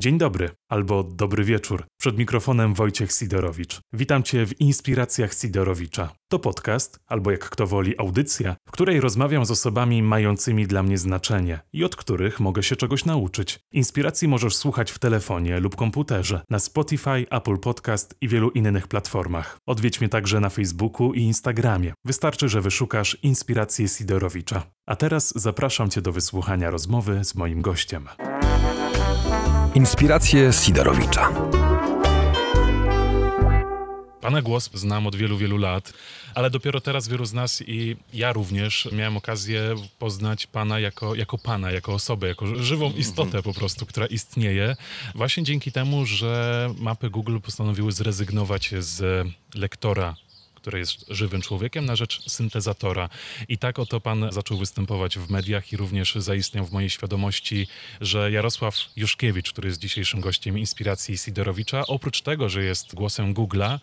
[0.00, 1.84] Dzień dobry albo dobry wieczór.
[2.00, 3.80] Przed mikrofonem Wojciech Sidorowicz.
[3.92, 6.12] Witam Cię w Inspiracjach Sidorowicza.
[6.28, 10.98] To podcast, albo jak kto woli, audycja, w której rozmawiam z osobami mającymi dla mnie
[10.98, 13.60] znaczenie i od których mogę się czegoś nauczyć.
[13.72, 19.58] Inspiracji możesz słuchać w telefonie lub komputerze, na Spotify, Apple Podcast i wielu innych platformach.
[19.66, 21.92] Odwiedź mnie także na Facebooku i Instagramie.
[22.04, 24.62] Wystarczy, że wyszukasz Inspiracje Sidorowicza.
[24.86, 28.08] A teraz zapraszam Cię do wysłuchania rozmowy z moim gościem.
[29.78, 31.32] Inspiracje Sidorowicza.
[34.20, 35.92] Pana głos znam od wielu, wielu lat,
[36.34, 41.38] ale dopiero teraz wielu z nas i ja również miałem okazję poznać Pana jako, jako
[41.38, 44.76] Pana, jako osobę, jako żywą istotę po prostu, która istnieje.
[45.14, 50.16] Właśnie dzięki temu, że mapy Google postanowiły zrezygnować z lektora
[50.68, 53.08] który jest żywym człowiekiem, na rzecz syntezatora.
[53.48, 57.66] I tak oto pan zaczął występować w mediach i również zaistniał w mojej świadomości,
[58.00, 63.78] że Jarosław Juszkiewicz, który jest dzisiejszym gościem inspiracji Sidorowicza, oprócz tego, że jest głosem Google'a,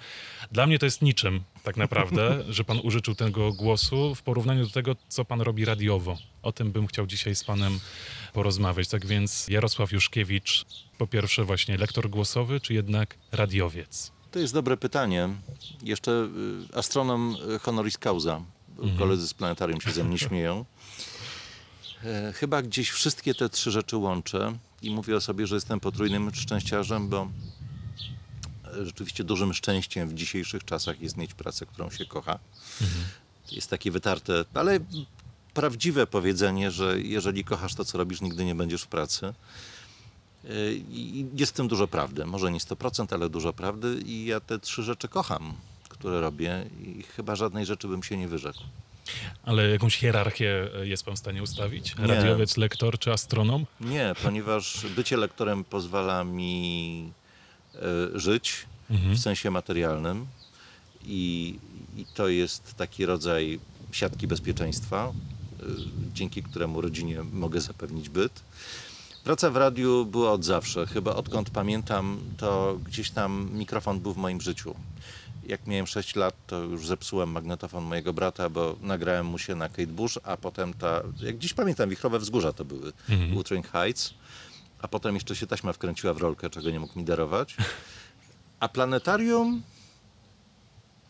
[0.51, 4.71] dla mnie to jest niczym tak naprawdę, że pan użyczył tego głosu w porównaniu do
[4.71, 6.17] tego, co pan robi radiowo.
[6.41, 7.79] O tym bym chciał dzisiaj z panem
[8.33, 8.87] porozmawiać.
[8.87, 10.65] Tak więc Jarosław Juszkiewicz,
[10.97, 14.14] po pierwsze właśnie lektor głosowy, czy jednak radiowiec?
[14.35, 15.29] To jest dobre pytanie.
[15.83, 16.11] Jeszcze
[16.71, 18.41] y, astronom y, honoris causa.
[18.77, 18.97] Mhm.
[18.97, 20.65] Koledzy z planetarium się ze mnie śmieją.
[22.03, 26.35] E, chyba gdzieś wszystkie te trzy rzeczy łączę i mówię o sobie, że jestem potrójnym
[26.35, 27.27] szczęściarzem, bo
[28.65, 32.39] e, rzeczywiście dużym szczęściem w dzisiejszych czasach jest mieć pracę, którą się kocha.
[32.81, 33.05] Mhm.
[33.51, 34.79] Jest takie wytarte, ale
[35.53, 39.33] prawdziwe powiedzenie, że jeżeli kochasz to, co robisz, nigdy nie będziesz w pracy.
[40.89, 42.25] I jest w tym dużo prawdy.
[42.25, 44.01] Może nie 100%, ale dużo prawdy.
[44.05, 45.53] I ja te trzy rzeczy kocham,
[45.89, 48.59] które robię i chyba żadnej rzeczy bym się nie wyrzekł.
[49.43, 51.95] Ale jakąś hierarchię jest pan w stanie ustawić?
[51.97, 52.07] Nie.
[52.07, 53.65] Radiowiec, lektor czy astronom?
[53.81, 57.11] Nie, ponieważ bycie lektorem pozwala mi
[58.15, 59.15] y, żyć mhm.
[59.15, 60.25] w sensie materialnym
[61.05, 61.55] i,
[61.97, 63.59] i, to jest taki rodzaj
[63.91, 65.11] siatki bezpieczeństwa,
[65.61, 65.65] y,
[66.13, 68.41] dzięki któremu rodzinie mogę zapewnić byt.
[69.25, 70.87] Praca w radiu była od zawsze.
[70.87, 74.75] Chyba odkąd pamiętam, to gdzieś tam mikrofon był w moim życiu.
[75.47, 79.69] Jak miałem 6 lat, to już zepsułem magnetofon mojego brata, bo nagrałem mu się na
[79.69, 83.33] Kate Bush, a potem ta, jak dziś pamiętam, wichrowe wzgórza to były, mhm.
[83.33, 84.13] Wuthering Heights,
[84.81, 87.57] a potem jeszcze się taśma wkręciła w rolkę, czego nie mógł mi darować.
[88.59, 89.61] A planetarium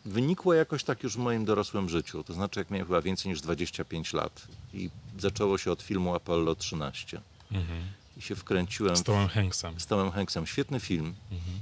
[0.04, 2.24] wynikło jakoś tak już w moim dorosłym życiu.
[2.24, 6.54] To znaczy, jak miałem chyba więcej niż 25 lat i zaczęło się od filmu Apollo
[6.54, 7.20] 13.
[7.52, 7.82] Mhm
[8.16, 8.96] i się wkręciłem.
[8.96, 9.80] Z Tomem Hanksem.
[9.80, 10.46] Z Tomem Hanksem.
[10.46, 11.14] Świetny film.
[11.32, 11.58] Mhm.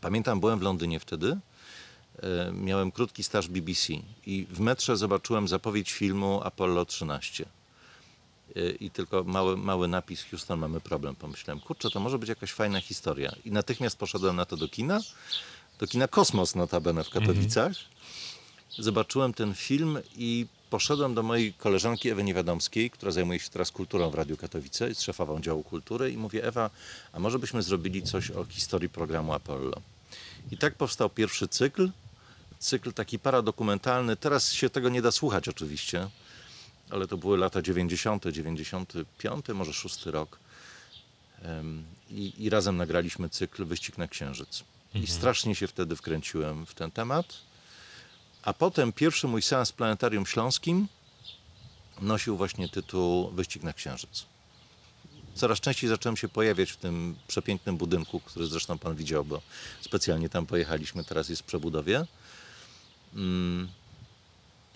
[0.00, 1.38] Pamiętam, byłem w Londynie wtedy.
[2.22, 3.92] E, miałem krótki staż BBC
[4.26, 7.44] i w metrze zobaczyłem zapowiedź filmu Apollo 13.
[8.56, 11.14] E, I tylko mały, mały napis Houston, mamy problem.
[11.14, 13.32] Pomyślałem, kurczę, to może być jakaś fajna historia.
[13.44, 15.00] I natychmiast poszedłem na to do kina.
[15.78, 17.66] Do kina Kosmos notabene w Katowicach.
[17.66, 17.86] Mhm.
[18.78, 24.10] Zobaczyłem ten film i poszedłem do mojej koleżanki Ewy Niewiadomskiej, która zajmuje się teraz kulturą
[24.10, 26.70] w Radiu Katowice, jest szefową działu kultury i mówię, Ewa,
[27.12, 29.80] a może byśmy zrobili coś o historii programu Apollo.
[30.50, 31.90] I tak powstał pierwszy cykl,
[32.58, 34.16] cykl taki paradokumentalny.
[34.16, 36.08] Teraz się tego nie da słuchać oczywiście,
[36.90, 40.38] ale to były lata 90., 95, może 6 rok.
[42.10, 44.64] I, I, razem nagraliśmy cykl Wyścig na Księżyc.
[44.94, 45.18] I mhm.
[45.18, 47.26] strasznie się wtedy wkręciłem w ten temat.
[48.42, 50.88] A potem pierwszy mój seans w Planetarium Śląskim
[52.00, 54.26] nosił właśnie tytuł Wyścig na Księżyc.
[55.34, 59.40] Coraz częściej zacząłem się pojawiać w tym przepięknym budynku, który zresztą pan widział, bo
[59.80, 62.06] specjalnie tam pojechaliśmy, teraz jest w przebudowie.
[63.14, 63.68] Mm.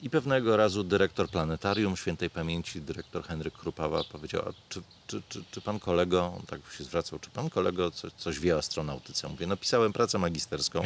[0.02, 5.60] I pewnego razu dyrektor planetarium świętej pamięci, dyrektor Henryk Krupawa powiedział, czy, czy, czy, czy
[5.60, 9.28] pan kolego, on tak się zwracał, czy pan kolego coś, coś wie o astronautyce?
[9.28, 10.82] Mówię, napisałem pracę magisterską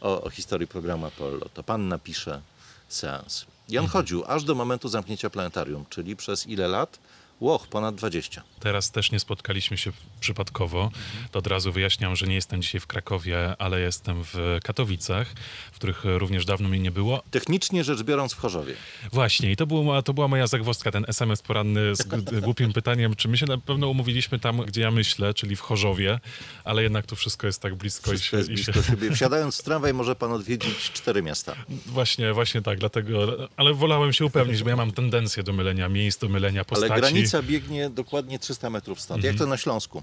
[0.00, 1.48] o, o historii programu Apollo.
[1.54, 2.40] To pan napisze
[2.88, 3.46] seans.
[3.68, 3.88] I on mhm.
[3.88, 6.98] chodził aż do momentu zamknięcia planetarium, czyli przez ile lat?
[7.40, 8.42] Łoch, ponad 20.
[8.60, 9.92] Teraz też nie spotkaliśmy się
[10.22, 10.90] przypadkowo.
[11.30, 15.28] To od razu wyjaśniam, że nie jestem dzisiaj w Krakowie, ale jestem w Katowicach,
[15.72, 17.22] w których również dawno mnie nie było.
[17.30, 18.74] Technicznie rzecz biorąc w Chorzowie.
[19.12, 22.06] Właśnie i to, było, to była moja zagwozdka, ten SMS poranny z
[22.46, 26.20] głupim pytaniem, czy my się na pewno umówiliśmy tam, gdzie ja myślę, czyli w Chorzowie,
[26.64, 28.10] ale jednak to wszystko jest tak blisko.
[28.10, 28.82] Wszystko i się, blisko i się...
[28.82, 29.10] siebie.
[29.16, 31.54] Wsiadając w tramwaj może pan odwiedzić cztery miasta.
[31.86, 36.18] Właśnie, właśnie tak, dlatego, ale wolałem się upewnić, bo ja mam tendencję do mylenia miejsc,
[36.18, 36.92] do mylenia postaci.
[36.92, 39.34] Ale granica biegnie dokładnie 300 metrów stąd, mhm.
[39.34, 40.02] jak to na Śląsku.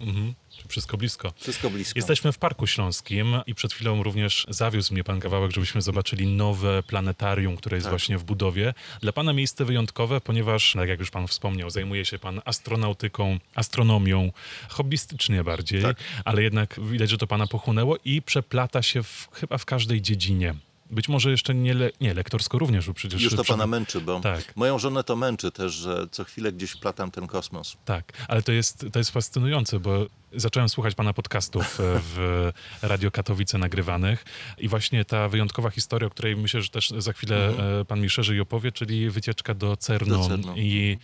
[0.00, 0.34] Mhm.
[0.68, 1.32] Wszystko blisko.
[1.36, 1.98] Wszystko blisko.
[1.98, 6.82] Jesteśmy w Parku Śląskim i przed chwilą również zawiózł mnie pan kawałek, żebyśmy zobaczyli nowe
[6.82, 7.92] planetarium, które jest Tak.
[7.92, 8.74] właśnie w budowie.
[9.00, 14.32] Dla pana miejsce wyjątkowe, ponieważ, tak jak już pan wspomniał, zajmuje się pan astronautyką, astronomią,
[14.68, 15.96] hobbystycznie bardziej, Tak.
[16.24, 20.54] ale jednak widać, że to pana pochłonęło i przeplata się w, chyba w każdej dziedzinie.
[20.94, 23.22] Być może jeszcze nie, le, nie lektorsko również, bo przecież...
[23.22, 24.56] Już to pana męczy, bo Tak.
[24.56, 27.76] moją żonę to męczy też, że co chwilę gdzieś platam ten kosmos.
[27.84, 30.06] Tak, ale to jest, to jest fascynujące, bo
[30.36, 32.50] zacząłem słuchać pana podcastów e, w
[32.82, 34.24] Radio Katowice nagrywanych
[34.58, 37.48] i właśnie ta wyjątkowa historia, o której myślę, że też za chwilę
[37.80, 40.18] e, pan mi szerzej opowie, czyli wycieczka do CERNu.
[40.18, 40.54] Do CERNu.
[40.56, 40.98] I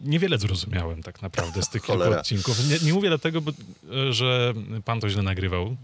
[0.00, 2.68] niewiele zrozumiałem tak naprawdę z tych kilku odcinków.
[2.68, 4.54] Nie, nie mówię dlatego, bo, e, że
[4.84, 5.76] pan to źle nagrywał,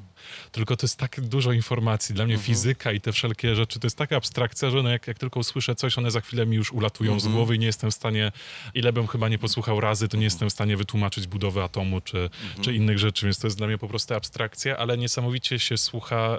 [0.53, 2.15] tylko to jest tak dużo informacji.
[2.15, 2.47] Dla mnie Mhm.
[2.47, 5.75] fizyka i te wszelkie rzeczy, to jest taka abstrakcja, że no jak, jak tylko usłyszę
[5.75, 7.31] coś, one za chwilę mi już ulatują Mhm.
[7.33, 8.33] z głowy i nie jestem w stanie,
[8.75, 12.19] ile bym chyba nie posłuchał razy, to nie jestem w stanie wytłumaczyć budowy atomu czy,
[12.19, 12.65] Mhm.
[12.65, 16.39] czy innych rzeczy, więc to jest dla mnie po prostu abstrakcja, ale niesamowicie się słucha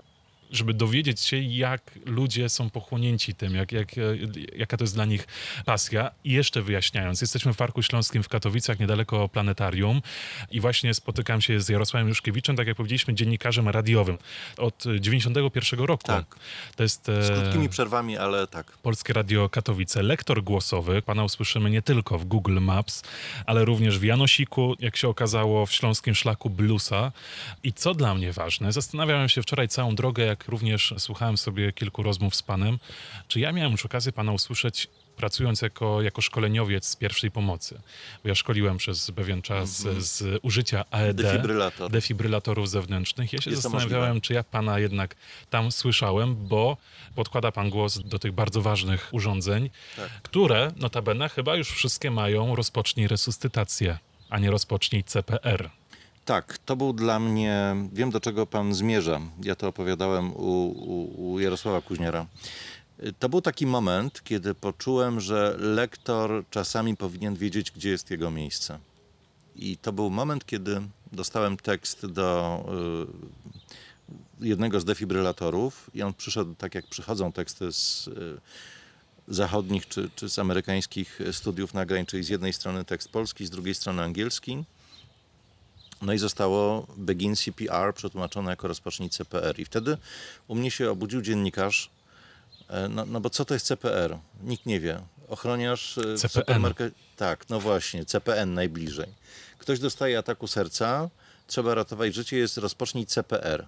[0.54, 3.92] żeby dowiedzieć się, jak ludzie są pochłonięci tym, jak, jak,
[4.56, 5.28] jaka to jest dla nich
[5.66, 6.12] pasja.
[6.24, 10.02] I jeszcze wyjaśniając, jesteśmy w Parku Śląskim w Katowicach, niedaleko planetarium
[10.52, 14.18] i właśnie spotykam się z Jarosławem Juszkiewiczem, tak jak powiedzieliśmy, dziennikarzem radiowym
[14.58, 16.08] od 91 roku.
[16.08, 16.36] Tak.
[16.76, 18.72] To jest e, Z krótkimi przerwami, ale tak.
[18.72, 21.02] Polskie Radio Katowice, lektor głosowy.
[21.02, 23.04] Pana usłyszymy nie tylko w Google Maps,
[23.46, 27.12] ale również w Janosiku, jak się okazało, w Śląskim Szlaku Bluesa.
[27.64, 32.04] I co dla mnie ważne, zastanawiałem się wczoraj całą drogę, jak również słuchałem sobie kilku
[32.04, 32.80] rozmów z panem,
[33.28, 34.88] czy ja miałem już okazję pana usłyszeć
[35.18, 37.80] pracując jako, jako szkoleniowiec z pierwszej pomocy.
[38.24, 41.92] Bo ja szkoliłem przez pewien czas z użycia AED, Defibrylator.
[41.92, 43.34] defibrylatorów zewnętrznych.
[43.34, 45.16] Ja się Jest zastanawiałem, czy ja pana jednak
[45.50, 46.78] tam słyszałem, bo
[47.16, 50.10] podkłada pan głos do tych bardzo ważnych urządzeń, Tak.
[50.22, 53.98] które notabene chyba już wszystkie mają rozpocznij resuscytację,
[54.30, 55.70] a nie rozpocznij CPR.
[56.26, 59.22] Tak, to był dla mnie, wiem do czego pan zmierza.
[59.44, 62.26] Ja to opowiadałem u, u, u Jarosława Kuźniara.
[63.20, 68.80] To był taki moment, kiedy poczułem, że lektor czasami powinien wiedzieć, gdzie jest jego miejsce.
[69.56, 70.82] I to był moment, kiedy
[71.12, 72.60] dostałem tekst do
[74.42, 78.38] y, jednego z defibrylatorów i on przyszedł tak, jak przychodzą teksty z y,
[79.28, 83.76] zachodnich czy, czy z amerykańskich studiów nagrań, czyli z jednej strony tekst polski, z drugiej
[83.76, 84.64] strony angielski.
[86.04, 89.60] No i zostało Begin CPR przetłumaczone jako rozpocznij CPR.
[89.60, 89.98] I wtedy
[90.48, 91.90] u mnie się obudził dziennikarz,
[92.70, 94.18] e, no, no bo co to jest CPR?
[94.44, 95.02] Nikt nie wie.
[95.30, 96.74] Ochroniarz e, CPN.
[97.18, 99.10] Tak, no właśnie, CPN najbliżej.
[99.58, 101.10] Ktoś dostaje ataku serca,
[101.48, 103.66] trzeba ratować życie, jest rozpocznij CPR.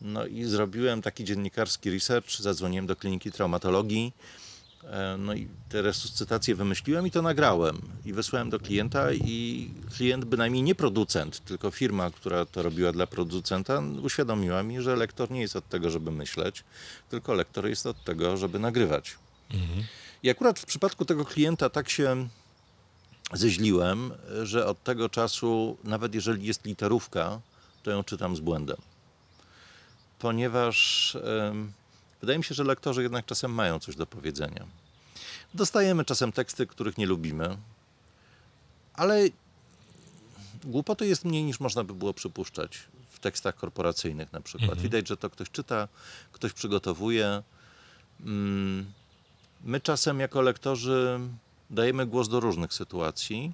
[0.00, 4.12] No i zrobiłem taki dziennikarski research, zadzwoniłem do kliniki traumatologii,
[5.18, 7.82] No i te resuscytacje wymyśliłem i to nagrałem.
[8.04, 13.06] I wysłałem do klienta i klient, bynajmniej nie producent, tylko firma, która to robiła dla
[13.06, 16.64] producenta, uświadomiła mi, że lektor nie jest od tego, żeby myśleć,
[17.10, 19.18] tylko lektor jest od tego, żeby nagrywać.
[20.22, 22.28] I akurat w przypadku tego klienta tak się
[23.32, 24.12] zeźliłem,
[24.42, 27.40] że od tego czasu, nawet jeżeli jest literówka,
[27.82, 28.76] to ją czytam z błędem.
[30.18, 31.16] Ponieważ
[31.50, 31.72] em,
[32.22, 34.66] wydaje mi się, że lektorzy jednak czasem mają coś do powiedzenia.
[35.54, 37.56] Dostajemy czasem teksty, których nie lubimy,
[38.94, 39.28] ale
[40.64, 42.78] głupoty jest mniej niż można by było przypuszczać
[43.10, 44.78] w tekstach korporacyjnych na przykład.
[44.78, 45.88] Widać, że to ktoś czyta,
[46.32, 47.42] ktoś przygotowuje.
[48.20, 48.92] Mm,
[49.64, 51.20] My czasem jako lektorzy
[51.70, 53.52] dajemy głos do różnych sytuacji,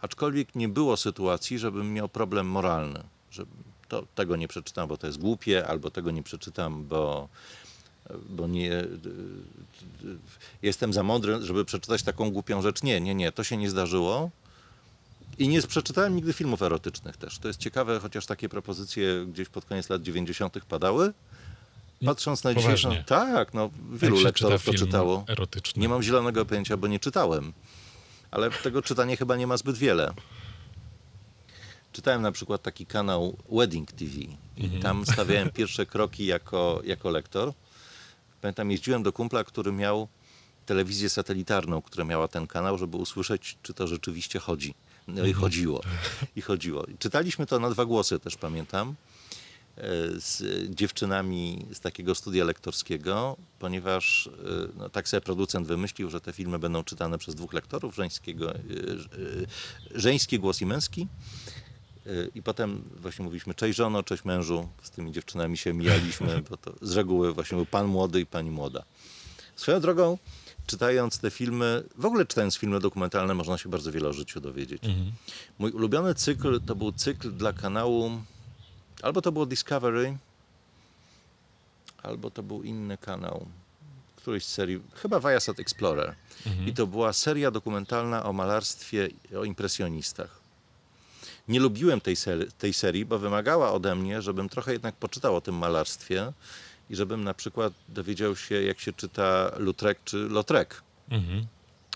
[0.00, 3.44] aczkolwiek nie było sytuacji, żebym miał problem moralny, że
[3.88, 7.28] to, tego nie przeczytam, bo to jest głupie, albo tego nie przeczytam, bo,
[8.28, 8.88] bo nie, y,
[10.62, 12.82] jestem za mądry, żeby przeczytać taką głupią rzecz.
[12.82, 14.30] Nie, nie, nie, to się nie zdarzyło.
[15.38, 17.38] I nie przeczytałem nigdy filmów erotycznych też.
[17.38, 20.64] To jest ciekawe, chociaż takie propozycje gdzieś pod koniec lat 90.
[20.68, 21.12] padały.
[22.04, 22.90] Patrząc na dzisiejszą...
[23.06, 25.24] Tak, no wielu Jak lektorów czyta to czytało.
[25.28, 25.80] erotyczny?
[25.82, 27.52] Nie mam zielonego pojęcia, bo nie czytałem.
[28.30, 30.14] Ale tego czytania chyba nie ma zbyt wiele.
[31.92, 34.12] Czytałem na przykład taki kanał Wedding TV
[34.56, 37.52] i tam stawiałem pierwsze kroki jako, jako lektor.
[38.42, 40.08] Pamiętam, jeździłem do kumpla, który miał
[40.66, 44.74] telewizję satelitarną, która miała ten kanał, żeby usłyszeć, czy to rzeczywiście chodzi.
[45.08, 45.80] No i chodziło.
[46.36, 46.84] I chodziło.
[46.84, 49.82] I Czytaliśmy to na dwa głosy też, pamiętam e,
[50.20, 50.42] z
[50.74, 54.30] dziewczynami z takiego studia lektorskiego, ponieważ e,
[54.78, 58.58] no, tak sobie producent wymyślił, że te filmy będą czytane przez dwóch lektorów, żeńskiego, e,
[59.94, 61.06] żeński głos i męski.
[62.34, 64.68] I potem właśnie mówiliśmy, cześć żono, cześć mężu.
[64.82, 68.50] Z tymi dziewczynami się mijaliśmy, bo to z reguły właśnie był pan młody i pani
[68.50, 68.84] młoda.
[69.56, 70.18] Swoją drogą,
[70.66, 74.82] czytając te filmy, w ogóle czytając filmy dokumentalne, można się bardzo wiele o życiu dowiedzieć.
[75.58, 78.10] Mój ulubiony cykl to był cykl dla kanału,
[79.02, 80.16] albo to było Discovery,
[82.02, 83.46] albo to był inny kanał,
[84.16, 86.14] któryś z serii, chyba Viasat Explorer.
[86.66, 89.08] I to była seria dokumentalna o malarstwie,
[89.40, 90.41] o impresjonistach.
[91.48, 95.40] Nie lubiłem tej, serii, tej serii, bo wymagała ode mnie, żebym trochę jednak poczytał o
[95.40, 96.32] tym malarstwie
[96.90, 100.68] i żebym na przykład dowiedział się, jak się czyta Lautrec czy Lautrec.
[101.10, 101.46] Mhm.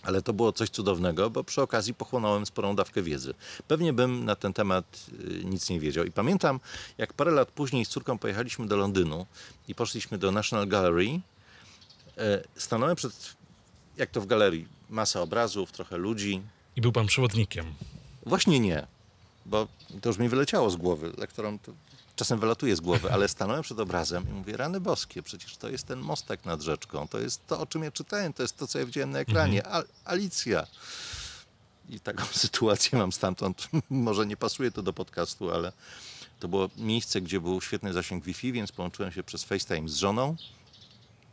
[0.03, 3.35] Ale to było coś cudownego, bo przy okazji pochłonąłem sporą dawkę wiedzy.
[3.69, 5.07] Pewnie bym na ten temat
[5.41, 6.05] y, nic nie wiedział.
[6.05, 6.61] I pamiętam,
[6.99, 9.27] jak parę lat później z córką pojechaliśmy do Londynu
[9.69, 11.21] i poszliśmy do National Gallery,
[12.19, 13.37] e, stanąłem przed,
[13.97, 16.43] jak to w galerii, masa obrazów, trochę ludzi.
[16.77, 17.67] I był pan przewodnikiem.
[18.27, 18.87] Właśnie nie,
[19.47, 19.69] bo
[20.01, 21.13] to już mi wyleciało z głowy.
[21.19, 21.73] Lektorom to
[22.17, 25.87] czasem wylatuje z głowy, ale stanąłem przed obrazem i mówię, rany boskie, przecież to jest
[25.87, 28.79] ten mostek nad rzeczką, to jest to, o czym ja czytałem, to jest to, co
[28.79, 29.67] ja widziałem na ekranie.
[29.67, 30.67] Al Alicja.
[31.89, 33.69] I taką sytuację mam stamtąd.
[33.91, 35.73] Może nie pasuje to do podcastu, ale
[36.41, 40.37] to było miejsce, gdzie był świetny zasięg Wi-Fi, więc połączyłem się przez FaceTime z żoną,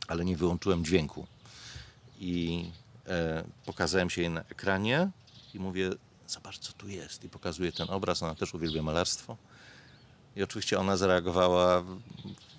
[0.08, 1.26] ale nie wyłączyłem dźwięku.
[2.18, 2.64] I
[3.06, 5.10] e, pokazałem się jej na ekranie
[5.54, 5.90] i mówię,
[6.34, 7.24] zobacz co tu jest.
[7.24, 9.36] I pokazuję ten obraz, ona też uwielbia malarstwo.
[10.36, 11.80] I oczywiście ona zareagowała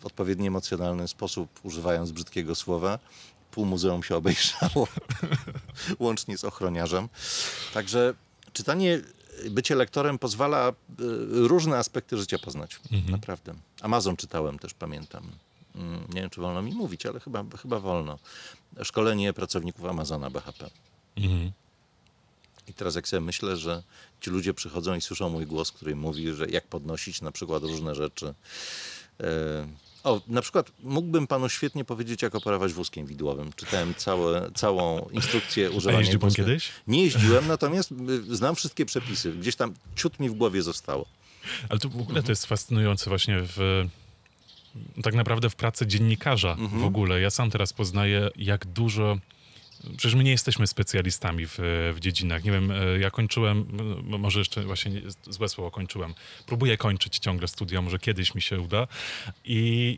[0.01, 2.99] w odpowiedni emocjonalny sposób, używając brzydkiego słowa.
[3.51, 4.87] Pół muzeum się obejrzało,
[5.99, 7.09] łącznie z ochroniarzem.
[7.73, 8.13] Także
[8.53, 9.01] czytanie,
[9.51, 10.73] bycie lektorem pozwala y,
[11.47, 12.79] różne aspekty życia poznać.
[13.11, 13.53] Naprawdę.
[13.81, 15.31] Amazon czytałem też, pamiętam.
[15.75, 18.19] Mm, Nie wiem, czy wolno mi mówić, ale chyba, chyba wolno.
[18.83, 20.69] Szkolenie pracowników Amazona BHP.
[21.17, 21.51] Mhm.
[22.67, 23.83] I teraz jak sobie myślę, że
[24.21, 27.95] ci ludzie przychodzą i słyszą mój głos, który mówi, że jak podnosić na przykład różne
[27.95, 28.33] rzeczy.
[29.19, 29.67] E,
[30.05, 33.53] O, na przykład mógłbym panu świetnie powiedzieć, jak operować wózkiem widłowym.
[33.55, 36.71] Czytałem całe, całą instrukcję A używania jeździł pan kiedyś?
[36.87, 39.31] Nie jeździłem, natomiast y, znam wszystkie przepisy.
[39.31, 41.05] Gdzieś tam ciut mi w głowie zostało.
[41.69, 43.85] Ale to w ogóle to jest fascynujące właśnie w
[45.03, 47.21] tak naprawdę w pracy dziennikarza w ogóle.
[47.21, 49.17] Ja sam teraz poznaję, jak dużo.
[49.97, 51.57] Przecież my nie jesteśmy specjalistami w,
[51.95, 52.43] w dziedzinach.
[52.43, 53.67] Nie wiem, e, ja kończyłem,
[54.03, 55.01] może jeszcze właśnie nie-
[55.33, 56.13] złe słowo kończyłem.
[56.45, 58.87] Próbuję kończyć ciągle studia, może kiedyś mi się uda.
[59.45, 59.97] I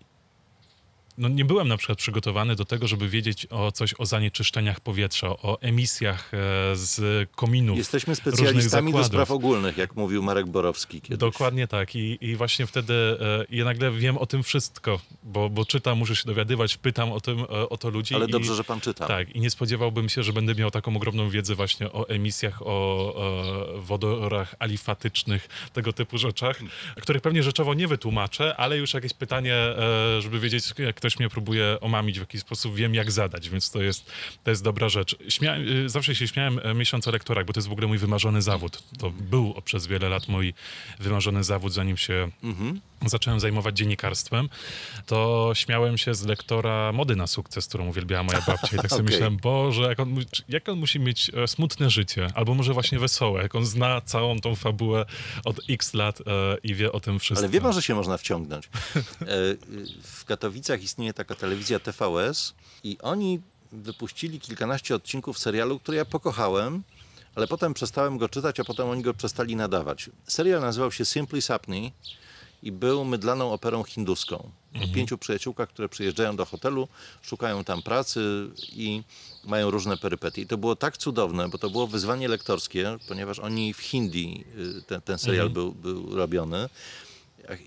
[1.18, 5.30] no nie byłem na przykład przygotowany do tego, żeby wiedzieć o coś o zanieczyszczeniach powietrza,
[5.30, 6.38] o emisjach e,
[6.76, 7.78] z kominów.
[7.78, 11.18] Jesteśmy specjalistami do spraw ogólnych, jak mówił Marek Borowski kiedyś.
[11.18, 11.96] Dokładnie tak.
[11.96, 16.16] I, i właśnie wtedy e, ja nagle wiem o tym wszystko, bo, bo czytam, muszę
[16.16, 18.16] się dowiadywać, pytam o, tym, e, o to ludzi.
[18.16, 19.08] Ale i, dobrze, że pan czyta.
[19.08, 23.78] Tak, i nie spodziewałbym się, że będę miał taką ogromną wiedzę właśnie o emisjach, o
[23.78, 26.60] e, wodorach alifatycznych, tego typu rzeczach,
[27.02, 29.56] których pewnie rzeczowo nie wytłumaczę, ale już jakieś pytanie,
[30.20, 33.82] żeby wiedzieć, jak ktoś mnie próbuje omamić w jakiś sposób, wiem jak zadać, więc to
[33.82, 34.12] jest,
[34.44, 35.16] to jest dobra rzecz.
[35.42, 38.42] E, zawsze się śmiałem e, myśląc o lektorach, bo to jest w ogóle mój wymarzony
[38.42, 38.84] zawód.
[39.00, 40.54] To był przez wiele lat mój
[41.00, 42.82] wymarzony zawód, zanim się Mhm.
[43.06, 44.50] Zacząłem zajmować dziennikarstwem,
[45.06, 48.76] to śmiałem się z lektora Mody na sukces, którą uwielbiała moja babcia.
[48.78, 49.06] I tak sobie Okej.
[49.14, 50.16] myślałem, Boże, jak on,
[50.50, 54.40] jak on musi mieć e, smutne życie, albo może właśnie wesołe, jak on zna całą
[54.40, 55.06] tą fabułę
[55.46, 56.24] od x lat e,
[56.64, 57.46] i wie o tym wszystkim.
[57.46, 58.66] Ale wie pan, że się można wciągnąć.
[58.66, 59.00] E,
[60.04, 66.84] W Katowicach istnieje taka telewizja TVS i oni wypuścili kilkanaście odcinków serialu, który ja pokochałem,
[67.36, 70.10] ale potem przestałem go czytać, a potem oni go przestali nadawać.
[70.28, 71.92] Serial nazywał się Simply Sapni
[72.68, 74.52] i był mydlaną operą hinduską.
[74.84, 76.88] O pięciu przyjaciółkach, które przyjeżdżają do hotelu,
[77.22, 79.04] szukają tam pracy i
[79.44, 80.42] mają różne perypetie.
[80.42, 84.46] I to było tak cudowne, bo to było wyzwanie lektorskie, ponieważ oni w hindi,
[84.80, 86.70] y, ten, ten serial był, był robiony.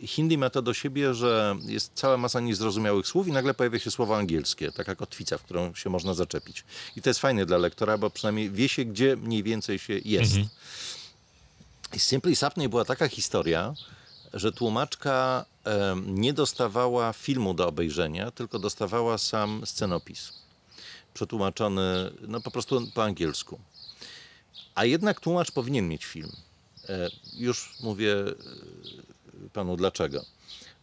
[0.02, 3.90] Hindi ma to do siebie, że jest cała masa niezrozumiałych słów i nagle pojawia się
[3.90, 6.64] słowo angielskie, taka kotwica, w którą się można zaczepić.
[6.96, 10.36] I to jest fajne dla lektora, bo przynajmniej wie się, gdzie mniej więcej się jest.
[11.92, 13.74] I z Simply Sapney była taka historia,
[14.34, 15.44] że tłumaczka
[16.06, 20.32] nie dostawała filmu do obejrzenia, tylko dostawała sam scenopis.
[21.14, 23.60] Przetłumaczony no, po prostu po angielsku.
[24.74, 26.32] A jednak tłumacz powinien mieć film.
[26.88, 28.34] E, już mówię e,
[29.52, 30.24] panu dlaczego.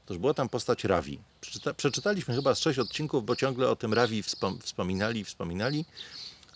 [0.06, 1.20] Otóż była tam postać Ravi.
[1.42, 5.86] Przeczyta, przeczytaliśmy chyba z sześć odcinków, bo ciągle o tym Ravi wspom, wspominali, wspominali,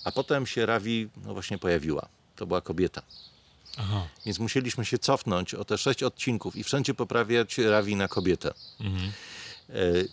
[0.03, 2.07] a potem się Ravi no właśnie pojawiła.
[2.35, 3.01] To była kobieta.
[3.77, 4.07] Aha.
[4.25, 8.53] Więc musieliśmy się cofnąć o te sześć odcinków i wszędzie poprawiać Ravi na kobietę.
[8.79, 9.11] Mhm.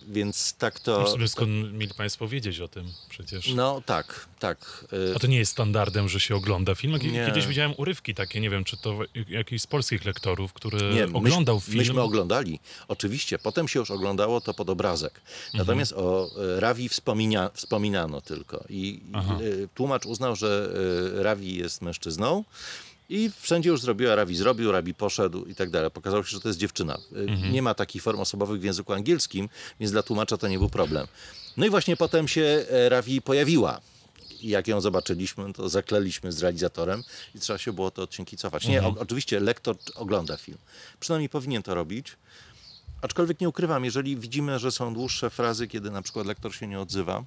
[0.09, 1.17] Więc tak to...
[1.19, 3.55] No, skąd mieli Państwo wiedzieć o tym przecież?
[3.55, 4.87] No tak, tak.
[5.17, 6.97] A to nie jest standardem, że się ogląda film?
[6.97, 7.27] Nie.
[7.27, 8.99] Kiedyś widziałem urywki takie, nie wiem, czy to
[9.29, 11.79] jakiś z polskich lektorów, który nie, oglądał myśmy, film.
[11.79, 13.39] Myśmy oglądali, oczywiście.
[13.39, 15.21] Potem się już oglądało to pod obrazek.
[15.55, 16.09] Natomiast mhm.
[16.09, 18.65] o Ravi wspomina, wspominano tylko.
[18.69, 19.39] I Aha.
[19.75, 20.73] tłumacz uznał, że
[21.15, 22.45] Ravi jest mężczyzną,
[23.09, 25.91] i wszędzie już zrobiła, Rabi zrobił, Rabi poszedł i tak dalej.
[25.91, 26.99] Pokazało się, że to jest dziewczyna.
[27.13, 27.53] Y, mhm.
[27.53, 29.49] Nie ma takich form osobowych w języku angielskim,
[29.81, 31.07] więc dla tłumacza to nie był problem.
[31.57, 33.81] No i właśnie potem się e, Ravi pojawiła.
[34.41, 37.03] I jak ją zobaczyliśmy, to zakleliśmy z realizatorem
[37.35, 38.67] i trzeba się było to odcinki cofać.
[38.67, 38.97] Nie, mhm.
[38.97, 40.59] o, oczywiście lektor ogląda film.
[41.01, 42.17] Przynajmniej powinien to robić.
[43.03, 46.81] Aczkolwiek nie ukrywam, jeżeli widzimy, że są dłuższe frazy, kiedy na przykład lektor się nie
[46.81, 47.25] odzywa,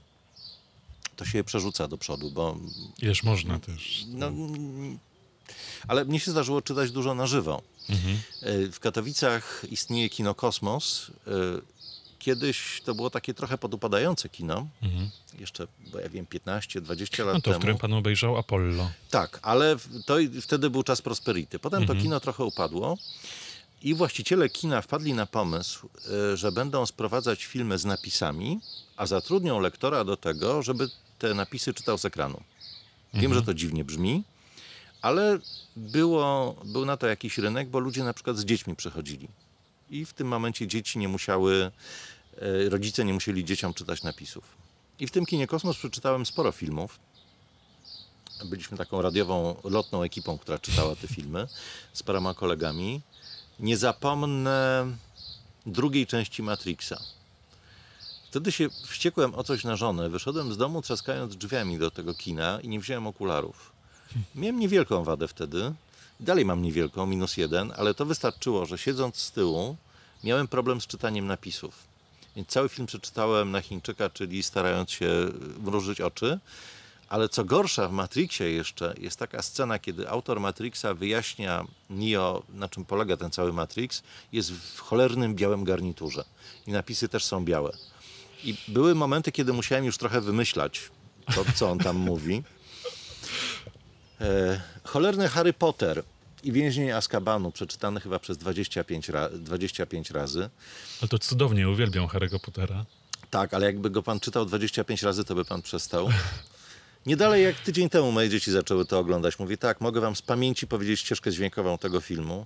[1.16, 2.58] to się je przerzuca do przodu, bo...
[3.02, 4.06] Ileż można też.
[4.08, 4.32] No,
[5.88, 7.62] ale mnie się zdarzyło czytać dużo na żywo.
[7.90, 8.18] Mhm.
[8.72, 11.12] W Katowicach istnieje kino Kosmos.
[11.28, 11.32] E,
[12.20, 14.68] kiedyś to było takie trochę podupadające kino.
[14.84, 15.10] Mhm.
[15.40, 17.56] Jeszcze, bo ja wiem, 15-20 lat no to, temu.
[17.56, 18.92] w którym pan obejrzał Apollo.
[19.10, 21.60] Tak, ale to wtedy był czas prosperity.
[21.60, 21.98] Potem mhm.
[21.98, 22.98] to kino trochę upadło.
[23.84, 25.90] I właściciele kina wpadli na pomysł,
[26.34, 28.60] e, że będą sprowadzać filmy z napisami,
[28.98, 30.90] a zatrudnią lektora do tego, żeby
[31.20, 32.42] te napisy czytał z ekranu.
[33.14, 33.34] Wiem, mhm.
[33.34, 34.24] że to dziwnie brzmi,
[35.02, 35.40] ale
[35.76, 39.28] było, był na to jakiś rynek, bo ludzie na przykład z dziećmi przychodzili.
[39.90, 41.72] I w tym momencie dzieci nie musiały,
[42.38, 44.44] e, rodzice nie musieli dzieciom czytać napisów.
[45.00, 47.00] I w tym kinie Kosmos przeczytałem sporo filmów.
[48.46, 51.48] Byliśmy taką radiową, lotną ekipą, która czytała te filmy
[51.94, 53.02] z paroma kolegami.
[53.60, 54.86] Nie zapomnę
[55.66, 57.02] drugiej części Matrixa.
[58.30, 60.10] Wtedy się wściekłem o coś na żonę.
[60.10, 63.72] Wyszedłem z domu trzaskając drzwiami do tego kina i nie wziąłem okularów.
[64.36, 65.74] Miałem niewielką wadę wtedy.
[66.20, 69.76] Dalej mam niewielką, minus jeden, ale to wystarczyło, że siedząc z tyłu
[70.24, 71.92] miałem problem z czytaniem napisów.
[72.36, 75.10] Więc cały film przeczytałem na Chińczyka, czyli starając się
[75.60, 76.40] mrużyć oczy.
[77.10, 82.70] Ale co gorsza, w Matrixie jeszcze jest taka scena, kiedy autor Matrixa wyjaśnia Neo, na
[82.70, 86.24] czym polega ten cały Matrix, jest w cholernym białym garniturze.
[86.68, 87.78] I napisy też są białe.
[88.44, 90.82] I były momenty, kiedy musiałem już trochę wymyślać,
[91.36, 92.44] to, co on tam mówi.
[94.22, 96.04] E, cholerny Harry Potter
[96.44, 100.50] i Więzień Azkabanu, przeczytany chyba przez 25, ra 25 razy.
[101.02, 102.86] Ale to cudownie, uwielbiam Harry'ego Pottera.
[103.30, 106.10] Tak, ale jakby go pan czytał 25 razy, to by pan przestał.
[107.06, 109.40] Nie dalej jak tydzień temu moje dzieci zaczęły to oglądać.
[109.40, 112.46] Mówię, tak, mogę wam z pamięci powiedzieć ścieżkę dźwiękową tego filmu.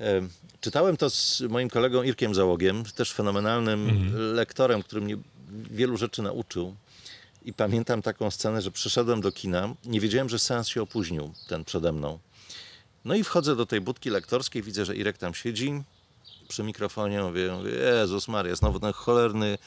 [0.00, 0.22] E,
[0.60, 4.34] czytałem to z moim kolegą Irkiem Załogiem, też fenomenalnym mhm.
[4.34, 5.16] lektorem, który mnie
[5.70, 6.74] wielu rzeczy nauczył.
[7.46, 11.64] I pamiętam taką scenę, że przyszedłem do kina, nie wiedziałem, że seans się opóźnił, ten
[11.64, 12.18] przede mną.
[13.04, 15.82] No i wchodzę do tej budki lektorskiej, widzę, że Irek tam siedzi
[16.48, 17.50] przy mikrofonie, mówię,
[18.00, 19.58] Jezus Maria, znowu ten cholerny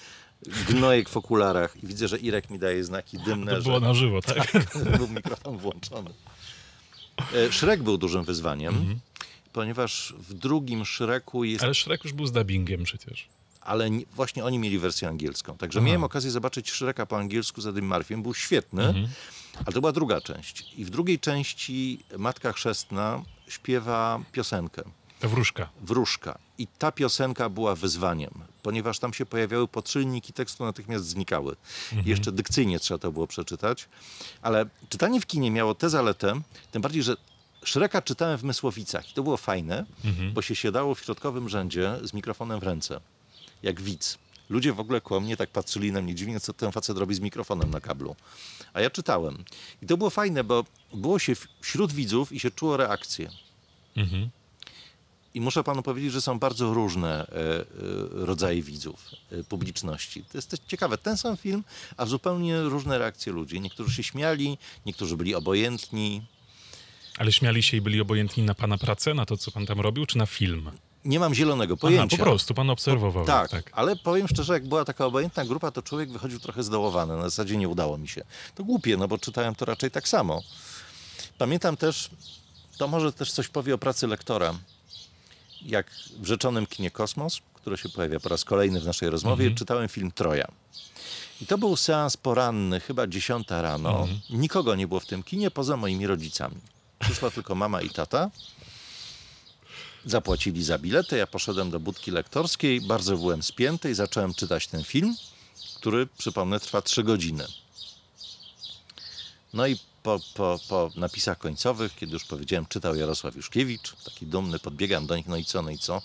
[0.69, 3.55] gnojek w okularach i widzę, że Irek mi daje znaki dymne.
[3.55, 3.85] To było że...
[3.85, 4.51] na żywo, tak?
[4.51, 6.09] tak był mikrofon włączony.
[7.35, 8.99] E, Szrek był dużym wyzwaniem, mhm.
[9.53, 11.63] ponieważ w drugim Szreku jest...
[11.63, 13.27] Ale Szrek już był z dubbingiem przecież
[13.69, 15.58] ale nie, właśnie oni mieli wersję angielską.
[15.58, 15.86] Także Aha.
[15.86, 18.23] miałem okazję zobaczyć Shreka po angielsku z Eddie Murphym.
[18.23, 19.08] Był świetny, mhm.
[19.65, 20.73] ale to była druga część.
[20.77, 24.84] I w drugiej części Matka Chrzestna śpiewa piosenkę.
[25.21, 25.69] Wróżka.
[25.82, 26.38] Wróżka.
[26.58, 28.32] I ta piosenka była wyzwaniem,
[28.63, 31.55] ponieważ tam się pojawiały podszylniki tekstu natychmiast znikały.
[31.91, 32.08] Mhm.
[32.08, 33.88] Jeszcze dykcyjnie trzeba to było przeczytać.
[34.41, 37.15] Ale czytanie w kinie miało tę zaletę, tym bardziej, że
[37.63, 40.34] Szreka czytałem w Mysłowicach i to było fajne, mhm.
[40.34, 42.99] bo się siadało w środkowym rzędzie z mikrofonem w ręce
[43.63, 44.17] jak widz.
[44.49, 47.19] Ludzie w ogóle koło mnie tak patrzyli na mnie dziwnie, co ten facet robi z
[47.19, 48.15] mikrofonem na kablu.
[48.73, 49.43] A ja czytałem.
[49.81, 53.29] I to było fajne, bo było się wśród widzów i się czuło reakcję.
[53.97, 54.29] Mhm.
[55.33, 57.65] I muszę panu powiedzieć, że są bardzo różne e, e,
[58.11, 60.23] rodzaje widzów, e, publiczności.
[60.23, 60.97] To jest ciekawe.
[60.97, 61.63] Ten sam film,
[61.97, 63.61] a zupełnie różne reakcje ludzi.
[63.61, 66.21] Niektórzy się śmiali, niektórzy byli obojętni.
[67.17, 70.05] Ale śmiali się i byli obojętni na pana pracę, na to, co pan tam robił,
[70.05, 70.71] czy na film?
[71.05, 72.15] Nie mam zielonego pojęcia.
[72.15, 73.25] Aha, po prostu, pan obserwował.
[73.25, 77.15] Tak, tak, ale powiem szczerze, jak była taka obojętna grupa, to człowiek wychodził trochę zdołowany.
[77.17, 78.23] Na zasadzie nie udało mi się.
[78.55, 80.41] To głupie, no bo czytałem to raczej tak samo.
[81.38, 82.09] Pamiętam też,
[82.77, 84.53] to może też coś powie o pracy lektora.
[85.62, 89.57] Jak w rzeczonym kinie Kosmos, które się pojawia po raz kolejny w naszej rozmowie, mhm.
[89.57, 90.47] czytałem film Troja.
[91.41, 93.89] I to był seans poranny, chyba dziesiąta rano.
[93.89, 94.19] Mhm.
[94.29, 96.55] Nikogo nie było w tym kinie poza moimi rodzicami.
[96.99, 98.29] Przyszła tylko mama i tata.
[100.05, 104.83] Zapłacili za bilety, ja poszedłem do budki lektorskiej, bardzo byłem spięty i zacząłem czytać ten
[104.83, 105.15] film,
[105.75, 107.45] który, przypomnę, trwa trzy godziny.
[109.53, 114.59] No i po, po, po napisach końcowych, kiedy już powiedziałem, czytał Jarosław Juszkiewicz, taki dumny,
[114.59, 116.01] podbiegam do nich, no i co, no i co?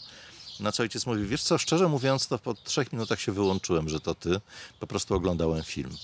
[0.61, 4.01] Na co ojciec mówi, wiesz co, szczerze mówiąc, to po trzech minutach się wyłączyłem, że
[4.01, 4.41] to ty.
[4.81, 5.97] Po prostu oglądałem film.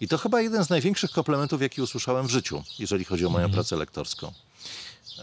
[0.00, 3.50] I to chyba jeden z największych komplementów, jaki usłyszałem w życiu, jeżeli chodzi o moją
[3.50, 4.32] pracę lektorską.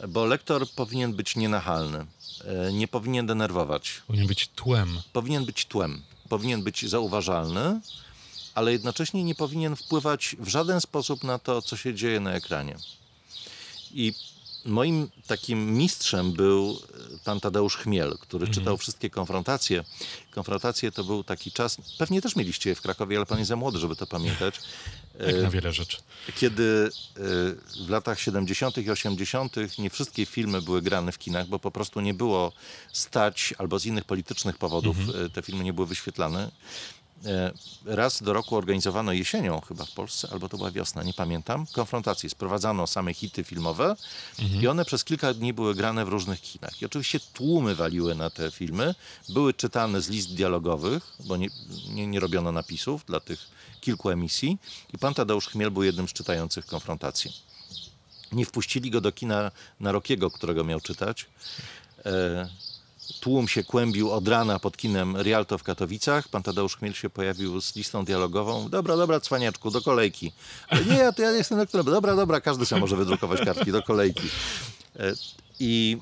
[0.09, 2.05] Bo lektor powinien być nienachalny,
[2.45, 5.01] e, nie powinien denerwować, Powinien być tłem.
[5.13, 7.81] powinien być tłem, powinien być zauważalny,
[8.55, 12.75] ale jednocześnie nie powinien wpływać w żaden sposób na to, co się dzieje na ekranie.
[13.93, 14.13] I
[14.65, 16.79] moim takim mistrzem był
[17.15, 19.83] e, pan Tadeusz Chmiel, który czytał wszystkie konfrontacje.
[20.31, 23.55] Konfrontacje to był taki czas, pewnie też mieliście je w Krakowie, ale pan jest za
[23.55, 24.55] młody, żeby to pamiętać,
[25.19, 25.97] Jak na wiele rzeczy.
[26.35, 26.89] kiedy y,
[27.85, 28.77] w latach 70.
[28.77, 29.55] i 80.
[29.79, 32.53] nie wszystkie filmy były grane w kinach, bo po prostu nie było
[32.93, 36.51] stać, albo z innych politycznych powodów y, te filmy nie były wyświetlane.
[37.25, 37.51] E,
[37.85, 42.29] Raz do roku organizowano jesienią chyba w Polsce, albo to była wiosna, nie pamiętam, konfrontacje.
[42.29, 43.95] Sprowadzano same hity filmowe
[44.61, 46.81] i one przez kilka dni były grane w różnych kinach.
[46.81, 48.95] I oczywiście tłumy waliły na te filmy,
[49.29, 51.47] były czytane z list dialogowych, bo nie,
[51.89, 53.49] nie, nie robiono napisów dla tych
[53.81, 54.57] kilku emisji
[54.93, 57.31] i pan Tadeusz Chmiel był jednym z czytających konfrontacji.
[58.31, 61.25] Nie wpuścili go do kina na Rokiego, którego miał czytać.
[62.05, 62.49] E,
[63.19, 66.27] tłum się kłębił od rana pod kinem Rialto w Katowicach.
[66.27, 68.69] Pan Tadeusz Chmiel się pojawił z listą dialogową.
[68.69, 70.31] Dobra, dobra, cwaniaczku, do kolejki.
[70.89, 71.85] Nie, ja, to ja jestem lektorem.
[71.85, 74.27] Dobra, dobra, każdy sam może wydrukować kartki, do kolejki.
[74.99, 75.13] E,
[75.59, 75.97] I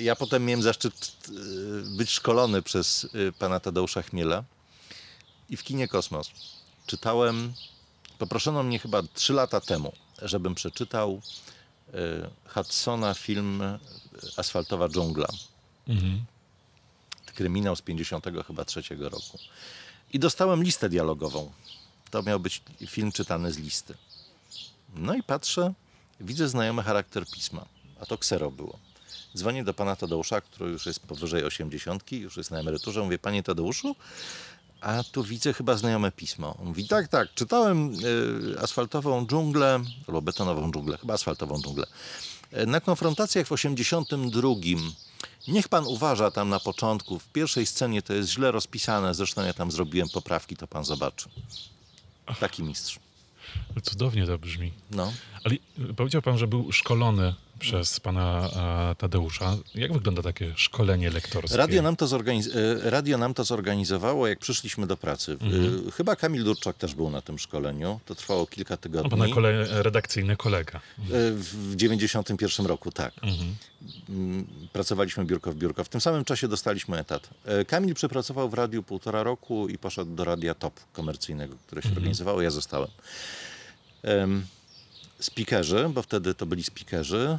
[0.00, 0.94] ja potem miałem zaszczyt
[1.28, 1.32] e,
[1.96, 4.44] być szkolony przez e, pana Tadeusza Chmiela.
[5.50, 6.30] I w kinie Kosmos
[6.86, 7.52] czytałem,
[8.18, 9.92] poproszono mnie chyba trzy lata temu,
[10.22, 11.20] żebym przeczytał
[12.54, 13.62] Hudsona film
[14.36, 15.28] Asfaltowa dżungla
[15.88, 16.24] Mhm.
[17.36, 19.38] Kryminał z 50 chyba trzeciego roku.
[20.12, 21.52] I dostałem listę dialogową.
[22.10, 23.94] To miał być film czytany z listy.
[24.94, 25.72] No i patrzę,
[26.20, 27.66] widzę znajomy charakter pisma,
[28.00, 28.78] a to ksero było.
[29.36, 33.02] Dzwonię do pana Tadeusza, który już jest powyżej 80, już jest na emeryturze.
[33.02, 33.96] Mówię, panie Tadeuszu,
[34.80, 36.56] a tu widzę chyba znajome pismo.
[36.60, 37.92] On mówi, tak, tak, czytałem
[38.54, 41.86] y, asfaltową dżunglę, albo betonową dżunglę, chyba asfaltową dżunglę.
[42.52, 44.48] E, Na konfrontacjach w 82
[45.48, 49.54] Niech pan uważa tam na początku, w pierwszej scenie to jest źle rozpisane, zresztą ja
[49.54, 51.28] tam zrobiłem poprawki, to pan zobaczy.
[52.40, 52.98] Taki mistrz.
[53.82, 54.72] Cudownie to brzmi.
[54.90, 55.12] No.
[55.44, 55.56] Ale
[55.96, 59.56] powiedział pan, że był szkolony przez pana a, Tadeusza.
[59.74, 61.56] Jak wygląda takie szkolenie lektorskie?
[61.56, 65.36] Radio nam, to zorganiz- e, radio nam to zorganizowało, jak przyszliśmy do pracy.
[65.88, 68.00] E, Chyba Kamil Durczak też był na tym szkoleniu.
[68.06, 69.10] To trwało kilka No, tygodni.
[69.10, 70.78] pana kole- redakcyjny kolega.
[70.78, 70.80] E,
[71.32, 73.12] W 91 roku, tak.
[74.08, 75.84] Mm, Pracowaliśmy biurko w biurko.
[75.84, 77.30] W tym samym czasie dostaliśmy etat.
[77.44, 81.88] E, Kamil przepracował w radiu półtora roku i poszedł do radia Top komercyjnego, które się
[81.96, 82.42] organizowało.
[82.42, 82.88] Ja zostałem.
[84.02, 84.46] Em,
[85.20, 87.38] Speakerzy, bo wtedy to byli speakerzy,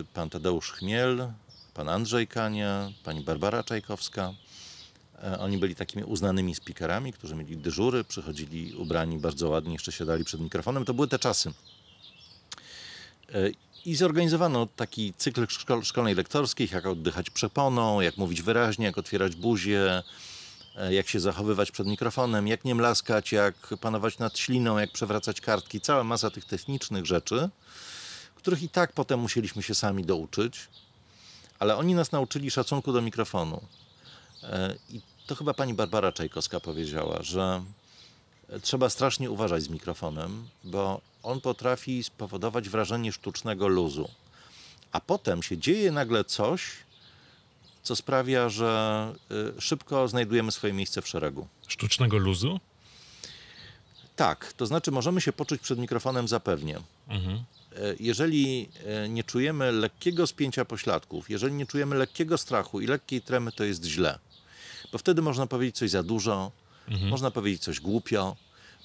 [0.00, 1.32] y, pan Tadeusz Chmiel,
[1.74, 4.34] pan Andrzej Kania, pani Barbara Czajkowska.
[5.22, 10.24] E, Oni byli takimi uznanymi speakerami, którzy mieli dyżury, przychodzili ubrani bardzo ładnie, jeszcze siadali
[10.24, 10.84] przed mikrofonem.
[10.84, 11.52] To były te czasy.
[13.34, 13.50] E,
[13.84, 19.36] I zorganizowano taki cykl szkol, szkoleń lektorskich, jak oddychać przeponą, jak mówić wyraźnie, jak otwierać
[19.36, 20.02] buzię,
[20.90, 25.80] jak się zachowywać przed mikrofonem, jak nie mlaskać, jak panować nad śliną, jak przewracać kartki.
[25.80, 27.48] Cała masa tych technicznych rzeczy,
[28.34, 30.68] których i tak potem musieliśmy się sami douczyć,
[31.58, 33.60] ale oni nas nauczyli szacunku do mikrofonu.
[34.42, 37.62] E, I to chyba pani Barbara Czajkowska powiedziała, że
[38.62, 44.08] trzeba strasznie uważać z mikrofonem, bo on potrafi spowodować wrażenie sztucznego luzu.
[44.92, 46.70] A potem się dzieje nagle coś,
[47.84, 49.12] co sprawia, że
[49.58, 51.48] y, szybko znajdujemy swoje miejsce w szeregu.
[51.68, 52.60] Sztucznego luzu?
[54.16, 56.80] Tak, to znaczy możemy się poczuć przed mikrofonem zapewnie.
[57.08, 57.36] Mhm.
[57.36, 57.42] E,
[58.00, 63.52] Jeżeli e, nie czujemy lekkiego spięcia pośladków, jeżeli nie czujemy lekkiego strachu i lekkiej tremy,
[63.52, 64.18] to jest źle.
[64.92, 66.52] Bo wtedy można powiedzieć coś za dużo,
[67.10, 68.36] można powiedzieć coś głupio,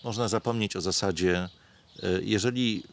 [0.03, 1.49] można zapomnieć o zasadzie, e,
[2.21, 2.83] jeżeli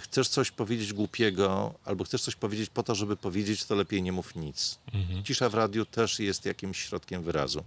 [0.00, 4.12] chcesz coś powiedzieć głupiego, albo chcesz coś powiedzieć po to, żeby powiedzieć, to lepiej nie
[4.12, 4.78] mów nic.
[5.24, 7.64] Cisza w radiu też jest jakimś środkiem wyrazu.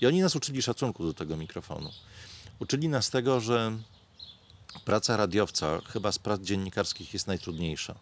[0.00, 1.90] I oni nas uczyli szacunku do tego mikrofonu.
[2.58, 3.72] Uczyli nas tego, że
[4.84, 7.94] praca radiowca chyba z prac dziennikarskich jest najtrudniejsza.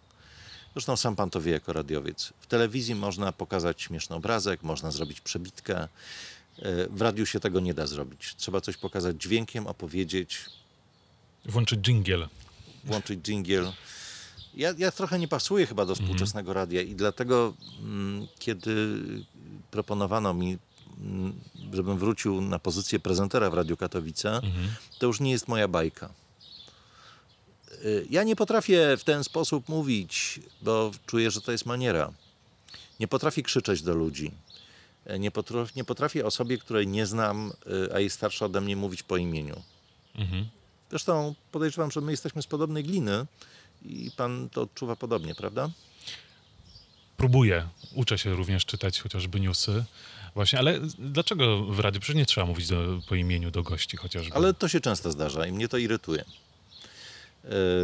[0.75, 2.33] Zresztą sam pan to wie jako radiowiec.
[2.41, 5.79] W telewizji można pokazać śmieszny obrazek, można zrobić przebitkę.
[5.79, 5.89] E,
[6.91, 8.35] W radiu się tego nie da zrobić.
[8.37, 10.39] Trzeba coś pokazać dźwiękiem, opowiedzieć,
[11.45, 12.29] Włączyć dżingiel.
[12.85, 13.73] Włączyć dżingiel.
[14.55, 18.99] Ja, ja trochę nie pasuję chyba do współczesnego radia i dlatego, mm, kiedy
[19.71, 20.59] proponowano mi,
[21.01, 21.41] mm,
[21.73, 24.41] żebym wrócił na pozycję prezentera w Radiu Katowice,
[24.99, 26.11] to już nie jest moja bajka.
[27.85, 32.13] Y, Ja nie potrafię w ten sposób mówić, bo czuję, że to jest maniera.
[33.01, 34.31] Nie potrafię krzyczeć do ludzi.
[35.07, 37.53] E, Nie potrafię, nie potrafię osobie, której nie znam,
[37.91, 39.63] e, a jest starsza ode mnie, mówić po imieniu.
[40.15, 40.49] Mhm.
[40.91, 43.27] Zresztą podejrzewam, że my jesteśmy z podobnej gliny
[43.85, 45.71] i pan to odczuwa podobnie, prawda?
[47.17, 47.69] Próbuję.
[47.95, 49.85] Uczę się również czytać chociażby newsy.
[50.35, 52.01] Właśnie, ale dlaczego w radiu?
[52.01, 54.35] Przecież nie trzeba mówić do, po imieniu do gości chociażby.
[54.35, 56.25] Ale to się często zdarza i mnie to irytuje.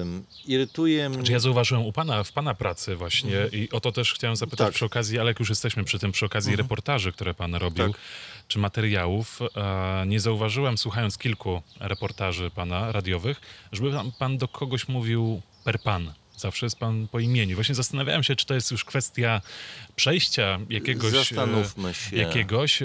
[0.01, 1.23] Ym, irytuje mnie...
[1.23, 4.67] Czy ja zauważyłem u pana, w pana pracy właśnie i o to też chciałem zapytać.
[4.67, 4.75] Tak.
[4.75, 8.01] przy okazji, ale jak już jesteśmy przy tym, przy okazji reportaży, które pan robił, Tak.
[8.49, 13.41] Czy materiałów, e, nie zauważyłem, słuchając kilku reportaży pana radiowych,
[13.73, 16.13] żeby pan, do kogoś mówił per pan.
[16.37, 17.55] Zawsze jest pan po imieniu.
[17.55, 19.41] Właśnie zastanawiałem się, czy to jest już kwestia
[19.97, 21.13] przejścia jakiegoś...
[21.13, 22.17] e, Zastanówmy się.
[22.17, 22.83] Jakiegoś...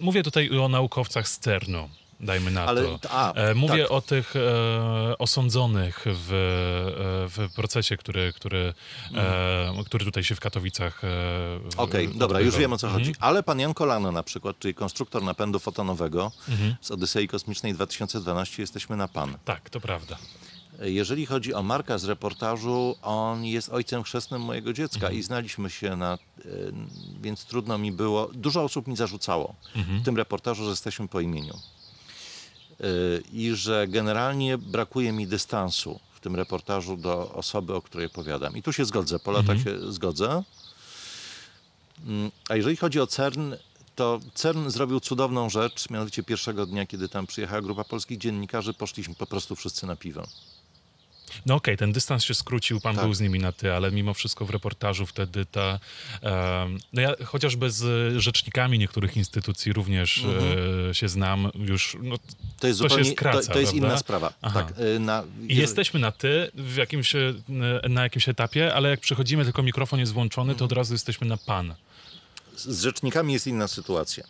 [0.00, 1.88] mówię tutaj o naukowcach z CERN-u.
[2.20, 3.10] Dajmy na Ale- to.
[3.10, 3.92] a, E, Mówię tak.
[3.92, 8.74] o tych e, osądzonych w, e, w procesie, który, który,
[9.14, 11.04] e, który tutaj się w Katowicach.
[11.04, 11.60] Mhm.
[11.76, 12.44] Okej, dobra, odbywał.
[12.44, 13.08] już wiem o co chodzi.
[13.10, 13.28] Mhm.
[13.28, 16.74] Ale pan Jan Kolano na przykład, czyli konstruktor napędu fotonowego Mhm.
[16.80, 19.38] z Odysei Kosmicznej 2012, jesteśmy na pan.
[19.44, 20.18] Tak, to prawda.
[20.82, 25.14] Jeżeli chodzi o Marka z reportażu, on jest ojcem chrzestnym mojego dziecka Mhm.
[25.14, 26.18] i znaliśmy się na,
[27.20, 30.00] więc trudno mi było, dużo osób mi zarzucało Mhm.
[30.00, 31.54] w tym reportażu, że jesteśmy po imieniu.
[33.32, 38.56] I że generalnie brakuje mi dystansu w tym reportażu do osoby, o której opowiadam.
[38.56, 39.64] I tu się zgodzę, po latach Mhm.
[39.80, 40.42] się zgodzę.
[42.06, 43.52] Mm, A jeżeli chodzi o CERN,
[43.96, 49.14] to CERN zrobił cudowną rzecz, mianowicie pierwszego dnia, kiedy tam przyjechała grupa polskich dziennikarzy, poszliśmy
[49.14, 50.26] po prostu wszyscy na piwo.
[51.46, 53.04] No okej, ten dystans się skrócił, pan Tak.
[53.04, 55.78] był z nimi na ty, ale mimo wszystko w reportażu wtedy ta...
[56.22, 60.24] em, no ja chociażby z rzecznikami niektórych instytucji również
[60.90, 61.96] e, się znam, już...
[62.02, 62.16] No,
[62.60, 63.88] To jest To się zupełnie skraca, to, to jest prawda?
[63.88, 64.32] inna sprawa.
[64.54, 67.34] Tak, y, na, jesteśmy na ty w jakimś, e,
[67.88, 71.36] na jakimś etapie, ale jak przychodzimy, tylko mikrofon jest włączony, to od razu jesteśmy na
[71.36, 71.74] pan.
[72.56, 74.24] Z rzecznikami jest inna sytuacja.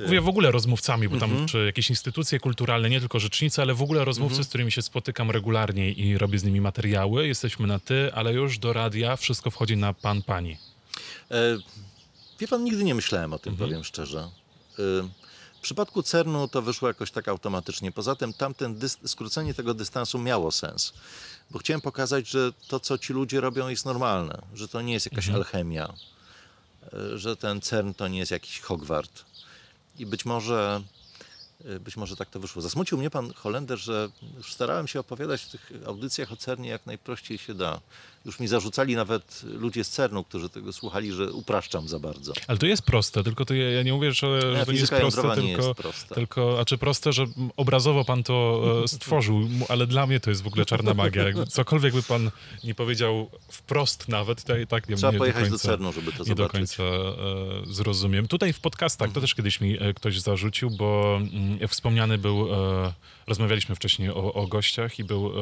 [0.00, 1.48] Mówię w ogóle rozmówcami, bo tam Mhm.
[1.48, 4.44] czy jakieś instytucje kulturalne, nie tylko rzecznicy, ale w ogóle rozmówcy, Mhm.
[4.44, 7.26] z którymi się spotykam regularnie i robię z nimi materiały.
[7.26, 10.56] Jesteśmy na ty, ale już do radia wszystko wchodzi na pan, pani.
[11.30, 11.36] E,
[12.40, 13.70] wie pan, nigdy nie myślałem o tym, Mhm.
[13.70, 14.18] powiem szczerze.
[14.78, 14.82] E,
[15.58, 17.92] w przypadku CERN-u to wyszło jakoś tak automatycznie.
[17.92, 20.92] Poza tym tamten skrócenie tego dystansu miało sens.
[21.50, 24.42] Bo chciałem pokazać, że to, co ci ludzie robią, jest normalne.
[24.54, 25.36] Że to nie jest jakaś Mhm.
[25.36, 25.94] alchemia.
[27.14, 29.24] E, że ten CERN to nie jest jakiś Hogwart.
[29.98, 30.82] I być może,
[31.64, 32.62] e, być może tak to wyszło.
[32.62, 36.86] Zasmucił mnie pan Holender, że już starałem się opowiadać w tych audycjach o CERNie jak
[36.86, 37.80] najprościej się da.
[38.26, 42.32] Już mi zarzucali nawet ludzie z CERNu, którzy tego słuchali, że upraszczam za bardzo.
[42.46, 44.92] Ale to jest proste, tylko to ja, ja nie mówię, że, że to nie jest
[44.92, 46.14] proste, jądrowa nie tylko, jest prosta.
[46.14, 50.42] tylko, a czy proste, że obrazowo pan to e, stworzył, ale dla mnie to jest
[50.42, 51.22] w ogóle czarna magia.
[51.22, 52.30] Jakby, cokolwiek by pan
[52.64, 55.92] nie powiedział wprost nawet, to i tak nie, Trzeba nie pojechać do do końca, CERNu,
[55.92, 56.76] żeby to nie do zobaczyć.
[56.76, 58.28] końca e, zrozumiem.
[58.28, 62.92] Tutaj w podcastach, to też kiedyś mi e, ktoś zarzucił, bo mm, wspomniany był, e,
[63.26, 65.32] rozmawialiśmy wcześniej o, o gościach i był, e,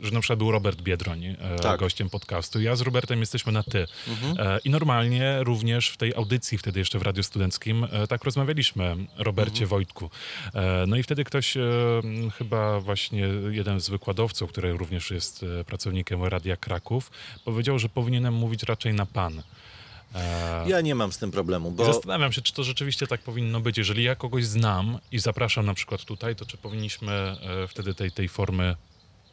[0.00, 1.80] że na przykład był Robert Biedroń e, Tak.
[1.80, 2.29] gościem podcastu.
[2.60, 3.86] Ja z Robertem jesteśmy na ty.
[4.08, 4.34] Mhm.
[4.48, 8.96] E, I normalnie również w tej audycji wtedy jeszcze w Radiu Studenckim e, tak rozmawialiśmy,
[9.16, 9.68] Robercie Mhm.
[9.68, 10.10] Wojtku.
[10.54, 11.54] E, No i wtedy ktoś,
[12.38, 17.10] chyba właśnie jeden z wykładowców, który również jest pracownikiem Radia Kraków,
[17.44, 19.42] powiedział, że powinienem mówić raczej na pan.
[20.66, 23.78] Ja nie mam z tym problemu, bo Zastanawiam się, czy to rzeczywiście tak powinno być.
[23.78, 27.36] Jeżeli ja kogoś znam i zapraszam na przykład tutaj, to czy powinniśmy
[27.68, 28.76] wtedy tej, tej formy,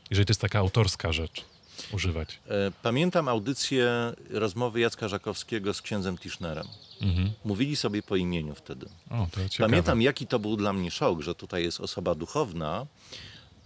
[0.09, 1.45] jeżeli to jest taka autorska rzecz,
[1.91, 2.39] używać?
[2.47, 6.67] e, pamiętam audycję rozmowy Jacka Żakowskiego z księdzem Tischnerem.
[7.01, 7.31] Mhm.
[7.45, 8.85] Mówili sobie po imieniu wtedy.
[9.09, 9.27] O.
[9.57, 12.85] Pamiętam, jaki to był dla mnie szok, że tutaj jest osoba duchowna,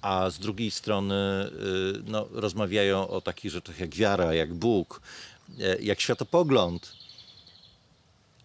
[0.01, 5.01] a z drugiej strony y, no, rozmawiają o takich rzeczach jak wiara, jak Bóg,
[5.59, 7.01] e, jak światopogląd.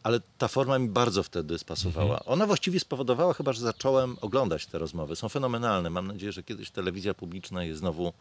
[0.02, 2.24] Ale ta forma mi bardzo wtedy spasowała.
[2.24, 5.16] Ona właściwie spowodowała chyba, że zacząłem oglądać te rozmowy.
[5.16, 5.90] Są fenomenalne.
[5.90, 8.12] Mam nadzieję, że kiedyś telewizja publiczna je znowu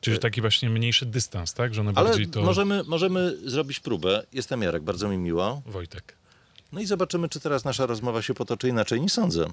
[0.00, 1.74] Czyli taki właśnie mniejszy dystans, tak?
[1.74, 2.42] Że one Ale bardziej to...
[2.42, 4.26] możemy, możemy zrobić próbę.
[4.32, 5.62] Jestem Jarek, bardzo mi miło.
[5.66, 6.16] Wojtek.
[6.72, 9.00] No i zobaczymy, czy teraz nasza rozmowa się potoczy inaczej.
[9.00, 9.46] Nie sądzę.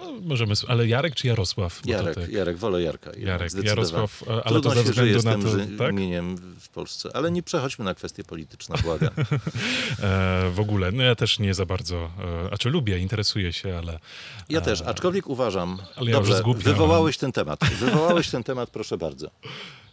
[0.00, 0.54] No, możemy...
[0.68, 1.80] Ale Jarek czy Jarosław?
[1.86, 2.28] Jarek, tak.
[2.28, 3.10] Jarek, wolę Jarka.
[3.18, 3.52] Jarek.
[3.64, 5.94] Jarosław, e, ale Trudno to ze się względu żyje na to, tym tak?
[6.60, 7.08] w Polsce.
[7.14, 9.10] Ale nie przechodźmy na kwestie polityczne, błagam.
[10.02, 12.10] E, w ogóle, no ja też nie za bardzo, e,
[12.52, 13.98] a czy lubię, interesuję się, ale...
[14.48, 15.78] Ja też, aczkolwiek uważam...
[15.96, 16.72] Ale ja już Dobrze, zgłupiałem.
[16.72, 17.60] wywołałeś ten temat.
[17.80, 19.30] Wywołałeś ten temat, proszę bardzo.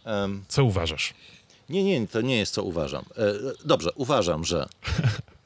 [0.04, 1.14] Em, Co uważasz?
[1.68, 3.04] Nie, nie, to nie jest co uważam.
[3.16, 3.32] E,
[3.64, 4.68] Dobrze, uważam, że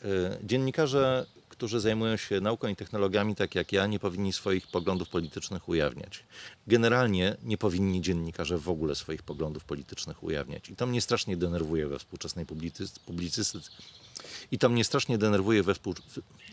[0.05, 1.27] e, dziennikarze,
[1.61, 6.25] którzy zajmują się nauką i technologiami, tak jak ja, nie powinni swoich poglądów politycznych ujawniać.
[6.66, 10.70] Generalnie nie powinni dziennikarze w ogóle swoich poglądów politycznych ujawniać.
[10.70, 13.70] I to mnie strasznie denerwuje we współczesnej publicy- publicystyce,
[14.51, 15.94] I to mnie strasznie denerwuje we współ...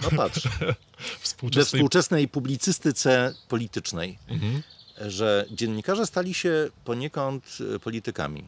[0.02, 0.76] No patrz, we
[1.20, 1.80] Współczesnej...
[1.80, 4.20] współczesnej publicystyce politycznej,
[5.08, 8.48] że dziennikarze stali się poniekąd e, politykami.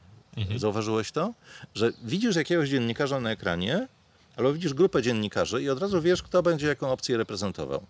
[0.55, 1.33] Zauważyłeś to?
[1.75, 3.87] Że widzisz jakiegoś dziennikarza na ekranie,
[4.35, 7.85] albo widzisz grupę dziennikarzy i od razu wiesz, kto będzie jaką opcję reprezentował.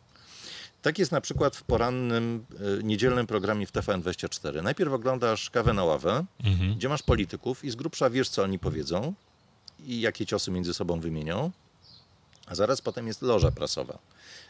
[0.82, 2.46] Tak jest na przykład w porannym,
[2.80, 4.64] e, niedzielnym programie w TVN24.
[4.64, 6.26] Najpierw oglądasz kawę na ławę,
[6.76, 9.14] gdzie masz polityków i z grubsza wiesz, co oni powiedzą
[9.86, 11.52] i jakie ciosy między sobą wymienią.
[12.48, 14.00] A zaraz potem jest loża prasowa.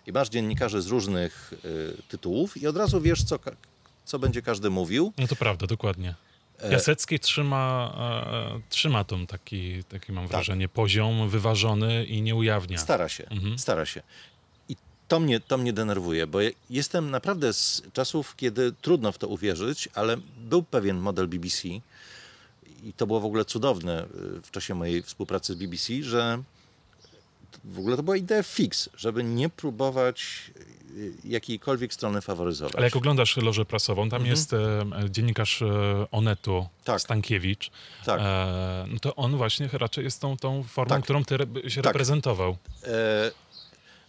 [0.07, 3.39] I masz dziennikarzy z różnych y, tytułów i od razu wiesz, co,
[4.05, 5.13] co będzie każdy mówił.
[5.17, 6.15] No to prawda, dokładnie.
[6.61, 7.93] E, Jasecki trzyma,
[8.57, 12.77] e, trzyma tą taki, taki mam wrażenie, poziom wyważony i nie ujawnia.
[12.77, 14.01] Stara się, stara się.
[14.69, 14.75] I
[15.07, 19.89] to mnie, to mnie denerwuje, bo jestem naprawdę z czasów, kiedy trudno w to uwierzyć,
[19.95, 21.67] ale był pewien model BBC
[22.83, 24.05] i to było w ogóle cudowne
[24.43, 26.43] w czasie mojej współpracy z BBC, że
[27.63, 30.51] w ogóle to była idea fix, żeby nie próbować
[31.23, 32.75] jakiejkolwiek strony faworyzować.
[32.75, 34.57] Ale jak oglądasz lożę prasową, tam jest e,
[35.09, 35.65] dziennikarz e,
[36.11, 36.69] Onetu, Mhm.
[36.83, 37.01] Tak.
[37.01, 37.71] Stankiewicz.
[38.05, 38.19] Tak.
[38.23, 41.03] E, no to on właśnie raczej jest tą, tą formą, Tak.
[41.03, 41.93] którą ty re, się Tak.
[41.93, 42.57] reprezentował.
[42.83, 43.31] E,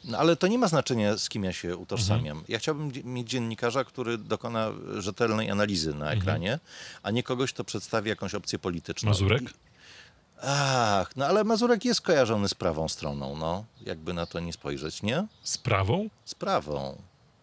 [0.05, 2.27] No ale to nie ma znaczenia, z kim ja się utożsamiam.
[2.39, 2.45] Mhm.
[2.49, 6.59] Ja chciałbym mieć dziennikarza, który dokona rzetelnej analizy na ekranie,
[7.03, 9.11] a nie kogoś, kto przedstawi jakąś opcję polityczną.
[9.11, 9.25] Mhm.
[9.29, 9.43] Mazurek?
[9.43, 9.70] I-
[10.43, 13.65] Ach, no ale Mazurek jest kojarzony z prawą stroną, no.
[13.87, 15.27] Jakby na to nie spojrzeć, nie?
[15.43, 16.09] Z prawą?
[16.25, 17.03] Z prawą.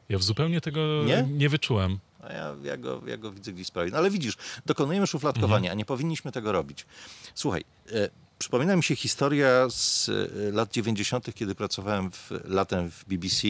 [0.09, 1.23] Ja zupełnie tego Nie?
[1.23, 1.99] nie, wyczułem.
[2.23, 3.91] A ja, ja, go, ja go widzę gdzieś sprawie.
[3.91, 6.85] No ale widzisz, dokonujemy szufladkowania, a nie powinniśmy tego robić.
[7.35, 13.05] Słuchaj, e, przypomina mi się historia z e, lat 90., kiedy pracowałem w, latem w
[13.05, 13.47] BBC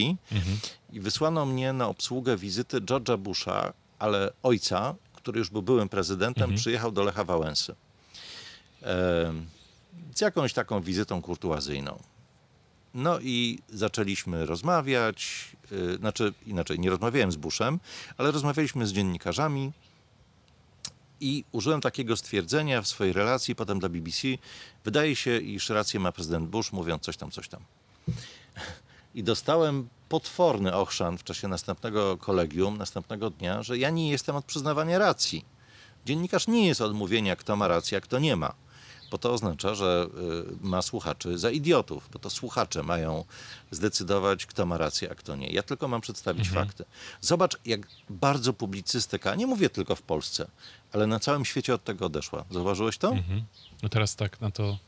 [0.92, 6.54] i wysłano mnie na obsługę wizyty George'a Busha, ale ojca, który już był byłym prezydentem,
[6.54, 7.74] przyjechał do Lecha Wałęsy.
[10.14, 11.98] Z jakąś taką wizytą kurtuazyjną.
[12.94, 17.80] No i zaczęliśmy rozmawiać, yy, znaczy inaczej, nie rozmawiałem z Bushem,
[18.18, 19.72] ale rozmawialiśmy z dziennikarzami
[21.20, 24.28] i użyłem takiego stwierdzenia w swojej relacji potem dla BBC.
[24.84, 27.60] Wydaje się, iż rację ma prezydent Bush, mówiąc coś tam, coś tam.
[29.14, 34.44] I dostałem potworny ochrzan w czasie następnego kolegium, następnego dnia, że ja nie jestem od
[34.44, 35.44] przyznawania racji.
[36.06, 38.54] Dziennikarz nie jest od mówienia, kto ma rację, a kto nie ma.
[39.10, 40.06] Bo to oznacza, że
[40.62, 43.24] y, ma słuchaczy za idiotów, bo to słuchacze mają
[43.70, 45.48] zdecydować, kto ma rację, a kto nie.
[45.48, 46.84] Ja tylko mam przedstawić fakty.
[47.20, 50.48] Zobacz, jak bardzo publicystyka, nie mówię tylko w Polsce,
[50.92, 52.44] ale na całym świecie od tego odeszła.
[52.50, 53.08] Zauważyłeś to?
[53.08, 53.44] Mhm.
[53.82, 54.78] No teraz tak na to.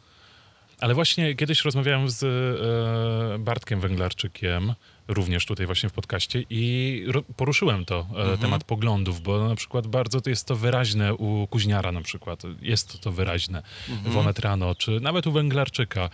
[0.81, 4.75] Ale właśnie kiedyś rozmawiałem z e, Bartkiem Węglarczykiem,
[5.11, 7.05] również tutaj właśnie w podcaście i
[7.37, 11.93] poruszyłem to, e, temat poglądów, bo na przykład bardzo to jest to wyraźne u Kuźniara
[11.93, 13.63] na przykład, jest to, wyraźne.
[14.05, 16.11] W Onet Rano, czy nawet u Węglarczyka.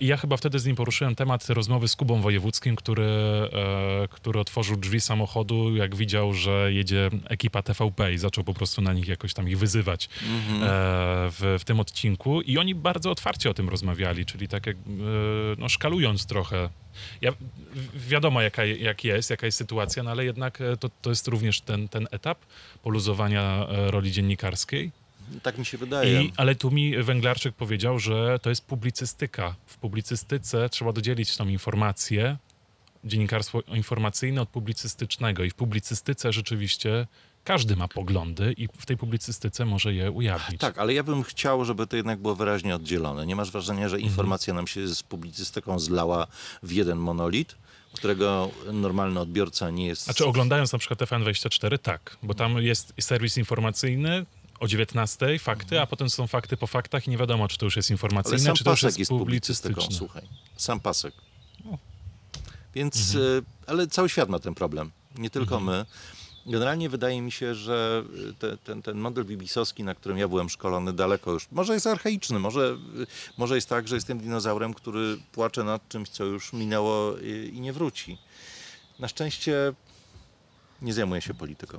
[0.00, 4.40] I ja chyba wtedy z nim poruszyłem temat rozmowy z Kubą Wojewódzkim, który, e, który
[4.40, 9.08] otworzył drzwi samochodu, jak widział, że jedzie ekipa TVP i zaczął po prostu na nich
[9.08, 10.08] jakoś tam ich wyzywać e,
[11.30, 12.40] w, w tym odcinku.
[12.40, 14.76] I oni bardzo otwarcie o tym rozmawiali, czyli tak jak,
[15.58, 16.68] no, szkalując trochę.
[17.20, 17.32] Ja,
[17.94, 21.60] wiadomo, jaka, jak jest, jaka jest sytuacja, no ale jednak e, to, to jest również
[21.60, 22.38] ten, ten etap
[22.82, 24.90] poluzowania e, roli dziennikarskiej.
[25.42, 26.22] Tak mi się wydaje.
[26.22, 29.54] I, ale tu mi Węglarczyk powiedział, że to jest publicystyka.
[29.66, 32.36] W publicystyce trzeba dodzielić tą informację,
[33.04, 35.44] dziennikarstwo informacyjne od publicystycznego.
[35.44, 37.06] I w publicystyce rzeczywiście
[37.44, 40.60] każdy ma poglądy i w tej publicystyce może je ujawnić.
[40.60, 43.26] Tak, ale ja bym chciał, żeby to jednak było wyraźnie oddzielone.
[43.26, 44.10] Nie masz wrażenia, że Mhm.
[44.12, 46.26] informacja nam się z publicystyką zlała
[46.62, 47.54] w jeden monolit,
[47.92, 50.04] którego normalny odbiorca nie jest...
[50.04, 54.26] Znaczy oglądając na przykład TVN24, tak, bo tam jest serwis informacyjny
[54.60, 57.76] o 19 fakty, a potem są fakty po faktach i nie wiadomo, czy to już
[57.76, 59.98] jest informacyjne, sam czy to już jest, jest publicystyką, publicystyczne.
[59.98, 60.22] słuchaj.
[60.56, 61.14] Sam pasek.
[62.74, 63.44] Więc, Mhm.
[63.66, 65.86] e, ale cały świat ma ten problem, nie tylko my.
[66.50, 68.04] Generalnie wydaje mi się, że
[68.38, 72.38] te, ten, ten model bibisowski, na którym ja byłem szkolony, daleko już, może jest archaiczny,
[72.38, 73.06] może, e,
[73.38, 77.60] może jest tak, że jestem dinozaurem, który płacze nad czymś, co już minęło i, i
[77.60, 78.18] nie wróci.
[78.98, 79.72] Na szczęście
[80.82, 81.78] nie zajmuję się polityką.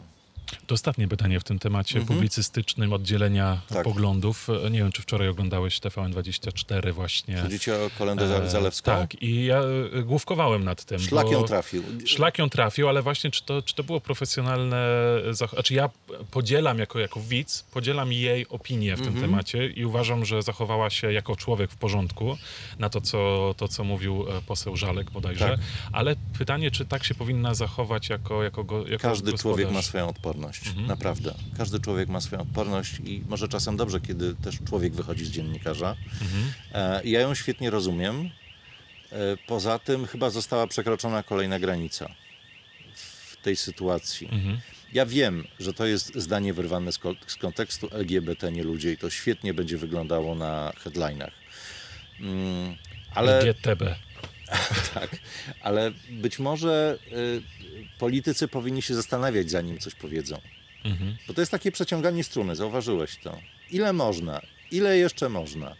[0.67, 3.67] To ostatnie pytanie w tym temacie publicystycznym oddzielenia Mhm.
[3.73, 3.83] Tak.
[3.83, 4.47] poglądów.
[4.71, 7.37] Nie wiem, czy wczoraj oglądałeś TVN24 właśnie.
[7.37, 8.91] Chodzicie o Kolendę E, Zalewską?
[8.91, 9.61] Tak, i ja
[9.99, 10.99] e, główkowałem nad tym.
[10.99, 11.83] Szlak ją trafił.
[12.05, 14.87] Szlak ją trafił, ale właśnie czy to, czy to było profesjonalne
[15.31, 15.51] zachowanie?
[15.61, 15.89] Znaczy ja
[16.31, 19.13] podzielam jako, jako widz, podzielam jej opinię w Mhm.
[19.13, 22.37] tym temacie i uważam, że zachowała się jako człowiek w porządku
[22.79, 25.49] na to, co, to, co mówił e, poseł Żalek bodajże.
[25.49, 25.59] Tak.
[25.91, 29.41] Ale pytanie, czy tak się powinna zachować jako, jako, go, jako Każdy gospodarz?
[29.41, 30.40] człowiek ma swoją odporność.
[30.45, 31.33] Odporność, naprawdę.
[31.57, 35.95] Każdy człowiek ma swoją odporność i może czasem dobrze, kiedy też człowiek wychodzi z dziennikarza.
[36.73, 38.29] E, Ja ją świetnie rozumiem.
[39.11, 39.15] E,
[39.47, 42.09] Poza tym chyba została przekroczona kolejna granica
[42.95, 44.29] w tej sytuacji.
[44.93, 48.97] Ja wiem, że to jest zdanie wyrwane z, ko- z kontekstu LGBT, nie ludzie i
[48.97, 51.33] to świetnie będzie wyglądało na headlinach.
[52.19, 52.75] Mm,
[53.15, 53.43] ale...
[53.45, 53.83] GTB.
[54.93, 55.09] Tak,
[55.61, 57.41] ale być może y,
[57.99, 60.41] politycy powinni się zastanawiać, zanim coś powiedzą.
[61.27, 63.39] Bo to jest takie przeciąganie struny, zauważyłeś to.
[63.71, 64.41] Ile można?
[64.71, 65.75] Ile jeszcze można?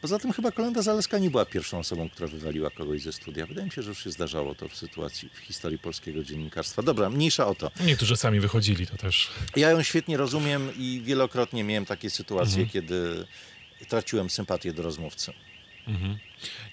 [0.00, 3.46] Poza tym chyba Kolenda Zaleska nie była pierwszą osobą, która wywaliła kogoś ze studia.
[3.46, 6.82] Wydaje mi się, że już się zdarzało to w sytuacji, w historii polskiego dziennikarstwa.
[6.82, 7.70] Dobra, mniejsza o to.
[7.84, 9.28] Niektórzy sami wychodzili, to też.
[9.56, 13.26] Ja ją świetnie rozumiem i wielokrotnie miałem takie sytuacje, kiedy
[13.88, 15.32] traciłem sympatię do rozmówcy.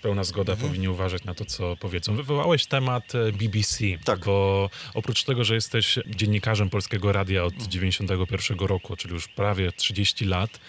[0.02, 0.70] Pełna zgoda, Mhm.
[0.70, 2.16] powinni uważać na to, co powiedzą.
[2.16, 4.20] Wywołałeś temat e, BBC, Tak.
[4.26, 7.72] bo oprócz tego, że jesteś dziennikarzem Polskiego Radia od Mhm.
[7.72, 10.60] 91 roku, czyli już prawie 30 lat,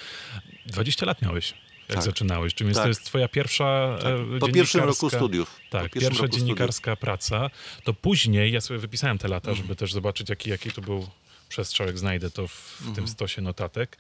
[0.67, 1.51] 20 lat miałeś,
[1.89, 2.03] jak Tak.
[2.05, 2.55] zaczynałeś.
[2.55, 2.83] Czyli Tak.
[2.83, 3.99] to jest twoja pierwsza
[4.35, 5.61] e, Po pierwszym roku dziennikarska- studiów.
[5.71, 6.39] Tak, pierwsza roku studiów.
[6.39, 7.51] dziennikarska praca.
[7.85, 9.67] To później, ja sobie wypisałem te lata, Mhm.
[9.67, 11.09] żeby też zobaczyć, jaki, jaki to był
[11.49, 12.95] przestrzał, jak znajdę to w, w Mhm.
[12.97, 13.97] tym stosie notatek.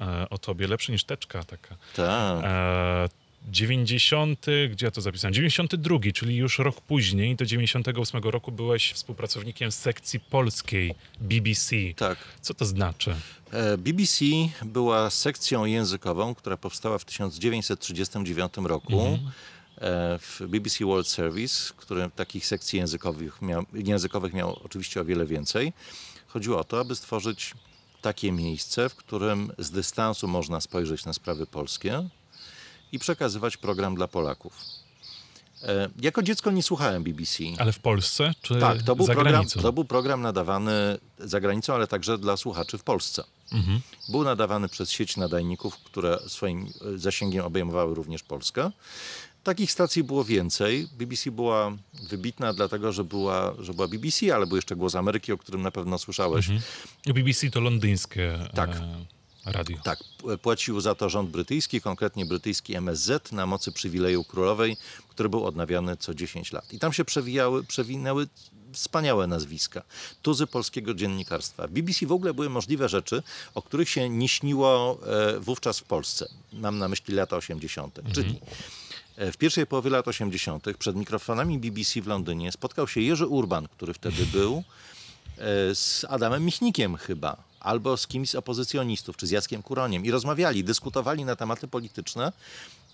[0.00, 1.76] E, o tobie, lepszy niż teczka taka.
[1.96, 2.44] Tak.
[2.44, 3.08] E,
[3.50, 5.34] 90, gdzie ja to zapisałem?
[5.34, 11.76] 92, czyli już rok później, do 98 roku byłeś współpracownikiem sekcji polskiej BBC.
[11.96, 12.18] tak.
[12.40, 13.14] Co to znaczy?
[13.52, 14.24] E, BBC
[14.64, 19.18] była sekcją językową, która powstała w 1939 roku
[19.78, 25.26] e, w BBC World Service, który takich sekcji językowych miał, językowych miał oczywiście o wiele
[25.26, 25.72] więcej.
[26.26, 27.54] Chodziło o to, aby stworzyć
[28.02, 32.08] takie miejsce, w którym z dystansu można spojrzeć na sprawy polskie
[32.92, 34.52] i przekazywać program dla Polaków.
[35.62, 37.44] E, Jako dziecko nie słuchałem BBC.
[37.58, 39.60] Ale w Polsce czy Tak, to był, za program, granicą?
[39.60, 43.24] to był program nadawany za granicą, ale także dla słuchaczy w Polsce.
[43.52, 43.80] Mhm.
[44.08, 48.70] Był nadawany przez sieć nadajników, które swoim e, zasięgiem obejmowały również Polskę.
[49.44, 50.88] Takich stacji było więcej.
[50.92, 51.72] BBC była
[52.10, 55.70] wybitna dlatego, że była, że była BBC, ale był jeszcze Głos Ameryki, o którym na
[55.70, 56.48] pewno słyszałeś.
[57.06, 58.70] BBC to londyńskie Tak.
[58.76, 59.04] e,
[59.44, 59.76] radio.
[59.82, 59.98] Tak,
[60.42, 64.76] płacił za to rząd brytyjski, konkretnie brytyjski MSZ na mocy przywileju królowej,
[65.08, 66.72] który był odnawiany co 10 lat.
[66.72, 68.26] I tam się przewijały, przewinęły
[68.72, 69.82] wspaniałe nazwiska.
[70.22, 71.66] Tuzy polskiego dziennikarstwa.
[71.66, 73.22] W BBC w ogóle były możliwe rzeczy,
[73.54, 76.28] o których się nie śniło e, wówczas w Polsce.
[76.52, 78.00] Mam na myśli lata 80.
[78.14, 78.40] Czyli
[79.16, 80.76] e, w pierwszej połowie lat 80.
[80.78, 84.64] przed mikrofonami BBC w Londynie spotkał się Jerzy Urban, który wtedy był
[85.38, 90.10] e, z Adamem Michnikiem chyba, albo z kimś z opozycjonistów, czy z Jackiem Kuroniem i
[90.10, 92.32] rozmawiali, dyskutowali na tematy polityczne.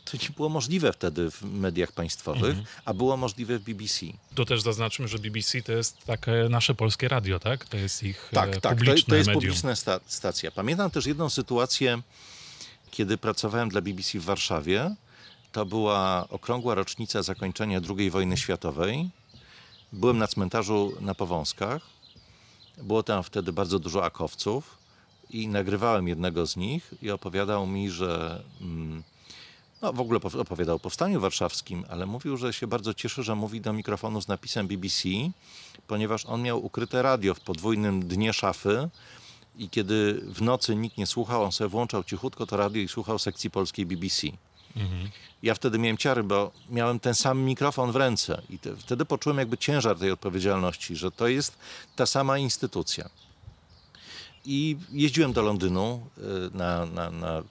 [0.05, 4.07] To nie było możliwe wtedy w mediach państwowych, a było możliwe w BBC.
[4.35, 7.65] To też zaznaczmy, że BBC to jest takie nasze polskie radio, tak?
[7.65, 9.43] To jest ich Tak, e, tak, to, publiczne to jest medium.
[9.45, 10.51] publiczna sta- stacja.
[10.51, 12.03] Pamiętam też jedną sytuację,
[12.91, 14.95] kiedy pracowałem dla BBC w Warszawie.
[15.53, 19.11] To była okrągła rocznica zakończenia II wojny światowej.
[19.93, 21.83] Byłem na cmentarzu na Powązkach.
[22.83, 24.79] Było tam wtedy bardzo dużo akowców
[25.31, 29.03] i nagrywałem jednego z nich i opowiadał mi, że mm,
[29.83, 33.35] no, w ogóle pow- opowiadał o Powstaniu Warszawskim, ale mówił, że się bardzo cieszy, że
[33.35, 35.09] mówi do mikrofonu z napisem BBC,
[35.87, 38.89] ponieważ on miał ukryte radio w podwójnym dnie szafy
[39.57, 43.19] i kiedy w nocy nikt nie słuchał, on sobie włączał cichutko to radio i słuchał
[43.19, 44.27] sekcji polskiej BBC.
[45.43, 49.39] Ja wtedy miałem ciary, bo miałem ten sam mikrofon w ręce i te, wtedy poczułem
[49.39, 51.59] jakby ciężar tej odpowiedzialności, że to jest
[51.97, 53.09] ta sama instytucja.
[54.45, 56.23] I jeździłem do Londynu y,
[56.57, 57.43] na, na, na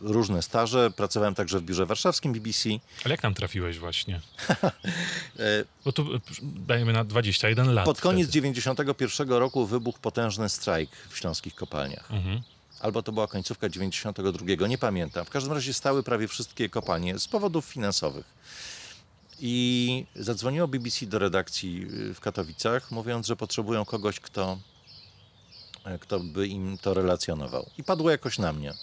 [0.00, 0.90] różne staże.
[0.90, 2.68] Pracowałem także w biurze warszawskim BBC.
[3.04, 4.20] Ale jak tam trafiłeś właśnie?
[5.38, 7.84] E, Bo tu e, dajemy na 21 lat.
[7.84, 8.34] Pod koniec wtedy.
[8.34, 12.12] 91 roku wybuchł potężny strajk w śląskich kopalniach.
[12.12, 12.42] Mhm.
[12.86, 15.24] Albo to była końcówka 92, nie pamiętam.
[15.24, 18.24] W każdym razie stały prawie wszystkie kopalnie z powodów finansowych.
[19.40, 24.58] I zadzwoniło BBC do redakcji y, w Katowicach, mówiąc, że potrzebują kogoś, kto,
[25.84, 27.70] e, kto by im to relacjonował.
[27.78, 28.74] I padło jakoś na mnie.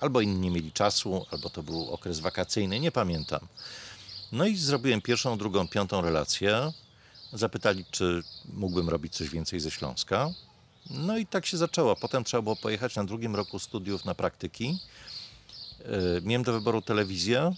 [0.00, 3.40] Albo inni nie mieli czasu, albo to był okres wakacyjny, nie pamiętam.
[4.32, 6.72] No i zrobiłem pierwszą, drugą, piątą relację.
[7.32, 8.22] Zapytali, czy
[8.52, 10.30] mógłbym robić coś więcej ze Śląska.
[10.90, 11.96] No i tak się zaczęło.
[11.96, 14.78] Potem trzeba było pojechać na drugim roku studiów na praktyki.
[15.84, 17.52] E, Miałem do wyboru telewizję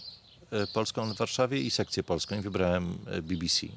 [0.51, 3.67] e, polską w Warszawie i sekcję polską i wybrałem e, BBC.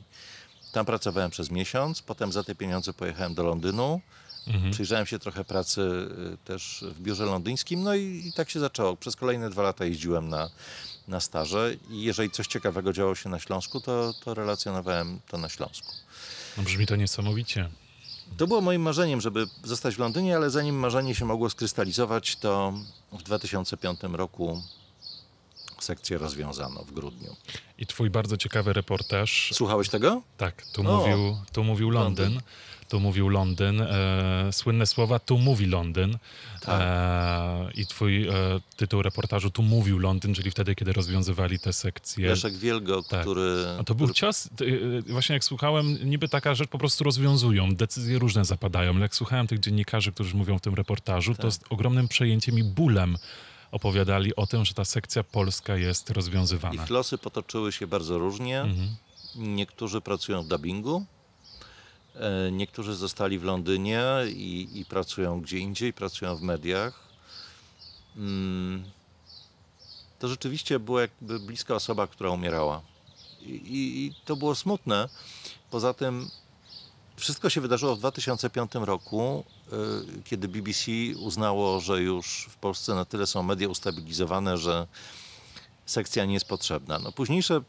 [0.73, 4.01] Tam pracowałem przez miesiąc, potem za te pieniądze pojechałem do Londynu.
[4.71, 6.09] Przyjrzałem się trochę pracy
[6.45, 8.97] też w biurze londyńskim, no i, i tak się zaczęło.
[8.97, 10.51] Przez kolejne dwa lata jeździłem na,
[11.09, 15.49] na staże i jeżeli coś ciekawego działo się na Śląsku, to, to relacjonowałem to na
[15.49, 15.93] Śląsku.
[16.57, 17.69] No, brzmi to niesamowicie.
[18.37, 22.73] To było moim marzeniem, żeby zostać w Londynie, ale zanim marzenie się mogło skrystalizować, to
[23.13, 24.63] w 2005 roku
[25.81, 27.37] sekcję rozwiązano w grudniu.
[27.79, 29.51] I twój bardzo ciekawy reportaż.
[29.53, 30.23] Słuchałeś tego?
[30.37, 30.85] Tak, tu, O.
[30.85, 32.25] mówił, tu mówił Londyn.
[32.25, 32.43] Londyn.
[32.89, 33.81] Tu mówił Londyn.
[33.81, 36.19] E, słynne słowa, tu mówi Londyn.
[36.61, 36.81] Tak.
[36.83, 38.33] E, I twój e,
[38.77, 42.29] tytuł reportażu, tu mówił Londyn, czyli wtedy, kiedy rozwiązywali te sekcje.
[42.29, 43.21] Leszek Wielgo, Tak.
[43.21, 43.67] który...
[43.81, 47.05] A to był który- cios, y, y, właśnie jak słuchałem, niby taka rzecz po prostu
[47.05, 51.43] rozwiązują, decyzje różne zapadają, ale jak słuchałem tych dziennikarzy, którzy mówią w tym reportażu, Tak.
[51.43, 53.17] to z ogromnym przejęciem i bólem
[53.73, 56.85] opowiadali o tym, że ta sekcja polska jest rozwiązywana.
[56.85, 58.61] Ich losy potoczyły się bardzo różnie.
[58.61, 58.89] Mhm.
[59.37, 61.24] Niektórzy pracują w dubbingu, e,
[62.53, 67.01] niektórzy zostali w Londynie i, i pracują gdzie indziej, pracują w mediach.
[68.17, 68.85] Mm,
[70.19, 72.83] To rzeczywiście była jakby bliska osoba, która umierała.
[73.41, 75.09] I, i, I to było smutne.
[75.71, 76.31] Poza tym
[77.17, 79.77] wszystko się wydarzyło w 2005 roku, e,
[80.25, 84.87] kiedy BBC uznało, że już w Polsce na tyle są media ustabilizowane, że
[85.87, 86.99] sekcja nie jest potrzebna.
[86.99, 87.61] No, późniejsze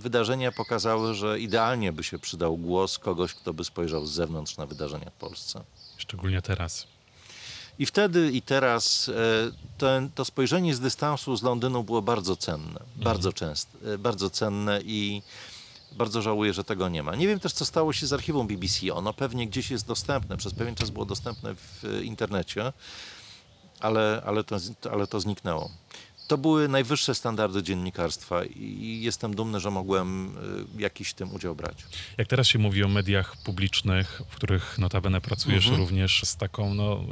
[0.00, 4.66] wydarzenia pokazały, że idealnie by się przydał głos kogoś, kto by spojrzał z zewnątrz na
[4.66, 5.64] wydarzenia w Polsce.
[5.96, 6.86] Szczególnie teraz.
[7.78, 9.12] I wtedy i teraz e,
[9.78, 14.80] ten, to spojrzenie z dystansu z Londynu było bardzo cenne, bardzo często, e, bardzo cenne
[14.84, 15.22] i
[15.92, 17.16] bardzo żałuję, że tego nie ma.
[17.16, 18.94] Nie wiem też, co stało się z archiwum BBC.
[18.94, 22.72] Ono pewnie gdzieś jest dostępne, przez pewien czas było dostępne w internecie,
[23.80, 24.56] ale, ale, to,
[24.92, 25.70] ale to zniknęło.
[26.30, 30.36] To były najwyższe standardy dziennikarstwa i jestem dumny, że mogłem
[30.78, 31.76] e, jakiś w tym udział brać.
[32.18, 35.80] Jak teraz się mówi o mediach publicznych, w których notabene pracujesz Mhm.
[35.82, 37.04] również z taką, no,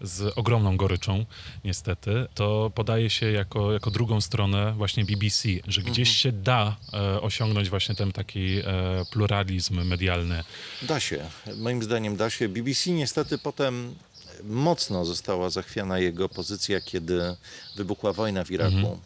[0.00, 1.24] z ogromną goryczą,
[1.64, 6.14] niestety, to podaje się jako, jako drugą stronę właśnie BBC, że gdzieś Mhm.
[6.16, 8.64] się da e, osiągnąć właśnie ten taki e,
[9.12, 10.44] pluralizm medialny.
[10.82, 11.24] Da się.
[11.56, 12.48] Moim zdaniem da się.
[12.48, 13.94] BBC niestety potem
[14.44, 17.36] mocno została zachwiana jego pozycja, kiedy
[17.76, 19.00] wybuchła wojna w Iraku.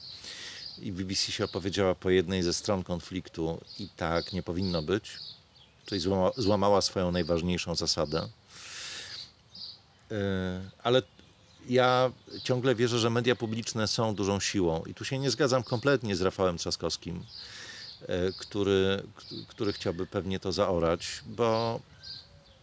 [0.79, 5.11] I BBC się opowiedziała po jednej ze stron konfliktu i tak nie powinno być.
[5.87, 8.29] Czyli złama, złamała swoją najważniejszą zasadę.
[10.11, 10.17] Yy,
[10.83, 11.03] Ale
[11.69, 12.13] ja
[12.43, 14.83] ciągle wierzę, że media publiczne są dużą siłą.
[14.85, 17.25] I tu się nie zgadzam kompletnie z Rafałem Trzaskowskim,
[18.07, 19.03] e, który,
[19.49, 21.81] który chciałby pewnie to zaorać, bo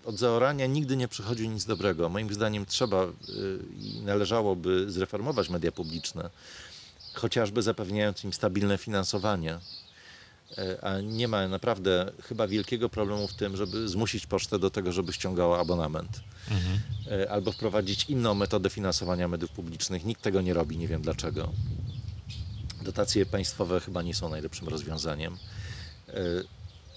[0.05, 2.09] od zaorania nigdy nie przychodzi nic dobrego.
[2.09, 3.09] Moim zdaniem trzeba y,
[3.79, 6.29] i należałoby zreformować media publiczne,
[7.13, 9.59] chociażby zapewniając im stabilne finansowanie.
[10.57, 14.91] E, A nie ma naprawdę chyba wielkiego problemu w tym, żeby zmusić pocztę do tego,
[14.91, 16.19] żeby ściągała abonament.
[17.11, 20.05] E, Albo wprowadzić inną metodę finansowania mediów publicznych.
[20.05, 21.51] Nikt tego nie robi, nie wiem dlaczego.
[22.81, 25.37] Dotacje państwowe chyba nie są najlepszym rozwiązaniem.
[26.07, 26.13] E,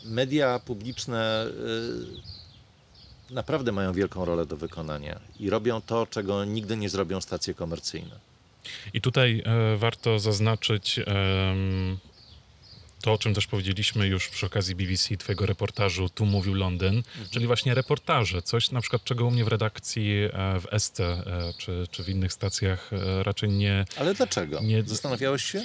[0.05, 2.34] Media publiczne e,
[3.31, 8.19] naprawdę mają wielką rolę do wykonania i robią to, czego nigdy nie zrobią stacje komercyjne.
[8.95, 11.99] I tutaj e, warto zaznaczyć em,
[13.03, 17.47] to, o czym też powiedzieliśmy już przy okazji BBC, twojego reportażu Tu mówił Londyn, czyli
[17.47, 21.25] właśnie reportaże, coś na przykład, czego u mnie w redakcji e, w ST e,
[21.59, 24.61] czy, czy w innych stacjach e, raczej nie, Ale dlaczego?
[24.61, 25.63] Nie- Zastanawiałeś się?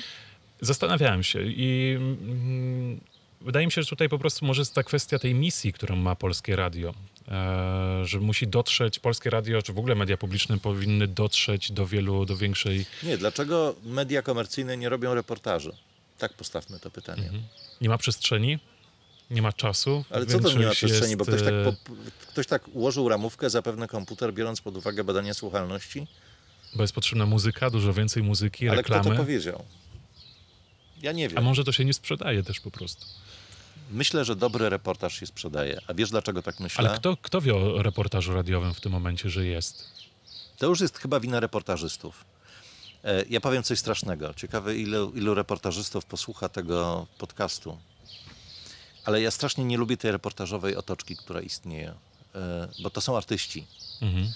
[0.61, 2.99] Zastanawiałem się i mm,
[3.41, 6.15] wydaje mi się, że tutaj po prostu może jest ta kwestia tej misji, którą ma
[6.15, 6.93] Polskie Radio.
[7.27, 12.25] E, że musi dotrzeć, Polskie Radio, czy w ogóle media publiczne powinny dotrzeć do wielu,
[12.25, 12.85] do większej...
[13.03, 15.71] Nie, dlaczego media komercyjne nie robią reportaży?
[16.17, 17.29] Tak postawmy to pytanie.
[17.81, 18.59] Nie ma przestrzeni,
[19.31, 20.05] nie ma czasu.
[20.09, 21.15] Ale co to nie ma przestrzeni?
[21.17, 21.73] Bo ktoś tak, e, po,
[22.27, 26.07] ktoś tak ułożył ramówkę, zapewne komputer, biorąc pod uwagę badania słuchalności?
[26.75, 29.17] Bo jest potrzebna muzyka, dużo więcej muzyki, Ale kto reklamy.
[29.17, 29.65] to powiedział?
[31.01, 31.43] Ja nie A wiem.
[31.43, 33.05] może to się nie sprzedaje też po prostu.
[33.89, 35.81] Myślę, że dobry reportaż się sprzedaje.
[35.87, 36.89] A wiesz dlaczego tak myślę?
[36.89, 39.85] Ale kto, kto wie o reportażu radiowym w tym momencie, że jest?
[40.57, 42.25] To już jest chyba wina reportażystów.
[43.03, 44.33] E, Ja powiem coś strasznego.
[44.33, 47.77] Ciekawe, ilu, ilu reportażystów posłucha tego podcastu.
[49.05, 51.93] Ale ja strasznie nie lubię tej reportażowej otoczki, która istnieje,
[52.35, 53.65] e, bo to są artyści.
[54.01, 54.31] Mhm.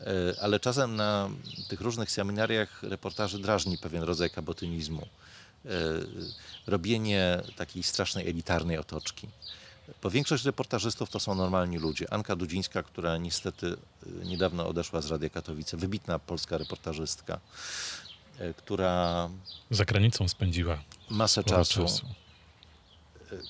[0.00, 0.06] E,
[0.42, 1.30] Ale czasem na
[1.68, 5.06] tych różnych seminariach reportaży drażni pewien rodzaj kabotynizmu.
[5.64, 5.68] E,
[6.66, 9.28] Robienie takiej strasznej elitarnej otoczki.
[10.02, 12.12] Bo większość reportażystów to są normalni ludzie.
[12.12, 13.66] Anka Dudzińska, która niestety
[14.22, 17.40] e, niedawno odeszła z Radia Katowice, wybitna polska reportażystka,
[18.38, 19.28] e, która
[19.70, 20.78] Za granicą spędziła
[21.10, 22.06] masę czasu, czasu.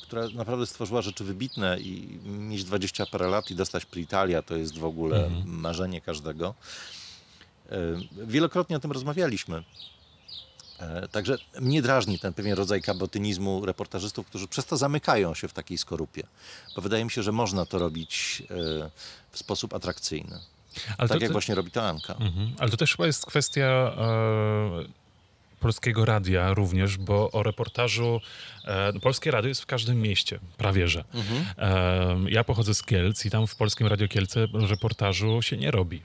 [0.03, 4.79] która naprawdę stworzyła rzeczy wybitne i mieć 20 parę lat i dostać Pritalia to jest
[4.79, 6.55] w ogóle marzenie każdego.
[8.13, 9.63] Wielokrotnie o tym rozmawialiśmy.
[10.81, 15.53] E, Także mnie drażni ten pewien rodzaj kabotynizmu reportażystów, którzy przez to zamykają się w
[15.53, 16.23] takiej skorupie.
[16.77, 18.55] Bo wydaje mi się, że można to robić e,
[19.31, 20.39] w sposób atrakcyjny.
[20.99, 22.15] Ale tak to, jak właśnie robi to Anka.
[22.15, 22.55] Mhm.
[22.59, 24.85] Ale to też chyba jest kwestia e,
[25.61, 28.21] polskiego radia również, bo o reportażu.
[28.65, 31.05] E, Polskie radio jest w każdym mieście, prawie że.
[31.59, 36.01] E, ja pochodzę z Kielc i tam w Polskim Radio Kielce reportażu się nie robi.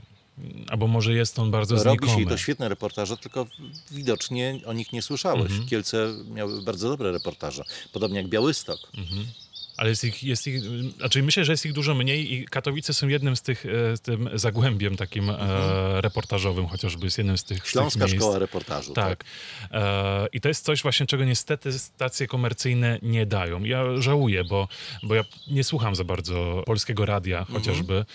[0.69, 2.35] Albo może jest on bardzo Robi się znikomy.
[2.35, 3.47] to świetne reportaże, tylko
[3.91, 5.51] widocznie o nich nie słyszałeś.
[5.69, 8.79] Kielce miały bardzo dobre reportaże, podobnie jak Białystok.
[9.77, 10.61] Ale jest ich, jest ich,
[10.97, 14.01] znaczy myślę, że jest ich dużo mniej i Katowice są jednym z tych, e, z
[14.01, 18.15] tym zagłębiem takim e, reportażowym, chociażby jest jednym z tych, z tych Śląska miejsc.
[18.15, 18.93] Szkoła Reportażu.
[18.93, 19.23] Tak.
[19.71, 23.63] E, I to jest coś właśnie, czego niestety stacje komercyjne nie dają.
[23.63, 24.67] Ja żałuję, bo,
[25.03, 28.05] bo ja nie słucham za bardzo polskiego radia chociażby.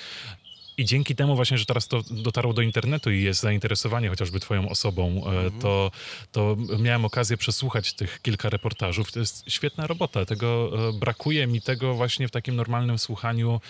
[0.78, 4.68] I dzięki temu właśnie, że teraz to dotarło do internetu i jest zainteresowanie chociażby twoją
[4.68, 5.90] osobą, e, to,
[6.32, 9.12] to miałem okazję przesłuchać tych kilka reportażów.
[9.12, 10.24] To jest świetna robota.
[10.24, 13.60] Tego e, brakuje mi tego właśnie w takim normalnym słuchaniu.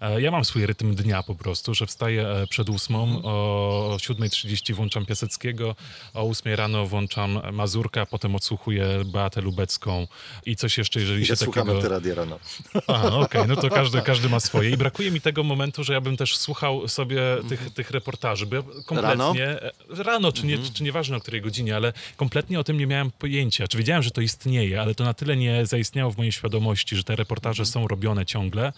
[0.00, 5.06] E, Ja mam swój rytm dnia po prostu, że wstaję przed ósmą, o 7.30 włączam
[5.06, 5.76] Piaseckiego,
[6.14, 10.06] o 8 rano włączam Mazurka, potem odsłuchuję Beatę Lubecką
[10.46, 11.82] i coś jeszcze, jeżeli Ja się słuchamy takiego...
[11.82, 12.38] te radia rano.
[12.86, 14.70] Aha, okej, no to każdy, każdy ma swoje.
[14.70, 16.53] I brakuje mi tego momentu, że ja bym też słuchał
[16.86, 19.46] sobie tych, tych reportaży, bo ja kompletnie...
[19.46, 23.10] e, Rano, czy, nie, czy nieważne o której godzinie, ale kompletnie o tym nie miałem
[23.10, 23.68] pojęcia.
[23.68, 27.04] Czy wiedziałem, że to istnieje, ale to na tyle nie zaistniało w mojej świadomości, że
[27.04, 28.72] te reportaże są robione ciągle,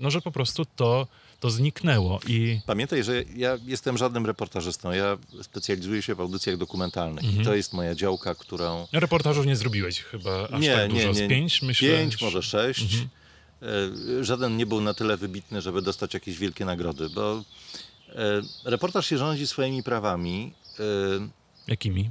[0.00, 1.06] no że po prostu to,
[1.40, 2.60] to zniknęło i...
[2.66, 4.92] Pamiętaj, że ja jestem żadnym reportażystą.
[4.92, 8.86] Ja specjalizuję się w audycjach dokumentalnych i to jest moja działka, którą...
[8.92, 11.20] Reportażów nie zrobiłeś chyba aż nie, tak nie, dużo.
[11.20, 11.26] nie.
[11.26, 11.88] Z pięć, myślę?
[11.88, 12.94] Pięć, może sześć.
[12.94, 13.08] E,
[14.20, 17.42] Żaden nie był na tyle wybitny, żeby dostać jakieś wielkie nagrody, bo
[18.08, 20.52] e, reportaż się rządzi swoimi prawami.
[20.78, 20.82] E,
[21.68, 22.10] Jakimi?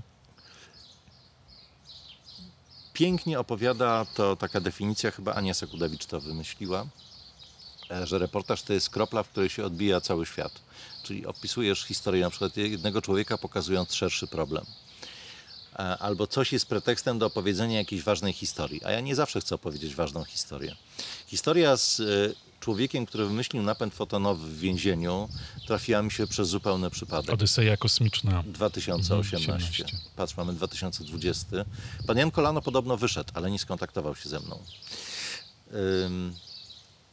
[2.93, 6.86] Pięknie opowiada to taka definicja, chyba Ania Sekudewicz to wymyśliła,
[7.91, 10.52] e, że reportaż to jest kropla, w której się odbija cały świat.
[11.04, 14.66] Czyli opisujesz historię na przykład jednego człowieka, pokazując szerszy problem.
[15.80, 18.84] E, Albo coś jest pretekstem do opowiedzenia jakiejś ważnej historii.
[18.86, 20.76] A ja nie zawsze chcę opowiedzieć ważną historię.
[21.28, 22.04] Historia z e,
[22.60, 25.30] człowiekiem, który wymyślił napęd fotonowy w więzieniu,
[25.68, 27.34] trafiła mi się przez zupełny przypadek.
[27.34, 28.44] Odyseja kosmiczna.
[28.48, 29.38] 2018.
[29.38, 29.86] 18.
[30.16, 31.48] Patrz, mamy 2020.
[32.08, 34.60] Pan Jan Kolano podobno wyszedł, ale nie skontaktował się ze mną.
[36.06, 36.36] Ym,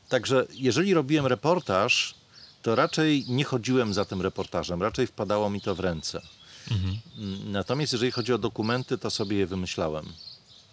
[0.09, 2.15] także jeżeli robiłem reportaż,
[2.63, 6.21] to raczej nie chodziłem za tym reportażem, raczej wpadało mi to w ręce.
[6.71, 7.01] Mhm.
[7.53, 10.13] Natomiast jeżeli chodzi o dokumenty, to sobie je wymyślałem.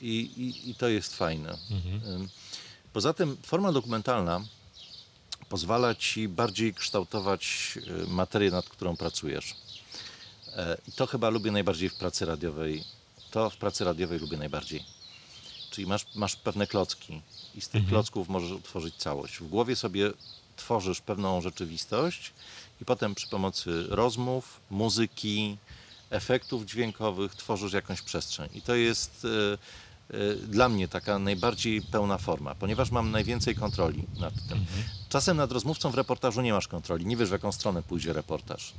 [0.02, 1.58] I, i, i to jest fajne.
[2.08, 2.30] Ym,
[2.94, 4.42] Poza tym forma dokumentalna
[5.50, 7.74] pozwala ci bardziej kształtować
[8.04, 9.56] y, materię, nad którą pracujesz.
[10.56, 12.84] E, I to chyba lubię najbardziej w pracy radiowej.
[13.32, 14.84] To w pracy radiowej lubię najbardziej.
[15.72, 17.22] Czyli masz, masz pewne klocki
[17.56, 19.38] i z tych klocków możesz utworzyć całość.
[19.38, 20.12] W głowie sobie
[20.56, 22.32] tworzysz pewną rzeczywistość
[22.82, 25.58] i potem przy pomocy rozmów, muzyki,
[26.12, 28.50] efektów dźwiękowych tworzysz jakąś przestrzeń.
[28.54, 29.28] I to jest
[30.12, 34.66] e, e, dla mnie taka najbardziej pełna forma, ponieważ mam najwięcej kontroli nad tym.
[35.10, 38.74] Czasem nad rozmówcą w reportażu nie masz kontroli, nie wiesz w jaką stronę pójdzie reportaż.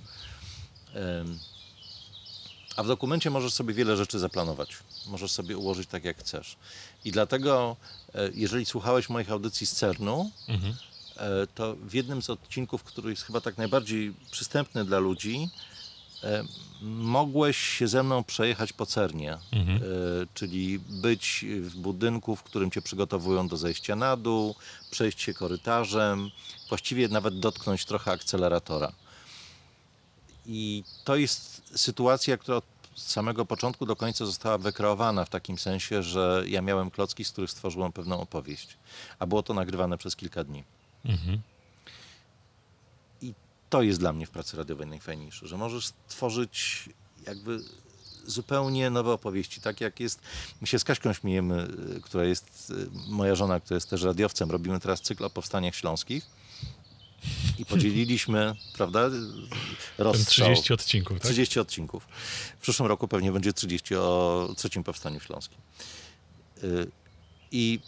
[2.77, 4.71] A w dokumencie możesz sobie wiele rzeczy zaplanować.
[5.07, 6.57] Możesz sobie ułożyć tak, jak chcesz.
[7.05, 7.77] I dlatego,
[8.15, 10.75] e, jeżeli słuchałeś moich audycji z CERN-u, Mhm.
[11.55, 15.49] to w jednym z odcinków, który jest chyba tak najbardziej przystępny dla ludzi,
[16.91, 19.77] mogłeś się ze mną przejechać po Cernie, Mhm.
[19.79, 19.81] e,
[20.35, 24.55] czyli być w budynku, w którym cię przygotowują do zejścia na dół,
[24.91, 26.31] przejść się korytarzem,
[26.69, 28.93] właściwie nawet dotknąć trochę akceleratora.
[30.47, 32.65] I to jest sytuacja, która od
[32.97, 37.51] samego początku do końca została wykreowana w takim sensie, że ja miałem klocki, z których
[37.51, 38.77] stworzyłem pewną opowieść,
[39.19, 40.65] a było to nagrywane przez kilka dni.
[41.05, 41.41] Mhm.
[43.73, 46.89] To jest dla mnie w pracy radiowej najfajniejsze, że możesz stworzyć
[47.27, 47.61] jakby
[48.27, 49.61] zupełnie nowe opowieści.
[49.61, 50.21] Tak jak jest,
[50.61, 54.51] my się z Kaśką śmiejemy, y, która jest y, moja żona, która jest też radiowcem,
[54.51, 56.27] robimy teraz cykl o powstaniach śląskich
[57.59, 59.43] i podzieliliśmy, prawda, Ten
[59.99, 60.47] rozstrzał.
[60.47, 61.25] 30 odcinków, tak?
[61.25, 62.07] 30 odcinków.
[62.59, 65.59] W przyszłym roku pewnie będzie 30 o trzecim powstaniu śląskim.
[67.53, 67.81] I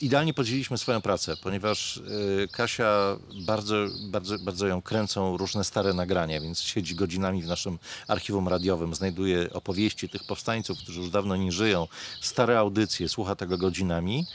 [0.00, 3.16] idealnie podzieliliśmy swoją pracę, ponieważ y, Kasia
[3.46, 3.74] bardzo,
[4.08, 7.78] bardzo, bardzo ją kręcą różne stare nagrania, więc siedzi godzinami w naszym
[8.08, 11.88] archiwum radiowym, znajduje opowieści tych powstańców, którzy już dawno nie żyją,
[12.20, 14.26] stare audycje, słucha tego godzinami.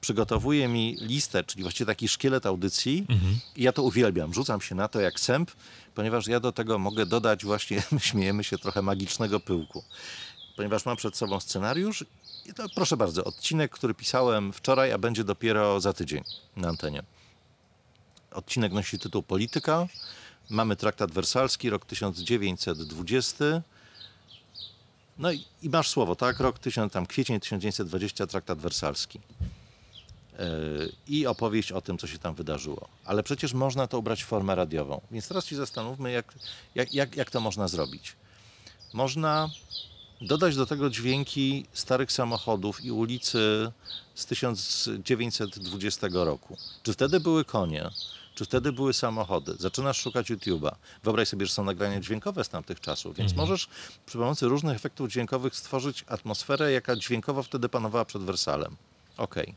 [0.00, 3.06] Przygotowuje mi listę, czyli właściwie taki szkielet audycji
[3.56, 4.34] i ja to uwielbiam.
[4.34, 5.50] Rzucam się na to jak sęp,
[5.94, 9.84] ponieważ ja do tego mogę dodać właśnie, śmiejemy się trochę magicznego pyłku.
[10.56, 12.04] ponieważ mam przed sobą scenariusz.
[12.52, 16.24] To, proszę bardzo, odcinek, który pisałem wczoraj, a będzie dopiero za tydzień
[16.56, 17.02] na antenie.
[18.30, 19.86] Odcinek nosi tytuł Polityka.
[20.50, 23.44] Mamy traktat wersalski, rok 1920.
[25.18, 26.40] No i, i masz słowo, tak?
[26.40, 29.20] Rok 1000, tam kwiecień 1920, traktat wersalski.
[30.38, 32.88] Yy, I opowieść o tym, co się tam wydarzyło.
[33.04, 35.00] Ale przecież można to ubrać w formę radiową.
[35.10, 36.34] Więc teraz się zastanówmy, jak,
[36.74, 38.16] jak, jak, jak to można zrobić.
[38.92, 39.50] Można
[40.24, 43.72] dodać do tego dźwięki starych samochodów i ulicy
[44.14, 46.56] z 1920 roku.
[46.82, 47.90] Czy wtedy były konie?
[48.34, 49.54] Czy wtedy były samochody?
[49.58, 50.74] Zaczynasz szukać YouTube'a.
[51.02, 53.68] Wyobraź sobie, że są nagrania dźwiękowe z tamtych czasów, więc możesz
[54.06, 58.76] przy pomocy różnych efektów dźwiękowych stworzyć atmosferę, jaka dźwiękowo wtedy panowała przed Wersalem.
[59.16, 59.54] Okej.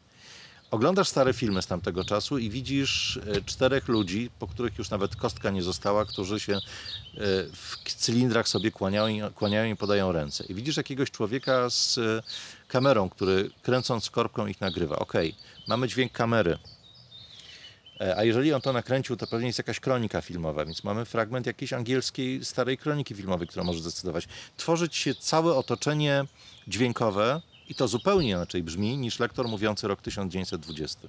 [0.71, 5.15] Oglądasz stare filmy z tamtego czasu i widzisz e, czterech ludzi, po których już nawet
[5.15, 6.59] kostka nie została, którzy się e,
[7.53, 10.43] w cylindrach sobie kłaniają, kłaniają i podają ręce.
[10.45, 12.23] I widzisz jakiegoś człowieka z e,
[12.67, 14.99] kamerą, który kręcąc korbką ich nagrywa.
[14.99, 15.35] Okej,
[15.67, 16.57] mamy dźwięk kamery.
[18.17, 21.73] A jeżeli on to nakręcił, to pewnie jest jakaś kronika filmowa, więc mamy fragment jakiejś
[21.73, 24.27] angielskiej starej kroniki filmowej, która może zdecydować.
[24.57, 26.25] Tworzyć się całe otoczenie
[26.67, 31.07] dźwiękowe i to zupełnie inaczej brzmi niż lektor mówiący rok 1920.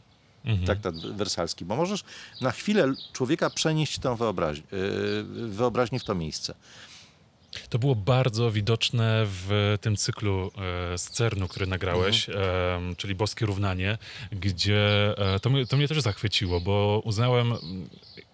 [0.64, 2.04] Traktat wersalski, bo możesz
[2.40, 6.54] na chwilę człowieka przenieść tą wyobraź, yy, wyobraźnię w to miejsce.
[7.68, 10.50] To było bardzo widoczne w tym cyklu
[10.94, 12.96] e, z CERN-u, który nagrałeś, Mhm.
[12.96, 13.98] czyli Boskie Równanie,
[14.32, 17.54] gdzie e, to, mnie, to mnie też zachwyciło, bo uznałem,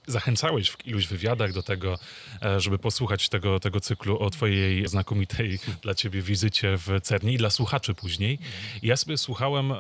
[0.07, 1.99] zachęcałeś w iluś wywiadach do tego,
[2.43, 7.39] e, żeby posłuchać tego, tego cyklu o twojej znakomitej dla ciebie wizycie w CERN-ie i
[7.39, 8.39] dla słuchaczy później.
[8.83, 9.73] I ja sobie słuchałem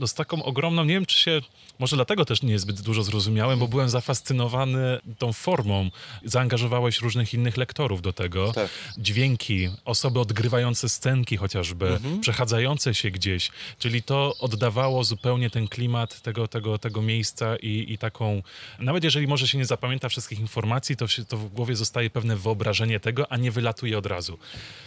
[0.00, 1.40] no z taką ogromną, nie wiem czy się,
[1.78, 5.90] może dlatego też nie zbyt dużo zrozumiałem, bo byłem zafascynowany tą formą.
[6.24, 8.52] Zaangażowałeś różnych innych lektorów do tego.
[8.52, 8.68] Tak.
[8.98, 12.20] Dźwięki, osoby odgrywające scenki chociażby, Mhm.
[12.20, 13.50] przechadzające się gdzieś.
[13.78, 18.42] Czyli to oddawało zupełnie ten klimat tego, tego, tego miejsca i, i taką,
[18.78, 22.36] nawet jeżeli może się nie zapamięta wszystkich informacji, to, się, to w głowie zostaje pewne
[22.36, 24.38] wyobrażenie tego, a nie wylatuje od razu.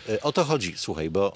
[0.10, 1.34] E, O to chodzi, słuchaj, bo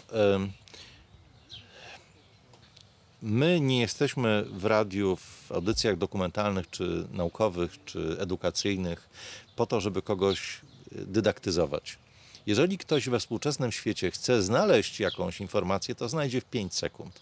[3.22, 9.10] my nie jesteśmy w radiu, w audycjach dokumentalnych, czy naukowych, czy edukacyjnych
[9.56, 10.62] po to, żeby kogoś
[10.96, 11.98] e, dydaktyzować.
[12.46, 17.20] Jeżeli ktoś we współczesnym świecie chce znaleźć jakąś informację, to znajdzie w 5 sekund.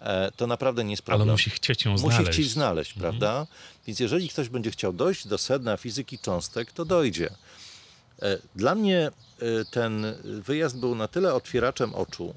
[0.00, 1.34] E, To naprawdę nie jest Ale problem.
[1.34, 2.30] musi chcieć ją Musi znaleźć.
[2.32, 3.46] chcieć znaleźć, prawda?
[3.86, 7.30] Więc jeżeli ktoś będzie chciał dojść do sedna fizyki cząstek, to dojdzie.
[8.22, 9.10] E, Dla mnie
[9.70, 12.34] ten wyjazd był na tyle otwieraczem oczu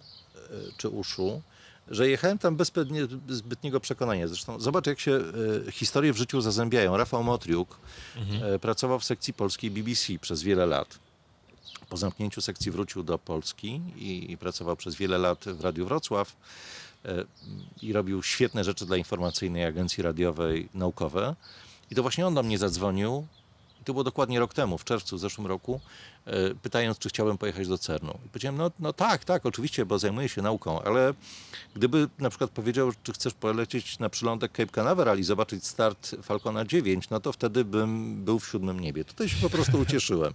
[0.77, 1.41] czy uszu,
[1.91, 4.27] że jechałem tam bez zbytnie- zbytniego przekonania.
[4.27, 5.11] Zresztą zobacz, jak się
[5.67, 6.97] e, historie w życiu zazębiają.
[6.97, 7.77] Rafał Motriuk
[8.43, 10.99] e, pracował w sekcji polskiej BBC przez wiele lat.
[11.89, 16.35] Po zamknięciu sekcji wrócił do Polski i, i pracował przez wiele lat w Radiu Wrocław
[17.05, 17.25] e,
[17.81, 21.35] i robił świetne rzeczy dla informacyjnej agencji radiowej naukowe.
[21.91, 23.27] I to właśnie on do mnie zadzwonił,
[23.85, 25.79] to było dokładnie rok temu, w czerwcu w zeszłym roku,
[26.25, 28.19] e, pytając, czy chciałbym pojechać do CERN-u.
[28.25, 31.13] I powiedziałem, no, no tak, tak, oczywiście, bo zajmuję się nauką, ale
[31.75, 36.65] gdyby na przykład powiedział, czy chcesz polecieć na przylądek Cape Canaveral i zobaczyć start Falcona
[36.65, 39.05] 9, no to wtedy bym był w siódmym niebie.
[39.05, 40.33] Tutaj się po prostu ucieszyłem.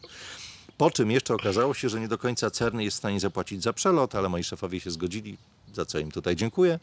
[0.79, 3.73] Po czym jeszcze okazało się, że nie do końca CERN jest w stanie zapłacić za
[3.73, 5.37] przelot, ale moi szefowie się zgodzili,
[5.75, 6.79] za co im tutaj dziękuję.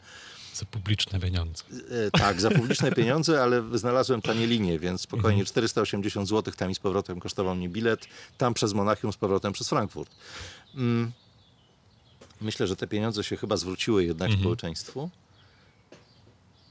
[0.54, 1.64] Za publiczne pieniądze.
[2.06, 6.74] E, tak, za publiczne pieniądze, ale znalazłem tanie linie, więc spokojnie 480 zł tam i
[6.74, 8.06] z powrotem kosztował mnie bilet,
[8.38, 10.10] tam przez Monachium, z powrotem przez Frankfurt.
[10.74, 11.12] Mm.
[12.40, 15.10] Myślę, że te pieniądze się chyba zwróciły jednak społeczeństwu.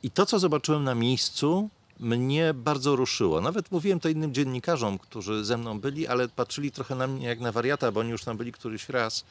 [0.03, 1.69] I to, co zobaczyłem na miejscu,
[1.99, 3.41] mnie bardzo ruszyło.
[3.41, 7.39] Nawet mówiłem to innym dziennikarzom, którzy ze mną byli, ale patrzyli trochę na mnie jak
[7.39, 9.25] na wariata, bo oni już tam byli któryś raz.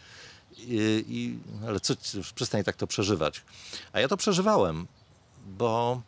[0.58, 1.38] I, i,
[1.68, 1.94] ale co,
[2.34, 3.42] przestań tak to przeżywać.
[3.92, 4.86] A ja to przeżywałem,
[5.46, 6.02] bo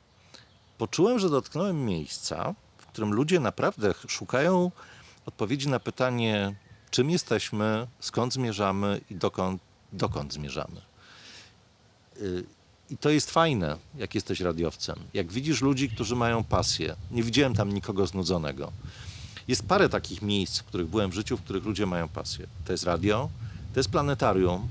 [0.79, 4.71] poczułem, że dotknąłem miejsca, w którym ludzie naprawdę szukają
[5.27, 6.55] odpowiedzi na pytanie,
[6.91, 10.81] czym jesteśmy, skąd zmierzamy i dokąd, dokąd zmierzamy.
[12.21, 12.45] Y,
[12.91, 14.97] I to jest fajne, jak jesteś radiowcem.
[15.15, 16.97] Jak widzisz ludzi, którzy mają pasję.
[17.11, 18.73] Nie widziałem tam nikogo znudzonego.
[19.49, 22.47] Jest parę takich miejsc, w których byłem w życiu, w których ludzie mają pasję.
[22.65, 23.29] To jest radio,
[23.75, 24.69] to jest planetarium,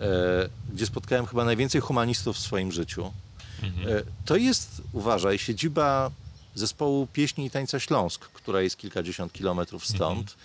[0.00, 3.12] e, gdzie spotkałem chyba najwięcej humanistów w swoim życiu.
[3.64, 6.10] E, to jest, uważaj, siedziba
[6.54, 10.36] zespołu pieśni i tańca Śląsk, która jest kilkadziesiąt kilometrów stąd,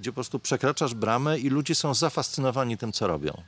[0.00, 3.42] gdzie po prostu przekraczasz bramę i ludzie są zafascynowani tym, co robią.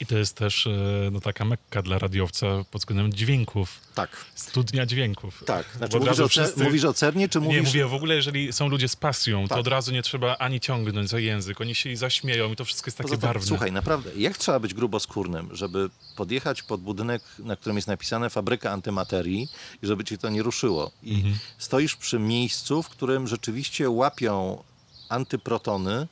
[0.00, 0.70] I to jest też e,
[1.12, 3.80] no, taka mekka dla radiowca pod względem dźwięków.
[3.94, 4.24] Tak.
[4.34, 5.42] Studnia dźwięków.
[5.46, 5.66] Tak.
[5.76, 7.56] Znaczy, mówisz, o wszyscy- mówisz o Cernie, czy mówisz...
[7.56, 9.58] Nie, mówię w ogóle, jeżeli są ludzie z pasją, to Tak.
[9.58, 12.98] od razu nie trzeba ani ciągnąć za język, oni się zaśmieją i to wszystko jest
[12.98, 13.46] takie Poza tym, barwne.
[13.48, 18.70] Słuchaj, naprawdę, jak trzeba być gruboskórnym, żeby podjechać pod budynek, na którym jest napisane fabryka
[18.70, 19.48] antymaterii
[19.82, 20.90] i żeby cię to nie ruszyło.
[21.02, 21.38] I Mhm.
[21.58, 24.62] stoisz przy miejscu, w którym rzeczywiście łapią
[25.08, 26.06] antyprotony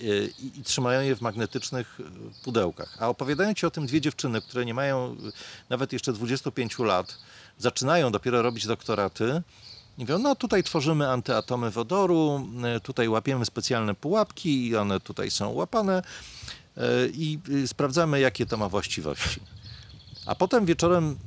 [0.00, 2.04] i, i trzymają je w magnetycznych y,
[2.44, 2.96] pudełkach.
[3.00, 5.32] A opowiadają ci o tym dwie dziewczyny, które nie mają y,
[5.68, 7.18] nawet jeszcze 25 lat,
[7.58, 9.42] zaczynają dopiero robić doktoraty
[9.98, 15.30] i mówią, no tutaj tworzymy antyatomy wodoru, y, tutaj łapiemy specjalne pułapki i one tutaj
[15.30, 16.02] są łapane
[17.12, 19.40] i sprawdzamy, jakie to ma właściwości.
[20.26, 21.18] A potem wieczorem,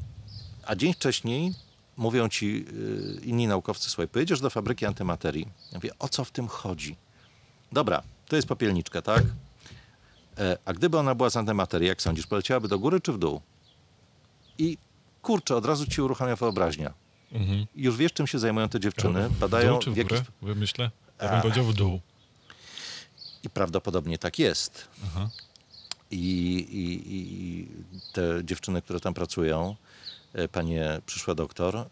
[0.66, 1.54] a dzień wcześniej
[1.98, 2.66] mówią ci
[3.24, 5.48] inni naukowcy, słuchaj, pojedziesz do fabryki antymaterii.
[5.72, 6.96] Ja mówię, o co w tym chodzi?
[7.72, 9.24] Dobra, to jest popielniczka, tak?
[10.38, 13.42] E, a gdyby ona była z antymaterii, jak sądzisz, poleciałaby do góry czy w dół?
[14.58, 14.78] I
[15.22, 16.94] kurczę, od razu ci uruchamia wyobraźnia.
[17.32, 17.66] Mhm.
[17.76, 19.30] Już wiesz, czym się zajmują te dziewczyny.
[19.30, 20.24] W Badają dół czy w jakiś- górę?
[20.42, 20.92] Wy Myślę.
[21.22, 22.00] Ja bym powiedział w dół.
[23.44, 24.88] I prawdopodobnie tak jest.
[25.06, 25.30] Aha.
[26.12, 26.18] I,
[26.72, 27.68] i, I
[28.14, 29.76] te dziewczyny, które tam pracują,
[30.34, 31.86] e, panie przyszła doktor, e,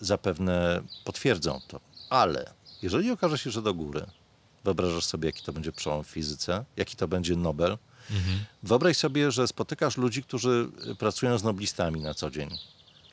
[0.00, 1.80] zapewne potwierdzą to.
[2.10, 2.52] Ale
[2.82, 4.06] jeżeli okaże się, że do góry,
[4.66, 7.78] wyobrażasz sobie, jaki to będzie przełom w fizyce, jaki to będzie Nobel,
[8.10, 8.38] Mhm.
[8.62, 12.50] wyobraź sobie, że spotykasz ludzi, którzy e, pracują z noblistami na co dzień.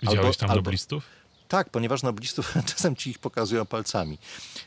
[0.01, 1.03] Widziałeś Albo- tam albo- noblistów?
[1.47, 4.17] Tak, ponieważ noblistów czasem ci ich pokazują palcami.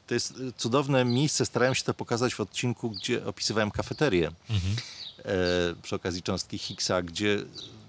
[0.06, 4.76] To jest y, cudowne miejsce, starałem się to pokazać w odcinku, gdzie opisywałem kafeterię Mhm.
[5.18, 7.38] e, przy okazji cząstki Higgsa, gdzie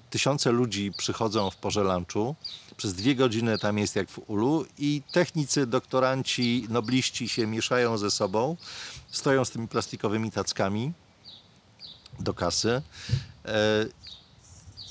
[0.10, 2.36] tysiące ludzi przychodzą w porze lunchu.
[2.78, 8.12] Przez dwie godziny tam jest jak w ulu i technicy, doktoranci, nobliści się mieszają ze
[8.12, 8.58] sobą,
[9.12, 10.94] stoją z tymi plastikowymi tackami
[12.20, 12.82] do kasy.
[13.46, 13.86] E,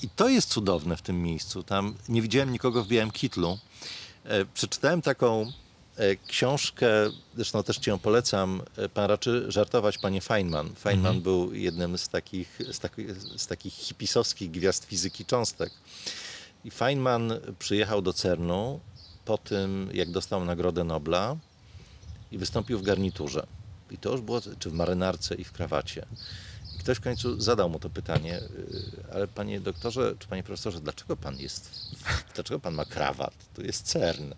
[0.01, 1.63] I to jest cudowne w tym miejscu.
[1.63, 3.59] Tam nie widziałem nikogo w białym kitlu.
[4.23, 5.51] E, Przeczytałem taką
[5.95, 6.87] e, książkę,
[7.35, 8.61] zresztą też ci ją polecam.
[8.93, 10.75] Pan raczy żartować, panie Feynman.
[10.75, 15.71] Feynman był jednym z takich, z, takich, z takich hipisowskich gwiazd fizyki cząstek.
[16.65, 18.79] I Feynman przyjechał do CERN-u
[19.25, 21.35] po tym, jak dostał Nagrodę Nobla
[22.31, 23.47] i wystąpił w garniturze.
[23.91, 26.05] I to już było, czy w marynarce i w krawacie.
[26.75, 30.79] I ktoś w końcu zadał mu to pytanie, y, ale panie doktorze, czy panie profesorze,
[30.79, 31.71] dlaczego pan jest,
[32.35, 33.33] dlaczego pan ma krawat?
[33.55, 34.33] Tu jest CERN.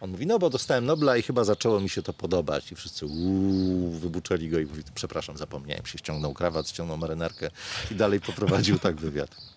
[0.00, 2.72] On mówi, no bo dostałem Nobla i chyba zaczęło mi się to podobać.
[2.72, 7.50] I wszyscy uuu, wybuczeli go i mówi, przepraszam, zapomniałem się, ściągnął krawat, ściągnął marynarkę
[7.90, 9.53] i dalej poprowadził tak wywiad.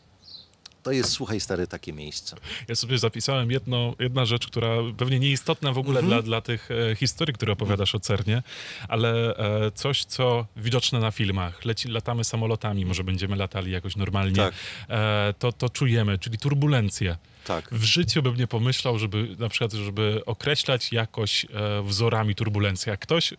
[0.87, 2.35] To jest, słuchaj stary, takie miejsce.
[2.67, 4.67] Ja sobie zapisałem jedno, jedna rzecz, która
[4.97, 6.07] pewnie nieistotna w ogóle Mhm.
[6.21, 8.43] dla, dla tych e, historii, które opowiadasz o CERNie,
[8.87, 11.65] ale e, coś, co widoczne na filmach.
[11.65, 14.35] Leci, latamy samolotami, może będziemy latali jakoś normalnie.
[14.35, 14.53] Tak.
[14.89, 17.17] E, to, to czujemy, czyli turbulencje.
[17.47, 17.69] Tak.
[17.71, 21.47] W życiu bym nie pomyślał, żeby na przykład, żeby określać jakoś e,
[21.83, 22.91] wzorami turbulencji.
[22.91, 23.37] A ktoś e,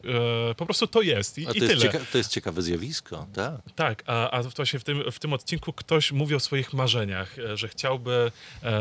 [0.57, 1.93] po prostu to jest i, A i to, jest tyle.
[1.93, 3.55] cieka- to jest ciekawe zjawisko, tak.
[3.77, 7.57] Tak, a, a właśnie w tym, w tym odcinku ktoś mówi o swoich marzeniach, e,
[7.57, 8.33] że chciałby
[8.63, 8.81] e,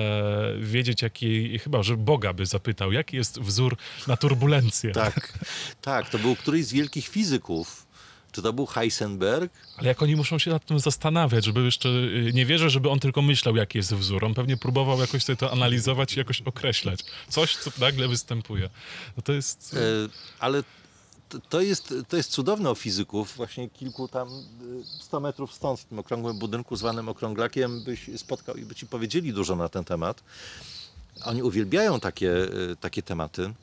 [0.60, 4.92] wiedzieć, jaki, chyba, że Boga by zapytał, jaki jest wzór na turbulencję.
[4.92, 5.40] Tak,
[5.82, 7.87] tak, to był któryś z wielkich fizyków.
[8.32, 9.54] Czy to był Heisenberg?
[9.78, 13.00] Ale jak oni muszą się nad tym zastanawiać, żeby jeszcze, y, nie wierzę, żeby on
[13.00, 14.26] tylko myślał, jaki jest wzór.
[14.26, 17.00] On pewnie próbował jakoś sobie to analizować i jakoś określać.
[17.30, 18.70] Coś, co nagle występuje.
[19.18, 19.74] No to jest...
[19.74, 20.10] E,
[20.40, 20.64] ale
[21.50, 23.34] to, jest, to jest cudowne o fizyków.
[23.36, 24.34] Właśnie kilku tam e,
[25.00, 29.34] 100 metrów stąd, w tym okrągłym budynku zwanym okrąglakiem, byś spotkał i by ci powiedzieli
[29.34, 30.24] dużo na ten temat.
[31.26, 32.32] Oni uwielbiają takie,
[32.80, 33.54] takie tematy.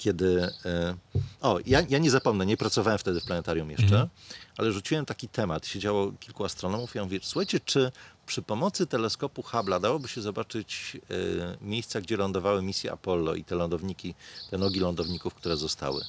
[0.00, 0.48] Kiedy.
[0.64, 0.94] e,
[1.40, 4.08] O, ja, ja nie zapomnę, nie pracowałem wtedy w planetarium jeszcze,
[4.56, 5.66] ale rzuciłem taki temat.
[5.66, 7.92] Siedziało kilku astronomów i ja mówię, słuchajcie, czy
[8.26, 13.54] przy pomocy teleskopu Hubble'a dałoby się zobaczyć e, miejsca, gdzie lądowały misje Apollo i te
[13.54, 14.14] lądowniki,
[14.50, 16.04] te nogi lądowników, które zostały.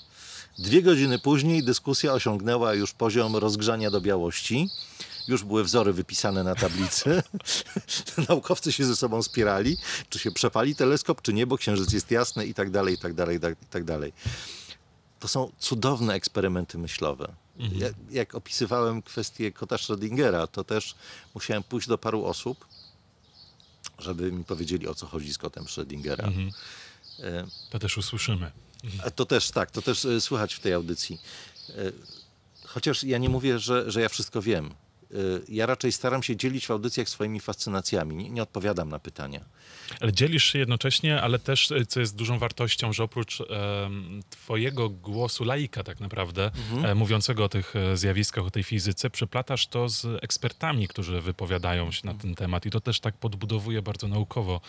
[0.59, 4.69] Dwie godziny później dyskusja osiągnęła już poziom rozgrzania do białości.
[5.27, 7.23] Już były wzory wypisane na tablicy.
[8.29, 9.77] Naukowcy się ze sobą spierali,
[10.09, 13.13] czy się przepali teleskop, czy nie, bo księżyc jest jasny i tak dalej, i tak
[13.13, 14.13] dalej, i tak, tak dalej.
[15.19, 17.35] To są cudowne eksperymenty myślowe.
[17.59, 20.95] Ja, jak opisywałem kwestię kota Schrödingera, to też
[21.33, 22.65] musiałem pójść do paru osób,
[23.99, 26.27] żeby mi powiedzieli, o co chodzi z kotem Schrödingera.
[26.27, 26.51] E,
[27.69, 28.51] To też usłyszymy.
[29.15, 31.21] to też, tak, to też e, słychać w tej audycji.
[31.69, 31.73] E,
[32.65, 34.73] Chociaż ja nie mówię, że, że ja wszystko wiem.
[35.13, 38.15] Y, ja raczej staram się dzielić w audycjach swoimi fascynacjami.
[38.15, 39.45] Nie, nie odpowiadam na pytania.
[39.99, 44.89] Ale dzielisz się jednocześnie, ale też, e, co jest dużą wartością, że oprócz em, twojego
[44.89, 46.51] głosu laika tak naprawdę,
[46.83, 51.91] e, mówiącego o tych e, zjawiskach, o tej fizyce, przeplatasz to z ekspertami, którzy wypowiadają
[51.91, 54.61] się na ten temat i to też tak podbudowuje bardzo naukowo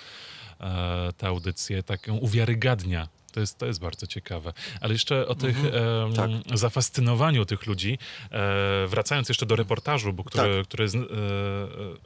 [0.60, 3.08] e, tę audycję, tak ją uwiarygadnia.
[3.32, 4.52] To jest, to jest bardzo ciekawe.
[4.80, 6.30] Ale jeszcze o tych em, tak.
[6.58, 7.98] zafascynowaniu tych ludzi,
[8.30, 10.66] e, wracając jeszcze do reportażu, bo który, Tak.
[10.66, 11.00] który jest e,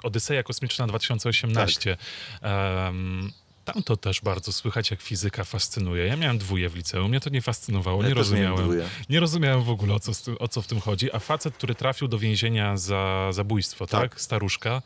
[0.03, 1.97] Odyseja Kosmiczna 2018.
[2.43, 3.33] Em,
[3.73, 6.07] tam to też bardzo słychać, jak fizyka fascynuje.
[6.07, 8.81] Ja miałem dwóje w liceum, mnie to nie fascynowało, Ja nie miałem rozumiałem.
[9.09, 11.13] Nie rozumiałem w ogóle, o co, o co w tym chodzi.
[11.13, 14.11] A facet, który trafił do więzienia za zabójstwo, tak?
[14.11, 14.21] Tak.
[14.21, 14.83] Staruszka,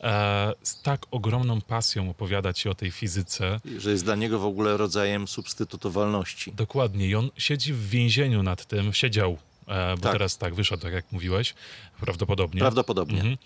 [0.00, 3.60] e, z tak ogromną pasją opowiada ci o tej fizyce.
[3.78, 6.52] Że jest dla niego w ogóle rodzajem substytutowalności.
[6.52, 7.06] Dokładnie.
[7.08, 10.12] I on siedzi w więzieniu nad tym, siedział, e, bo Tak.
[10.12, 11.54] teraz tak wyszedł, tak jak mówiłeś,
[12.00, 12.60] prawdopodobnie.
[12.60, 13.16] Prawdopodobnie.
[13.16, 13.36] Mhm.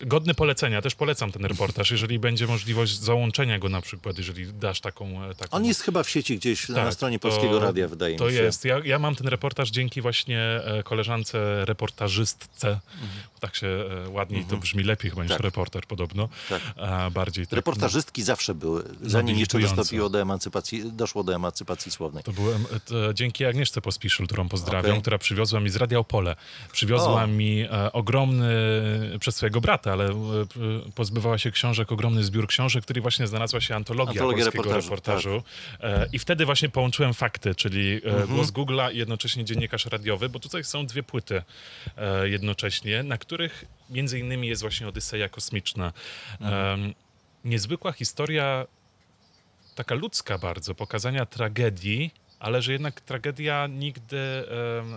[0.00, 4.80] Godny polecenia, też polecam ten reportaż, jeżeli będzie możliwość załączenia go na przykład, jeżeli dasz
[4.80, 5.24] taką...
[5.24, 8.16] e, taką On jest chyba w sieci gdzieś na Tak, stronie to- Polskiego Radia, wydaje
[8.16, 8.42] To mi się.
[8.42, 8.64] jest.
[8.64, 12.80] Ja, ja mam ten reportaż dzięki właśnie e, koleżance reportażystce.
[13.40, 13.66] Tak się
[14.06, 15.40] e, ładniej, to brzmi lepiej chyba niż Tak.
[15.40, 16.28] reporter podobno.
[16.48, 16.62] Tak.
[16.76, 22.24] A bardziej tak, Reportażystki zawsze były, zanim jeszcze dostąpiło do emancypacji, doszło do emancypacji słownej.
[22.24, 25.00] To byłem to dzięki Agnieszce Pospiszul, którą pozdrawiam, Okej.
[25.02, 26.36] która przywiozła mi z Radia Opole.
[26.72, 27.26] Przywiozła O.
[27.26, 28.48] mi e, ogromny,
[29.20, 30.14] przez swojego brata, ale e,
[30.94, 35.30] pozbywała się książek, ogromny zbiór książek, który właśnie znalazła się antologia, Antologia polskiego reportażu.
[35.30, 35.42] reportażu,
[35.80, 38.26] E, I wtedy właśnie połączyłem fakty, czyli e, Mhm.
[38.26, 41.42] głos Google'a i jednocześnie dziennikarz radiowy, bo tutaj są dwie płyty
[42.24, 45.92] jednocześnie, na których między innymi jest właśnie Odyseja Kosmiczna.
[46.40, 46.94] Mhm.
[47.44, 48.66] Niezwykła historia
[49.74, 54.44] taka ludzka bardzo, pokazania tragedii, ale że jednak tragedia nigdy,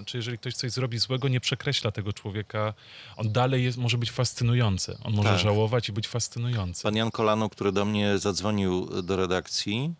[0.06, 2.74] czy jeżeli ktoś coś zrobi złego, nie przekreśla tego człowieka.
[3.18, 4.98] On dalej jest, może być fascynujący.
[5.04, 5.39] On może Tak.
[5.39, 6.84] żałować i być fascynujący.
[6.84, 9.94] Pan Jan Kolano, który do mnie zadzwonił do redakcji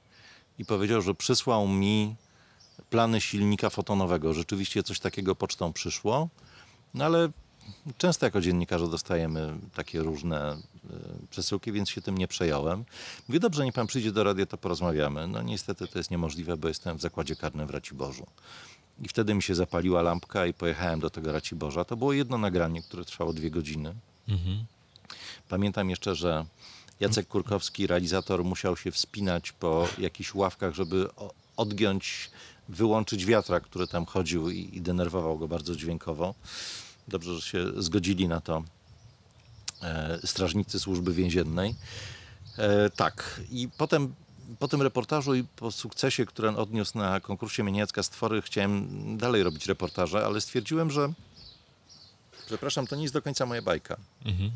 [0.60, 2.16] i powiedział, że przysłał mi
[2.90, 4.34] plany silnika fotonowego.
[4.34, 6.30] Rzeczywiście coś takiego pocztą przyszło,
[6.94, 7.30] no ale
[7.98, 10.58] często jako dziennikarze dostajemy takie różne e,
[11.30, 12.86] przesyłki, więc się tym nie przejąłem.
[13.28, 15.28] Mówię, dobrze, niech pan przyjdzie do radia, to porozmawiamy.
[15.28, 18.28] No niestety to jest niemożliwe, bo jestem w zakładzie karnym w Raciborzu.
[19.02, 21.86] I wtedy mi się zapaliła lampka i pojechałem do tego Raciborza.
[21.86, 23.94] To było jedno nagranie, które trwało dwie godziny.
[24.28, 24.66] Mhm.
[25.50, 26.46] Pamiętam jeszcze, że
[27.00, 31.08] Jacek Kurkowski, realizator, musiał się wspinać po jakichś ławkach, żeby
[31.58, 32.32] odgiąć,
[32.70, 36.36] wyłączyć wiatrak, który tam chodził i, i denerwował go bardzo dźwiękowo.
[37.12, 38.64] Dobrze, że się zgodzili na to
[39.82, 41.76] e, strażnicy służby więziennej.
[42.58, 44.14] E, tak, i potem
[44.60, 48.88] po tym reportażu i po sukcesie, który on odniósł na konkursie Mieniacka Stwory, chciałem
[49.18, 51.14] dalej robić reportaże, ale stwierdziłem, że
[52.46, 54.52] przepraszam, to nie jest do końca moja bajka Mhm.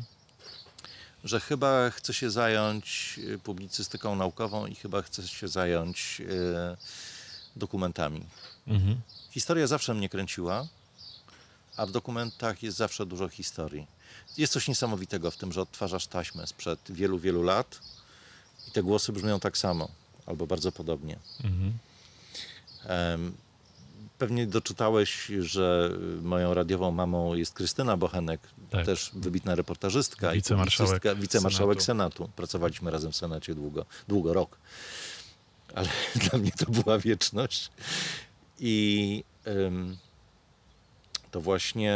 [1.24, 6.22] że chyba chce się zająć y, publicystyką naukową i chyba chce się zająć
[7.56, 8.22] dokumentami.
[8.66, 9.00] Mhm.
[9.30, 10.66] Historia zawsze mnie kręciła,
[11.76, 13.86] a w dokumentach jest zawsze dużo historii.
[14.36, 17.80] Jest coś niesamowitego w tym, że odtwarzasz taśmę sprzed wielu, wielu lat
[18.68, 19.88] i te głosy brzmią tak samo
[20.26, 21.18] albo bardzo podobnie.
[21.44, 21.72] Mhm.
[24.18, 25.90] Pewnie doczytałeś, że
[26.22, 28.86] moją radiową mamą jest Krystyna Bochenek, Tak.
[28.86, 32.16] też wybitna reportażyska i Wicemarszałek publicystka, wicemarszałek Senatu.
[32.16, 32.36] Senatu.
[32.36, 34.58] Pracowaliśmy razem w Senacie długo, długo rok.
[35.74, 35.88] Ale
[36.30, 37.70] dla mnie to była wieczność.
[38.60, 39.24] I
[41.30, 41.94] to właśnie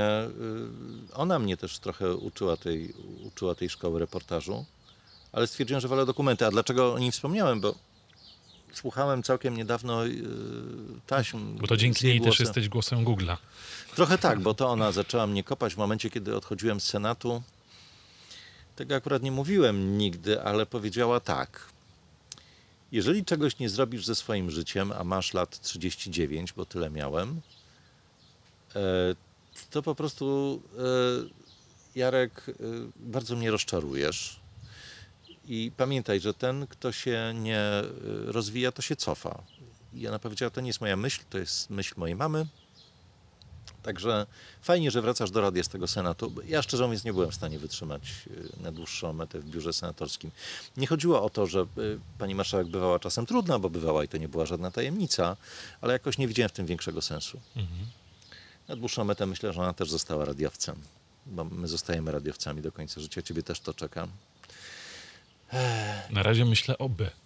[1.11, 2.95] y, ona mnie też trochę uczyła tej,
[3.27, 4.65] uczyła tej szkoły reportażu.
[5.33, 6.47] Ale stwierdziłem, że wolę dokumenty.
[6.47, 7.61] A dlaczego o nim wspomniałem?
[7.61, 7.75] Bo
[8.73, 10.23] słuchałem całkiem niedawno y,
[11.07, 11.57] taśm.
[11.59, 12.47] Bo to dzięki niej też głosem.
[12.47, 13.37] jesteś głosem Google'a.
[13.95, 17.43] Trochę tak, bo to ona zaczęła mnie kopać w momencie, kiedy odchodziłem z Senatu.
[18.77, 21.71] Tego akurat nie mówiłem nigdy, ale powiedziała tak.
[22.93, 27.41] Jeżeli czegoś nie zrobisz ze swoim życiem, a masz lat 39, bo tyle miałem,
[29.71, 32.53] to po prostu e, Jarek, e,
[32.97, 34.41] bardzo mnie rozczarujesz.
[35.49, 37.85] I pamiętaj, że ten, kto się nie e,
[38.27, 39.43] rozwija, to się cofa.
[39.95, 42.47] I ona powiedziała, to nie jest moja myśl, to jest myśl mojej mamy.
[43.83, 44.27] Także
[44.63, 46.33] fajnie, że wracasz do radia z tego Senatu.
[46.49, 48.03] Ja szczerze mówiąc nie byłem w stanie wytrzymać
[48.61, 50.31] na dłuższą metę w biurze senatorskim.
[50.77, 51.67] Nie chodziło o to, że
[52.19, 55.37] pani marszałek bywała czasem trudna, bo bywała i to nie była żadna tajemnica,
[55.81, 57.41] ale jakoś nie widziałem w tym większego sensu.
[57.57, 57.87] Mhm.
[58.71, 60.77] Na dłuższą metę myślę, że ona też została radiowcem,
[61.27, 63.23] bo my zostajemy radiowcami do końca życia.
[63.23, 64.09] Ciebie też to czeka.
[66.11, 67.11] Na razie myślę oby.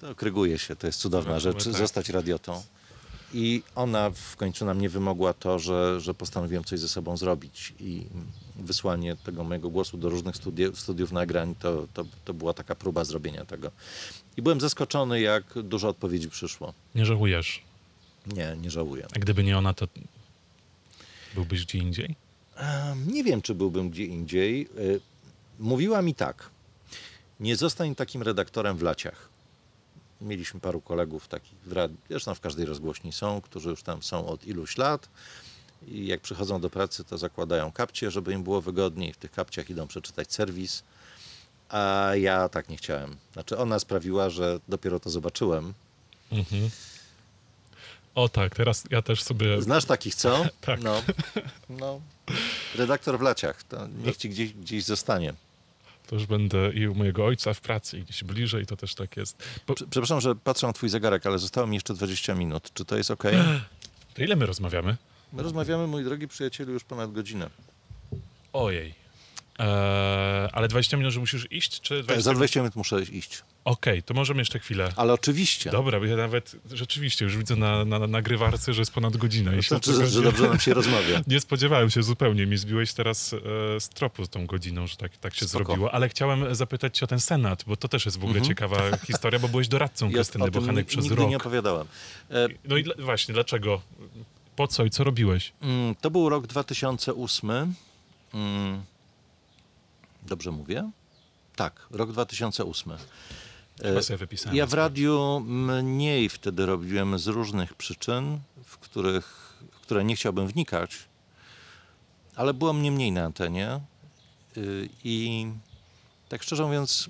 [0.00, 1.72] To kryguje się, to jest cudowna No, rzecz, tak.
[1.72, 2.62] zostać radiotą.
[3.34, 7.74] I ona w końcu na mnie wymogła to, że, że postanowiłem coś ze sobą zrobić.
[7.80, 8.06] I
[8.56, 13.04] wysłanie tego mojego głosu do różnych studiów, studiów nagrań to, to, to była taka próba
[13.04, 13.70] zrobienia tego.
[14.36, 16.74] I byłem zaskoczony, jak dużo odpowiedzi przyszło.
[16.94, 17.62] Nie żałujesz.
[18.26, 19.06] Nie, nie żałuję.
[19.16, 19.88] A gdyby nie ona, to
[21.34, 22.16] byłbyś gdzie indziej?
[23.06, 24.68] Nie wiem, czy byłbym gdzie indziej.
[24.78, 25.00] Y,
[25.58, 26.50] Mówiła mi tak.
[27.40, 29.28] Nie zostań takim redaktorem w laciach.
[30.20, 31.54] Mieliśmy paru kolegów takich,
[32.10, 35.08] zresztą w każdej rozgłośni są, którzy już tam są od iluś lat
[35.88, 39.12] i jak przychodzą do pracy, to zakładają kapcie, żeby im było wygodniej.
[39.12, 40.82] W tych kapciach idą przeczytać serwis,
[41.68, 43.16] a ja tak nie chciałem.
[43.32, 45.74] Znaczy ona sprawiła, że dopiero to zobaczyłem.
[46.32, 46.70] Mhm.
[48.14, 49.62] O tak, teraz ja też sobie...
[49.62, 50.44] Znasz takich, co?
[50.60, 50.80] Tak.
[50.82, 51.02] No,
[51.68, 52.00] no.
[52.74, 55.34] Redaktor w laciach, to niech ci gdzieś, gdzieś zostanie.
[56.06, 59.16] To już będę i u mojego ojca w pracy i gdzieś bliżej, to też tak
[59.16, 59.42] jest.
[59.66, 62.70] Bo, Prze- Przepraszam, że patrzę na twój zegarek, ale zostało mi jeszcze 20 minut.
[62.74, 63.22] Czy to jest ok?
[64.14, 64.96] to ile my rozmawiamy?
[65.32, 67.50] My rozmawiamy, mój drogi przyjacielu, już ponad godzinę.
[68.52, 68.94] Ojej.
[69.62, 72.38] Eee, ale 20 minut, że musisz iść, czy 20 Za minut?
[72.38, 73.42] 20 minut muszę iść.
[73.64, 74.92] Okej, to możemy jeszcze chwilę.
[74.96, 75.70] Ale oczywiście.
[75.70, 79.52] Dobra, bo ja nawet rzeczywiście już widzę na, na, na nagrywarce, że jest ponad godzina.
[79.56, 81.20] To znaczy, że, że dobrze nam się rozmawia.
[81.26, 82.46] Nie spodziewałem się zupełnie.
[82.46, 85.64] Mi zbiłeś teraz e, z tropu z tą godziną, że tak, tak się Spoko.
[85.64, 85.94] zrobiło.
[85.94, 89.38] Ale chciałem zapytać cię o ten senat, bo to też jest w ogóle ciekawa historia,
[89.40, 91.42] bo byłeś doradcą Ja Krystyny Bochanek przez nigdy nie rok.
[91.42, 91.86] opowiadałem.
[92.30, 93.80] E, No i dla, właśnie, dlaczego?
[94.56, 95.52] Po co i co robiłeś?
[95.62, 97.74] mm, to był rok 2008.
[98.34, 98.82] Mm,
[100.22, 100.90] Dobrze mówię?
[101.56, 102.92] Tak, rok 2008.
[103.82, 104.56] Chyba E, sobie wypisałem.
[104.56, 105.42] Ja w radiu
[105.82, 110.96] mniej wtedy robiłem z różnych przyczyn, w, których, w które nie chciałbym wnikać,
[112.36, 113.80] ale było mnie mniej na antenie
[114.56, 115.46] y, i
[116.28, 117.08] tak szczerze mówiąc,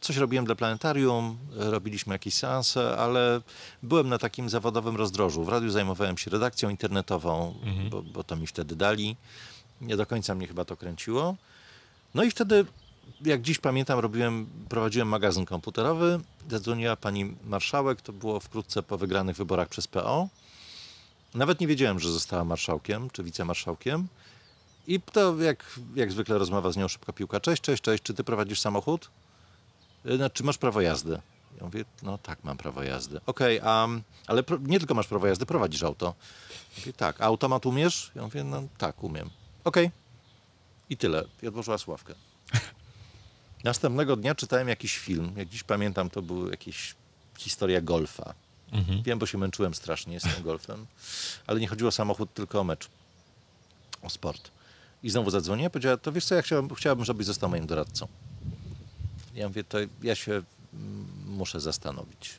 [0.00, 3.40] coś robiłem dla planetarium, robiliśmy jakieś seanse, ale
[3.82, 5.44] byłem na takim zawodowym rozdrożu.
[5.44, 7.90] W radiu zajmowałem się redakcją internetową, Mhm.
[7.90, 9.16] bo, bo to mi wtedy dali.
[9.80, 11.36] Nie do końca mnie chyba to kręciło.
[12.14, 12.66] No i wtedy,
[13.24, 16.20] jak dziś pamiętam, robiłem, prowadziłem magazyn komputerowy.
[16.50, 20.28] Zadzwoniła pani marszałek, to było wkrótce po wygranych wyborach przez PO.
[21.34, 24.08] Nawet nie wiedziałem, że została marszałkiem czy wicemarszałkiem.
[24.86, 27.40] I to jak, jak zwykle rozmowa z nią szybko piłka.
[27.40, 29.10] Cześć, cześć, cześć, czy ty prowadzisz samochód?
[30.06, 31.20] Y, No, czy masz prawo jazdy?
[31.58, 33.20] Ja mówię, no tak, mam prawo jazdy.
[33.26, 33.88] Okej, a
[34.26, 36.14] ale pro, nie tylko masz prawo jazdy, prowadzisz auto.
[36.78, 38.10] Mówię, tak, a automat umiesz?
[38.14, 39.30] Ja mówię, no tak, umiem.
[39.64, 39.90] Okej.
[40.90, 41.24] I tyle.
[41.42, 42.14] I odłożyła sławkę.
[43.64, 45.32] Następnego dnia czytałem jakiś film.
[45.36, 46.94] Jak dziś pamiętam, to była jakieś
[47.38, 48.34] historia golfa.
[48.72, 49.02] Mhm.
[49.02, 50.86] Wiem, bo się męczyłem strasznie z tym golfem,
[51.46, 52.88] ale nie chodziło o samochód, tylko o mecz,
[54.02, 54.50] o sport.
[55.02, 58.08] I znowu zadzwoniła, powiedziała, to wiesz co, ja chciałbym, chciałabym, żebyś został moim doradcą.
[59.34, 62.38] Ja mówię, to ja się mm, muszę zastanowić.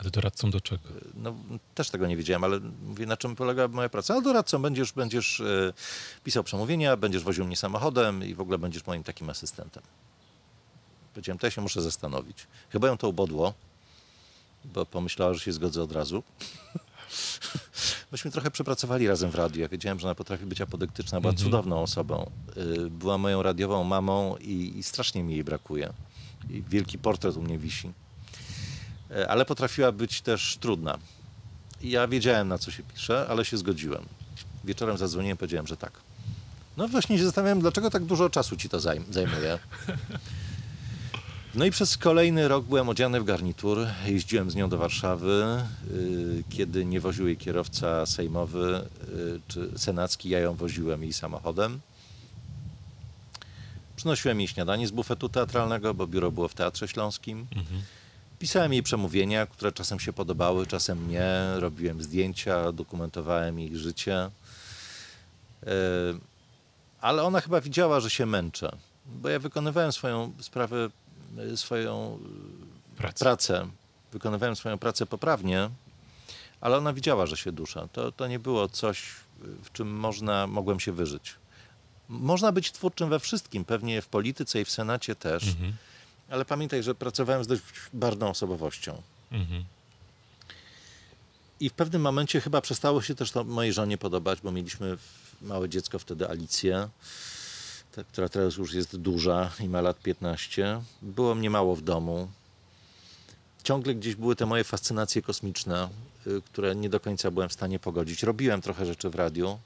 [0.00, 0.82] Ale doradcą do czego?
[1.14, 1.34] No,
[1.74, 4.14] też tego nie wiedziałem, ale mówię, na czym polega moja praca.
[4.14, 5.72] No doradcą będziesz, będziesz e,
[6.24, 9.82] pisał przemówienia, będziesz woził mnie samochodem i w ogóle będziesz moim takim asystentem.
[11.14, 12.46] Powiedziałem, to ja się muszę zastanowić.
[12.70, 13.54] Chyba ją to ubodło,
[14.64, 16.22] bo pomyślała, że się zgodzę od razu.
[18.12, 19.60] Myśmy trochę przepracowali razem w radiu.
[19.60, 21.20] Ja wiedziałem, że ona potrafi być apodyktyczna.
[21.20, 21.44] Była Mhm.
[21.50, 22.30] cudowną osobą.
[22.56, 25.92] Y, Była moją radiową mamą i, i strasznie mi jej brakuje.
[26.50, 27.92] I wielki portret u mnie wisi.
[29.16, 30.98] E, Ale potrafiła być też trudna.
[31.82, 34.04] Ja wiedziałem, na co się pisze, ale się zgodziłem.
[34.64, 35.92] Wieczorem zadzwoniłem, powiedziałem, że tak.
[36.76, 39.58] No właśnie się zastanawiałem, dlaczego tak dużo czasu ci to zajm- zajmuje.
[41.54, 43.86] No i przez kolejny rok byłem odziany w garnitur.
[44.06, 45.62] Jeździłem z nią do Warszawy.
[45.90, 51.80] y, Kiedy nie woził jej kierowca sejmowy y, czy senacki, ja ją woziłem jej samochodem.
[53.96, 57.46] Przynosiłem jej śniadanie z bufetu teatralnego, bo biuro było w Teatrze Śląskim.
[57.56, 57.82] Mhm.
[58.40, 61.30] Pisałem jej przemówienia, które czasem się podobały, czasem nie.
[61.56, 64.16] Robiłem zdjęcia, dokumentowałem ich życie.
[64.16, 64.30] E,
[67.00, 68.72] Ale ona chyba widziała, że się męczę,
[69.06, 70.88] bo ja wykonywałem swoją sprawę,
[71.52, 72.18] e, swoją
[72.96, 73.24] Praca.
[73.24, 73.68] pracę,
[74.12, 75.70] wykonywałem swoją pracę poprawnie,
[76.60, 77.88] ale ona widziała, że się dusza.
[77.92, 79.02] To, to nie było coś,
[79.64, 81.34] w czym można, mogłem się wyżyć.
[82.08, 85.72] Można być twórczym we wszystkim, pewnie w polityce i w Senacie też, Mhm.
[86.30, 87.62] Ale pamiętaj, że pracowałem z dość
[87.92, 89.02] barwną osobowością.
[89.32, 89.64] Mhm.
[91.60, 94.96] I w pewnym momencie chyba przestało się też to mojej żonie podobać, bo mieliśmy
[95.42, 96.88] małe dziecko wtedy, Alicję,
[97.92, 100.82] ta, która teraz już jest duża i ma lat 15.
[101.02, 102.28] Było mnie mało w domu.
[103.62, 105.88] Ciągle gdzieś były te moje fascynacje kosmiczne,
[106.26, 108.22] y, które nie do końca byłem w stanie pogodzić.
[108.22, 109.58] Robiłem trochę rzeczy w radiu.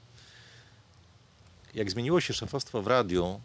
[1.75, 3.39] Jak zmieniło się szefostwo w radiu,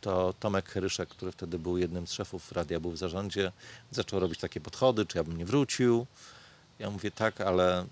[0.00, 3.52] to Tomek Heryszek, który wtedy był jednym z szefów radia, był w zarządzie,
[3.90, 6.06] zaczął robić takie podchody, czy ja bym nie wrócił.
[6.78, 7.86] Ja mówię tak, ale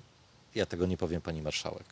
[0.55, 1.85] ja tego nie powiem pani marszałek.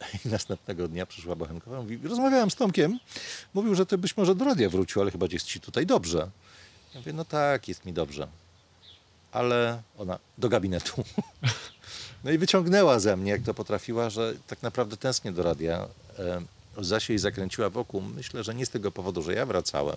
[0.24, 2.98] I następnego dnia przyszła Bochenkowa, mówi, rozmawiałem z Tomkiem,
[3.54, 6.30] mówił, że ty byś może do radia wrócił, ale chyba jest ci tutaj dobrze.
[6.94, 8.28] Ja mówię, no tak, jest mi dobrze.
[9.32, 11.04] Ale ona, do gabinetu.
[12.24, 15.88] No i wyciągnęła ze mnie, jak to potrafiła, że tak naprawdę tęsknię do radia.
[16.76, 18.00] Łza się jej zakręciła wokół.
[18.02, 19.96] Myślę, że nie z tego powodu, że ja wracałem,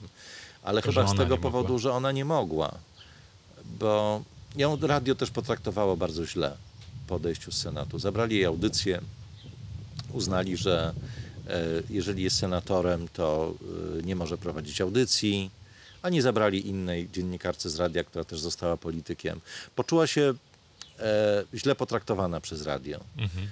[0.64, 1.80] ale To, chyba z tego powodu, mogła.
[1.80, 2.76] że ona nie mogła.
[3.80, 4.24] Bo
[4.56, 6.58] ją radio też potraktowało bardzo źle
[7.08, 8.00] po odejściu z Senatu.
[8.00, 9.02] Zabrali jej audycję,
[10.14, 10.94] uznali, że
[11.48, 13.54] e, jeżeli jest senatorem, to
[14.00, 15.50] e, nie może prowadzić audycji,
[16.02, 19.40] a nie zabrali innej dziennikarce z radia, która też została politykiem.
[19.76, 20.34] Poczuła się
[21.00, 23.00] e, źle potraktowana przez radio.
[23.18, 23.48] Mhm.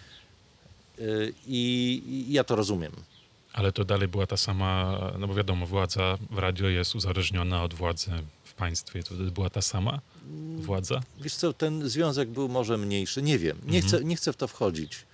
[1.47, 2.91] I ja to rozumiem.
[3.53, 7.73] Ale to dalej była ta sama, no bo wiadomo, władza w radio jest uzależniona od
[7.73, 8.11] władzy
[8.43, 9.03] w państwie.
[9.03, 9.99] To była ta sama
[10.57, 11.01] władza?
[11.21, 14.47] Wiesz co, ten związek był może mniejszy, nie wiem, nie, chcę, nie chcę w to
[14.47, 15.05] wchodzić.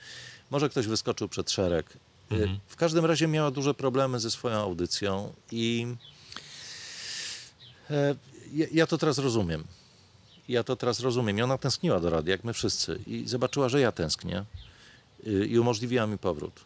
[0.51, 1.93] Może ktoś wyskoczył przed szereg.
[1.93, 1.97] E,
[2.35, 2.59] Mhm.
[2.67, 5.87] W każdym razie miała duże problemy ze swoją audycją i
[7.89, 8.15] e,
[8.53, 9.63] ja, ja to teraz rozumiem.
[10.49, 11.37] Ja to teraz rozumiem.
[11.37, 12.99] I ona tęskniła do radia, jak my wszyscy.
[13.07, 14.43] I zobaczyła, że ja tęsknię.
[15.27, 16.59] Y, I umożliwiła mi powrót.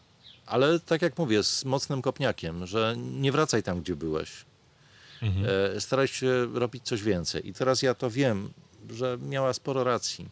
[0.52, 4.44] Ale tak jak mówię, z mocnym kopniakiem, że nie wracaj tam, gdzie byłeś.
[5.22, 5.46] Mhm.
[5.76, 7.48] E, staraj się robić coś więcej.
[7.48, 8.50] I teraz ja to wiem,
[8.90, 10.28] że miała sporo racji.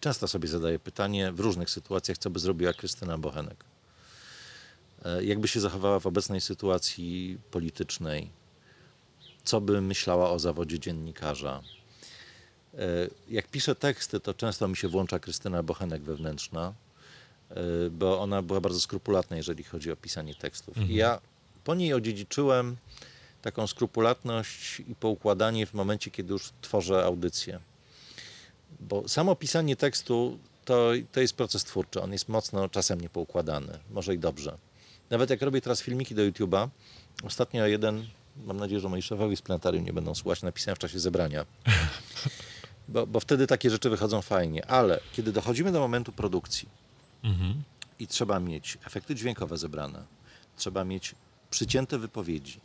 [0.00, 3.64] Często sobie zadaję pytanie w różnych sytuacjach, co by zrobiła Krystyna Bochenek.
[5.04, 8.30] E, Jakby się zachowała w obecnej sytuacji politycznej,
[9.44, 11.62] co by myślała o zawodzie dziennikarza.
[12.74, 12.78] E,
[13.28, 16.74] Jak piszę teksty, to często mi się włącza Krystyna Bochenek wewnętrzna,
[17.90, 20.78] bo ona była bardzo skrupulatna, jeżeli chodzi o pisanie tekstów.
[20.78, 21.20] I ja
[21.64, 22.76] po niej odziedziczyłem
[23.42, 27.60] taką skrupulatność i poukładanie w momencie, kiedy już tworzę audycję.
[28.80, 32.02] Bo samo pisanie tekstu to, to jest proces twórczy.
[32.02, 33.78] On jest mocno czasem niepoukładany.
[33.90, 34.58] Może i dobrze.
[35.10, 36.68] Nawet jak robię teraz filmiki do YouTube'a,
[37.24, 38.06] ostatnio jeden,
[38.46, 41.44] mam nadzieję, że moi szefowie z planetarium nie będą słuchać, napisałem w czasie zebrania.
[42.88, 44.66] Bo, bo wtedy takie rzeczy wychodzą fajnie.
[44.66, 46.68] Ale kiedy dochodzimy do momentu produkcji,
[47.24, 47.62] Mhm.
[47.98, 50.02] i trzeba mieć efekty dźwiękowe zebrane,
[50.56, 51.14] trzeba mieć
[51.50, 52.60] przycięte wypowiedzi,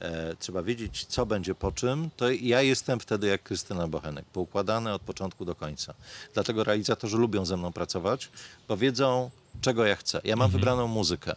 [0.00, 4.92] e, trzeba wiedzieć, co będzie po czym, to ja jestem wtedy jak Krystyna Bochenek, poukładany
[4.92, 5.94] od początku do końca.
[6.34, 8.30] Dlatego realizatorzy lubią ze mną pracować,
[8.68, 10.20] bo wiedzą, czego ja chcę.
[10.24, 11.34] Ja mam wybraną muzykę.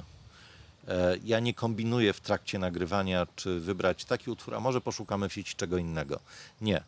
[0.87, 5.33] E, Ja nie kombinuję w trakcie nagrywania, czy wybrać taki utwór, a może poszukamy w
[5.33, 6.19] sieci czego innego.
[6.61, 6.83] Nie.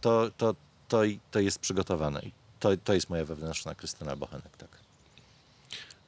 [0.00, 0.54] To, to,
[0.88, 2.22] to, to jest przygotowane.
[2.60, 4.83] To, to jest moja wewnętrzna Krystyna Bochenek, tak.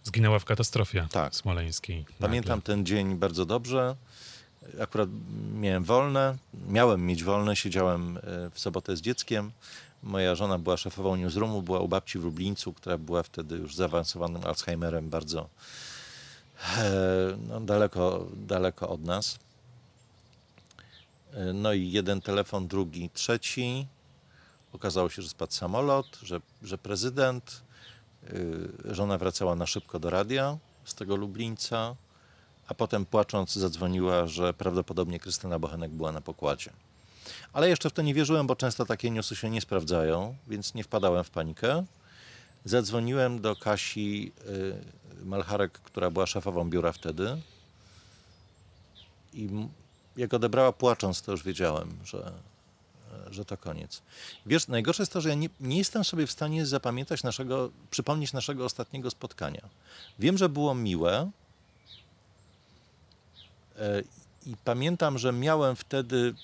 [0.06, 1.34] Zginęła w katastrofie Tak.
[1.34, 2.04] smoleńskiej.
[2.18, 3.96] Pamiętam ten dzień bardzo dobrze.
[4.80, 5.08] Akurat
[5.54, 6.36] miałem wolne,
[6.68, 8.20] miałem mieć wolne, siedziałem e,
[8.50, 9.52] w sobotę z dzieckiem.
[10.02, 14.44] Moja żona była szefową newsroomu, była u babci w Lublińcu, która była wtedy już zaawansowanym
[14.44, 15.48] Alzheimerem bardzo
[16.78, 19.38] e, no, daleko, daleko od nas.
[21.34, 23.86] E, No i jeden telefon, drugi, trzeci.
[24.72, 27.62] Okazało się, że spadł samolot, że, że prezydent,
[28.84, 31.96] żona wracała na szybko do radia z tego Lublińca,
[32.68, 36.70] a potem płacząc zadzwoniła, że prawdopodobnie Krystyna Bochenek była na pokładzie.
[37.52, 40.84] Ale jeszcze w to nie wierzyłem, bo często takie newsy się nie sprawdzają, więc nie
[40.84, 41.84] wpadałem w panikę.
[42.64, 44.32] Zadzwoniłem do Kasi
[45.22, 47.36] y, Malcharek, która była szefową biura wtedy.
[49.34, 49.48] I
[50.16, 52.32] jak odebrała płacząc, to już wiedziałem, że,
[53.30, 54.02] że to koniec.
[54.46, 58.32] Wiesz, najgorsze jest to, że ja nie, nie jestem sobie w stanie zapamiętać naszego, przypomnieć
[58.32, 59.68] naszego ostatniego spotkania.
[60.18, 61.30] Wiem, że było miłe.
[63.78, 64.02] e,
[64.46, 66.34] I pamiętam, że miałem wtedy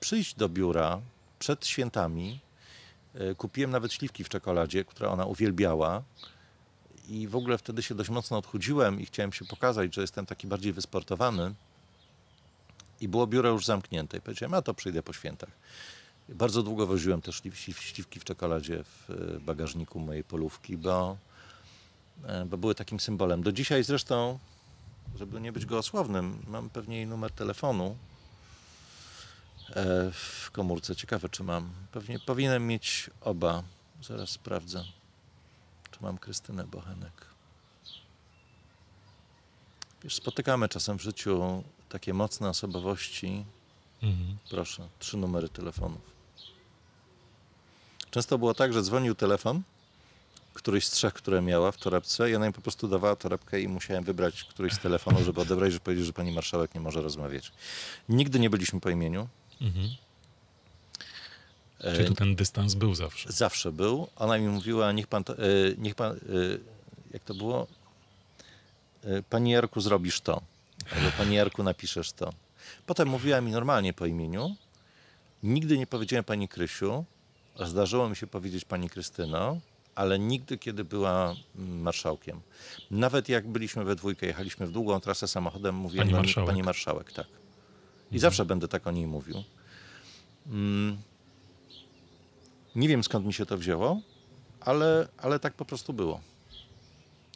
[0.00, 1.00] przyjść do biura
[1.38, 2.40] przed świętami.
[3.14, 6.02] E, Kupiłem nawet śliwki w czekoladzie, które ona uwielbiała.
[7.08, 10.46] I w ogóle wtedy się dość mocno odchudziłem i chciałem się pokazać, że jestem taki
[10.46, 11.54] bardziej wysportowany.
[13.00, 14.16] I było biuro już zamknięte.
[14.16, 15.50] I powiedziałem, a to przyjdę po świętach.
[16.28, 21.16] Bardzo długo woziłem te śliw, śliw, śliwki w czekoladzie w e, bagażniku mojej polówki, bo,
[22.24, 23.42] e, bo były takim symbolem.
[23.42, 24.38] Do dzisiaj zresztą,
[25.16, 27.96] żeby nie być gołosłownym, mam pewnie jej numer telefonu
[29.70, 30.96] e, w komórce.
[30.96, 31.70] Ciekawe, czy mam.
[31.92, 33.62] Pewnie powinienem mieć oba.
[34.02, 34.84] Zaraz sprawdzę,
[35.90, 37.26] czy mam Krystynę Bochenek.
[40.02, 43.44] Wiesz, spotykamy czasem w życiu takie mocne osobowości,
[44.02, 44.36] Mhm.
[44.50, 46.11] Proszę, trzy numery telefonów.
[48.12, 49.62] Często było tak, że dzwonił telefon,
[50.54, 52.30] któryś z trzech, które miała w torebce.
[52.30, 55.72] Ja na nim po prostu dawała torebkę i musiałem wybrać któryś z telefonów, żeby odebrać,
[55.72, 57.52] żeby powiedzieć, że pani marszałek nie może rozmawiać.
[58.08, 59.28] Nigdy nie byliśmy po imieniu.
[59.60, 59.88] Mhm.
[61.80, 63.32] Czyli tu ten dystans był zawsze.
[63.32, 64.08] Zawsze był.
[64.16, 65.38] Ona mi mówiła, niech pan, to, e,
[65.78, 66.18] niech pan, e,
[67.12, 67.66] jak to było?
[69.04, 70.42] E, Panie Jarku, zrobisz to.
[70.96, 72.32] Albo Panie Jarku, napiszesz to.
[72.86, 74.56] Potem mówiła mi normalnie po imieniu.
[75.42, 77.04] Nigdy nie powiedziałem Pani Krysiu.
[77.60, 79.60] Zdarzyło mi się powiedzieć Pani Krystyno,
[79.94, 82.40] ale nigdy, kiedy była mm, marszałkiem.
[82.90, 86.50] Nawet jak byliśmy we dwójkę, jechaliśmy w długą trasę samochodem, mówiłem Pani marszałek.
[86.50, 87.26] Pani Marszałek, tak.
[88.12, 89.44] I zawsze będę tak o niej mówił.
[90.46, 90.98] Mm.
[92.74, 94.00] Nie wiem skąd mi się to wzięło,
[94.60, 96.20] ale, ale tak po prostu było.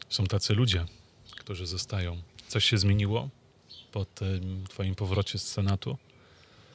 [0.09, 0.85] Są tacy ludzie,
[1.31, 2.21] którzy zostają.
[2.47, 3.29] Coś się zmieniło
[3.91, 5.97] po tym twoim powrocie z Senatu?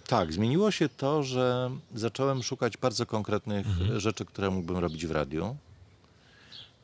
[0.07, 4.01] Tak, zmieniło się to, że zacząłem szukać bardzo konkretnych Mhm.
[4.01, 5.57] rzeczy, które mógłbym robić w radiu.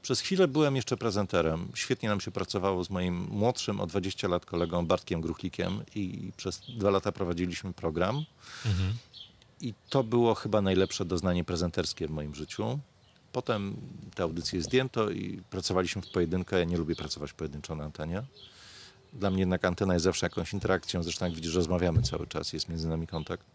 [0.03, 1.69] Przez chwilę byłem jeszcze prezenterem.
[1.75, 6.61] Świetnie nam się pracowało z moim młodszym o 20 lat kolegą Bartkiem Gruchlikiem i przez
[6.79, 8.25] dwa lata prowadziliśmy program.
[8.67, 8.95] Mhm.
[9.61, 12.79] I to było chyba najlepsze doznanie prezenterskie w moim życiu.
[13.33, 13.77] Potem
[14.15, 16.59] te audycje zdjęto i pracowaliśmy w pojedynkę.
[16.59, 18.23] Ja nie lubię pracować pojedynczo na antenie.
[19.13, 21.03] Dla mnie jednak antena jest zawsze jakąś interakcją.
[21.03, 23.47] Zresztą jak widzisz, rozmawiamy cały czas, jest między nami kontakt.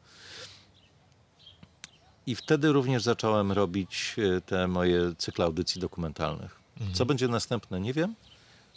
[2.28, 6.64] I wtedy również zacząłem robić e, te moje cykle audycji dokumentalnych.
[6.94, 8.16] Co będzie następne, nie wiem,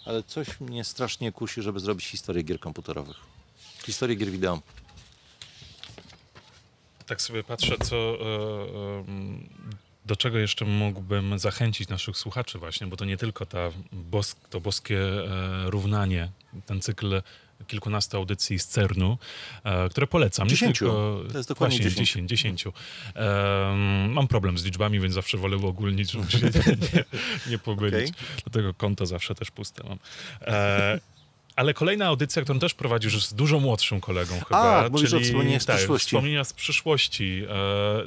[0.05, 3.16] ale coś mnie strasznie kusi, żeby zrobić historię gier komputerowych.
[3.85, 4.62] Historię gier wideo.
[7.07, 9.48] Tak sobie patrzę, co, e, em,
[10.07, 13.70] do czego jeszcze mógłbym zachęcić naszych słuchaczy właśnie, bo to nie tylko ta
[14.51, 16.31] to boskie e, równanie,
[16.66, 17.23] ten cykl
[17.66, 19.19] kilkunastu audycji z CERN-u,
[19.65, 20.49] e, które polecam.
[20.49, 20.85] Dziesięciu.
[20.85, 22.31] Tylko, To jest dokładnie właśnie, dziesięć.
[22.31, 22.73] dziesięciu.
[24.09, 27.05] Mam problem z liczbami, więc zawsze wolę uogólnić, żeby się nie, nie,
[27.51, 28.11] nie pomylić.
[28.11, 28.24] Okej.
[28.45, 29.99] Dlatego konto zawsze też puste mam.
[30.41, 31.01] E,
[31.57, 34.85] ale kolejna audycja, którą też prowadzisz z dużo młodszym kolegą chyba.
[34.85, 36.07] A, mówisz o wspomnieniach z tak, przyszłości.
[36.07, 37.43] Wspomnienia z przyszłości.
[37.49, 37.55] E,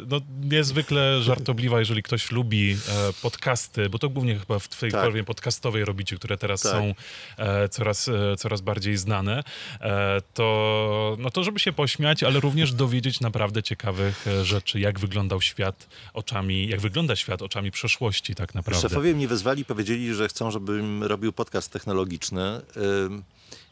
[0.08, 2.78] no, niezwykle żartobliwa, jeżeli ktoś lubi e,
[3.22, 5.04] podcasty, bo to głównie chyba w twojej Tak.
[5.04, 6.72] formie podcastowej robicie, które teraz Tak.
[6.72, 6.94] są
[7.38, 9.44] e, coraz, e, coraz bardziej znane,
[9.82, 15.00] e, to, no to żeby się pośmiać, ale również dowiedzieć naprawdę ciekawych e, rzeczy, jak
[15.00, 18.90] wyglądał świat oczami, jak wygląda świat oczami przeszłości tak naprawdę.
[18.90, 22.62] Szefowie mnie wezwali, powiedzieli, że chcą, żebym robił podcast technologiczny.
[23.06, 23.24] Ym,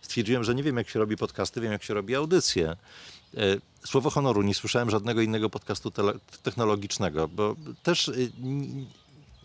[0.07, 2.75] Stwierdziłem, że nie wiem, jak się robi podcasty, wiem, jak się robi audycje.
[3.33, 5.91] Y, Słowo honoru, nie słyszałem żadnego innego podcastu
[6.43, 8.07] technologicznego, bo też
[8.43, 8.85] n-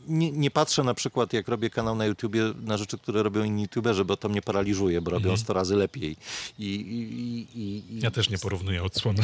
[0.09, 3.63] nie, nie patrzę na przykład, jak robię kanał na YouTubie, na rzeczy, które robią inni
[3.63, 6.17] YouTuberzy, bo to mnie paraliżuje, bo robią 100 razy lepiej.
[6.59, 9.23] I, i, i, i, Ja też nie porównuję odsłony.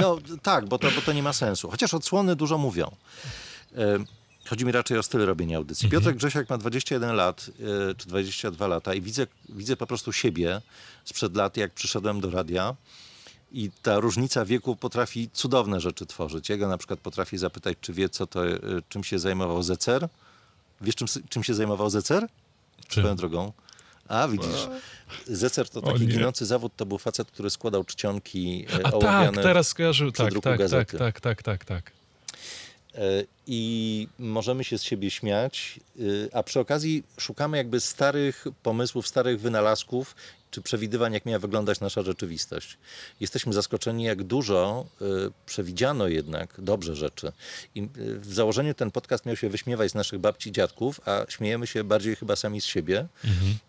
[0.00, 1.70] no tak, bo to, bo to nie ma sensu.
[1.70, 2.90] Chociaż odsłony dużo mówią.
[4.48, 5.88] Chodzi mi raczej o styl robienia audycji.
[5.88, 7.50] Piotr Grzesiak ma 21 lat,
[7.90, 10.60] e, czy 22 lata i widzę, widzę po prostu siebie
[11.04, 12.74] sprzed lat, jak przyszedłem do radia
[13.52, 16.48] i ta różnica wieku potrafi cudowne rzeczy tworzyć.
[16.48, 18.58] Jego na przykład potrafi zapytać, czy wie, co to, e,
[18.88, 20.08] czym się zajmował Zecer.
[20.80, 22.26] Wiesz, czym, czym się zajmował Zecer?
[22.88, 23.02] Czym?
[23.02, 23.52] Swoją drogą.
[24.08, 24.68] A, widzisz.
[25.26, 29.68] Zecer to taki ginący zawód, to był facet, który składał czcionki e, A tak, teraz
[29.68, 30.12] skojarzył.
[30.12, 30.98] przy Tak, druku tak, tak, gazety.
[30.98, 31.92] tak, tak, tak, tak.
[32.94, 39.08] E, i możemy się z siebie śmiać, y, a przy okazji szukamy jakby starych pomysłów,
[39.08, 40.14] starych wynalazków,
[40.50, 42.78] czy przewidywań, jak miała wyglądać nasza rzeczywistość.
[43.20, 45.04] Jesteśmy zaskoczeni, jak dużo y,
[45.46, 47.32] przewidziano jednak dobrze rzeczy.
[47.74, 51.26] I y, w założeniu ten podcast miał się wyśmiewać z naszych babci i dziadków, a
[51.28, 53.06] śmiejemy się bardziej chyba sami z siebie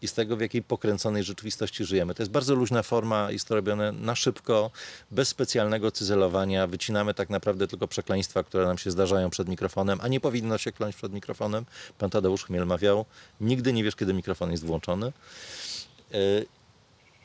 [0.02, 2.16] i z tego, w jakiej pokręconej rzeczywistości żyjemy.
[2.16, 4.72] To jest bardzo luźna forma, jest to robione na szybko,
[5.12, 6.68] bez specjalnego cyzelowania.
[6.68, 10.72] Wycinamy tak naprawdę tylko przekleństwa, które nam się zdarzają przed mikrofonem, a nie powinno się
[10.72, 11.66] kląć przed mikrofonem.
[11.98, 13.06] Pan Tadeusz Chmiel mawiał,
[13.42, 15.12] nigdy nie wiesz, kiedy mikrofon jest włączony.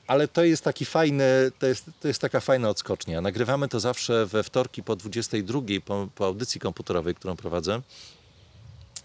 [0.07, 1.25] Ale to jest taki fajny,
[1.59, 3.21] to jest, to jest taka fajna odskocznia.
[3.21, 7.83] Nagrywamy to zawsze we wtorki po 22, po, po audycji komputerowej, którą prowadzę.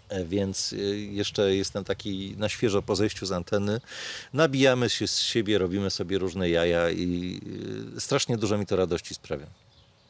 [0.08, 3.80] E, Więc y, jeszcze jestem taki na świeżo po zejściu z anteny.
[4.32, 7.40] Nabijamy się z siebie, robimy sobie różne jaja i
[7.96, 9.46] y, strasznie dużo mi to radości sprawia.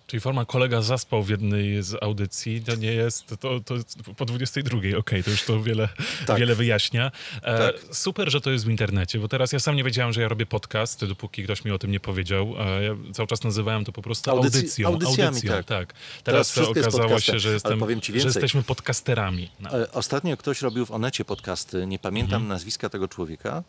[0.06, 3.74] Czyli forma kolega zaspał w jednej z audycji, to nie jest, to, to
[4.16, 5.88] po 22, okej, to już to wiele,
[6.26, 6.38] Tak.
[6.38, 7.10] wiele wyjaśnia.
[7.42, 7.96] E, Tak.
[7.96, 10.46] Super, że to jest w internecie, bo teraz ja sam nie wiedziałem, że ja robię
[10.46, 12.54] podcast, dopóki ktoś mi o tym nie powiedział.
[12.58, 14.88] E, ja cały czas nazywałem to po prostu Audycji- audycją.
[14.88, 15.64] audycjami, audycją, tak.
[15.66, 15.94] tak.
[16.24, 17.80] Teraz Teraz, okazało się, że, jestem,
[18.14, 19.50] że jesteśmy podcasterami.
[19.60, 19.80] No.
[19.82, 23.62] E, Ostatnio ktoś robił w Onecie podcasty, nie pamiętam nazwiska tego człowieka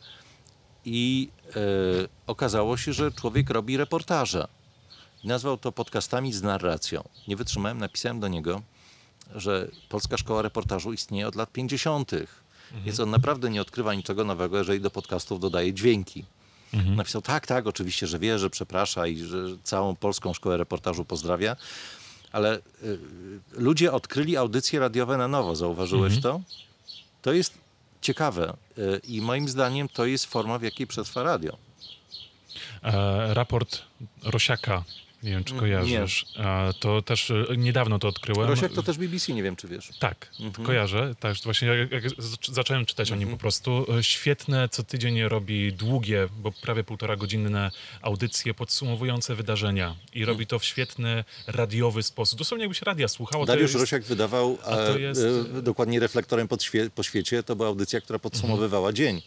[0.85, 1.59] i e,
[2.27, 4.47] okazało się, że człowiek robi reportaże.
[5.23, 7.03] I nazwał to podcastami z narracją.
[7.27, 8.61] Nie wytrzymałem, napisałem do niego,
[9.35, 12.11] że Polska Szkoła Reportażu istnieje od lat 50.
[12.85, 16.25] Więc on naprawdę nie odkrywa niczego nowego, jeżeli do podcastów dodaje dźwięki.
[16.73, 21.55] Napisał, tak, tak, oczywiście, że wie, że przeprasza i że całą Polską Szkołę Reportażu pozdrawia.
[22.31, 22.99] ale y,
[23.51, 25.55] ludzie odkryli audycje radiowe na nowo.
[25.55, 26.41] Zauważyłeś to?
[27.21, 27.53] To jest
[28.01, 31.57] ciekawe y, i moim zdaniem to jest forma, w jakiej przetrwa radio.
[32.83, 33.81] E, raport
[34.23, 34.83] Rosiaka,
[35.23, 38.49] nie wiem czy kojarzysz, E, to też e, niedawno to odkryłem.
[38.49, 39.89] Rosiak to też BBC, nie wiem czy wiesz.
[39.99, 40.29] Tak,
[40.63, 41.15] kojarzę.
[41.19, 43.85] Tak, właśnie jak, jak zac- zacząłem czytać o nim po prostu.
[43.99, 47.71] E, Świetne, co tydzień robi długie, bo prawie półtora godzinne
[48.01, 49.95] audycje podsumowujące wydarzenia.
[50.13, 52.39] I robi to w świetny, radiowy sposób.
[52.39, 53.45] Dosłownie jakbyś radia słuchało.
[53.45, 55.21] Dariusz jest, Rosiak wydawał a to e, jest-
[55.61, 57.43] dokładnie reflektorem pod świe, po świecie.
[57.43, 59.21] To była audycja, która podsumowywała dzień.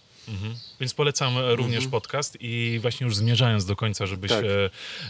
[0.80, 4.30] Więc polecam również podcast i właśnie już zmierzając do końca, żebyś...
[4.30, 4.44] Tak.
[4.44, 4.48] e,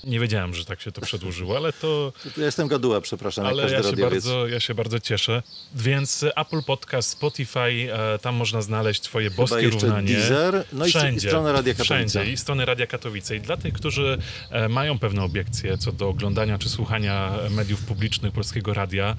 [0.05, 2.13] Nie wiedziałem, że tak się to przedłużyło, ale to...
[2.37, 5.43] Ja jestem gaduła, przepraszam, Ale ja się, bardzo, ja się bardzo cieszę.
[5.75, 10.09] Więc Apple Podcast, Spotify, e, tam można znaleźć twoje boskie jeszcze równanie.
[10.15, 11.85] Deezer, no i- i stronę Radia Katowice.
[11.85, 13.37] Wszędzie, i stronę Radia Katowice.
[13.37, 14.19] I dla tych, którzy
[14.51, 19.17] e, mają pewne obiekcje co do oglądania czy słuchania mediów publicznych Polskiego Radia,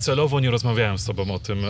[0.00, 1.64] celowo nie rozmawiałem z tobą o tym,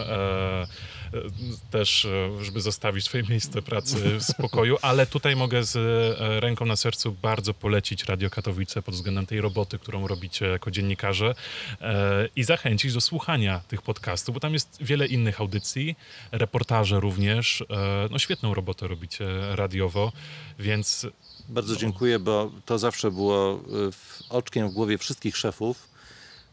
[1.71, 6.67] też, e, żeby zostawić twoje miejsce pracy w spokoju, ale tutaj mogę z e, ręką
[6.67, 11.35] na sercu bardzo polecić Radio Katowice pod względem tej roboty, którą robicie jako dziennikarze
[11.81, 15.97] e, i zachęcić do słuchania tych podcastów, bo tam jest wiele innych audycji,
[16.33, 17.65] reportaże również.
[18.11, 19.27] No świetną robotę robicie
[19.57, 20.13] radiowo,
[20.59, 21.07] więc
[21.49, 23.61] Bardzo dziękuję, bo to zawsze było
[23.93, 25.92] w, oczkiem w głowie wszystkich szefów,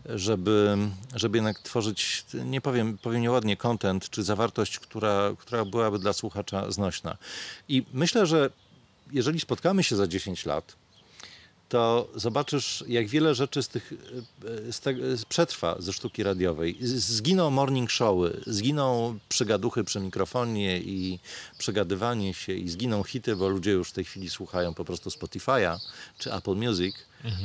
[0.05, 0.77] żeby,
[1.15, 6.71] żeby jednak tworzyć, nie powiem, powiem nieładnie, content czy zawartość, która, która byłaby dla słuchacza
[6.71, 7.17] znośna.
[7.69, 8.49] I myślę, że
[9.11, 10.75] jeżeli spotkamy się za 10 lat,
[11.69, 13.91] to zobaczysz, jak wiele rzeczy z tych,
[14.67, 14.93] y, z te,
[15.29, 16.77] przetrwa ze sztuki radiowej.
[16.81, 21.19] Zginą morning showy, zginą przygaduchy przy mikrofonie i
[21.57, 25.79] przegadywanie się i zginą hity, bo ludzie już w tej chwili słuchają po prostu Spotify'a
[26.17, 26.95] czy Apple Music,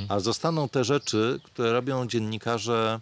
[0.08, 3.00] a zostaną te rzeczy, które robią dziennikarze,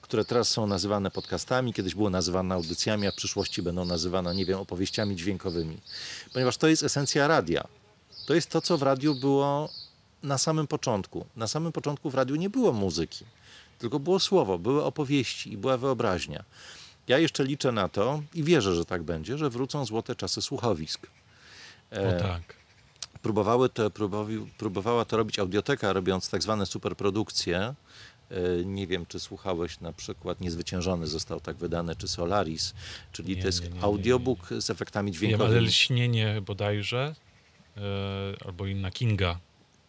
[0.00, 4.46] które teraz są nazywane podcastami, kiedyś było nazywane audycjami, a w przyszłości będą nazywane, nie
[4.46, 5.78] wiem, opowieściami dźwiękowymi.
[6.32, 7.66] Ponieważ to jest esencja radia.
[8.26, 9.68] To jest to, co w radiu było
[10.22, 11.26] na samym początku.
[11.36, 13.24] Na samym początku w radiu nie było muzyki,
[13.78, 16.44] tylko było słowo, były opowieści i była wyobraźnia.
[17.08, 21.06] Ja jeszcze liczę na to i wierzę, że tak będzie, że wrócą złote czasy słuchowisk.
[21.90, 22.42] o tak.
[23.22, 27.74] Próbowały to, próbowi, próbowała to robić audioteka, robiąc tak zwane superprodukcje.
[28.30, 32.74] E, Nie wiem, czy słuchałeś na przykład Niezwyciężony został tak wydany, czy Solaris,
[33.12, 35.66] czyli Nie, to jest nie, nie, audiobook z efektami Wiem, ale dźwiękowymi.
[35.66, 37.14] Lśnienie bodajże,
[37.76, 37.80] e,
[38.46, 39.38] albo inna Kinga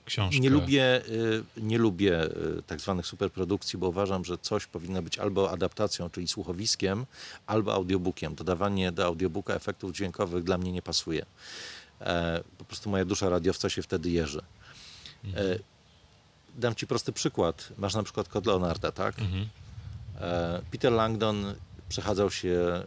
[0.08, 0.40] książka.
[0.42, 5.18] Nie lubię, y, nie lubię y, tak zwanych superprodukcji, bo uważam, że coś powinno być
[5.20, 7.06] albo adaptacją, czyli słuchowiskiem,
[7.48, 8.36] albo audiobookiem.
[8.36, 11.26] Dodawanie do audiobooka efektów dźwiękowych dla mnie nie pasuje.
[12.02, 14.42] E, Po prostu moja dusza radiowca się wtedy jeży.
[15.36, 15.60] E,
[16.56, 17.70] Dam ci prosty przykład.
[17.78, 19.20] Masz na przykład kod Leonarda, tak?
[19.20, 19.48] Mhm.
[20.22, 21.56] E, Peter Langdon
[21.90, 22.84] przechadzał się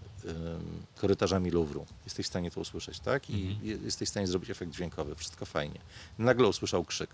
[0.97, 1.87] korytarzami Louvru.
[2.05, 3.31] Jesteś w stanie to usłyszeć, tak?
[3.31, 5.15] I je- jesteś w stanie zrobić efekt dźwiękowy.
[5.15, 5.81] Wszystko fajnie.
[6.19, 7.11] Nagle usłyszał krzyk.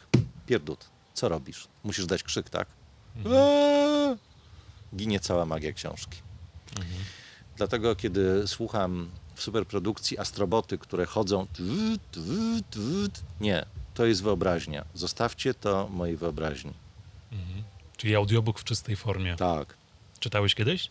[0.46, 0.84] Pierdut,
[1.14, 1.68] co robisz?
[1.84, 2.68] Musisz dać krzyk, tak?
[3.26, 4.16] Eee!
[4.96, 6.18] Ginie cała magia książki.
[7.56, 11.46] Dlatego, kiedy słucham w superprodukcji astroboty, które chodzą...
[13.40, 14.84] Nie, to jest wyobraźnia.
[14.94, 16.72] Zostawcie to mojej wyobraźni.
[17.96, 19.36] Czyli audiobook w czystej formie.
[19.36, 19.74] Tak.
[20.20, 20.88] Czytałeś kiedyś?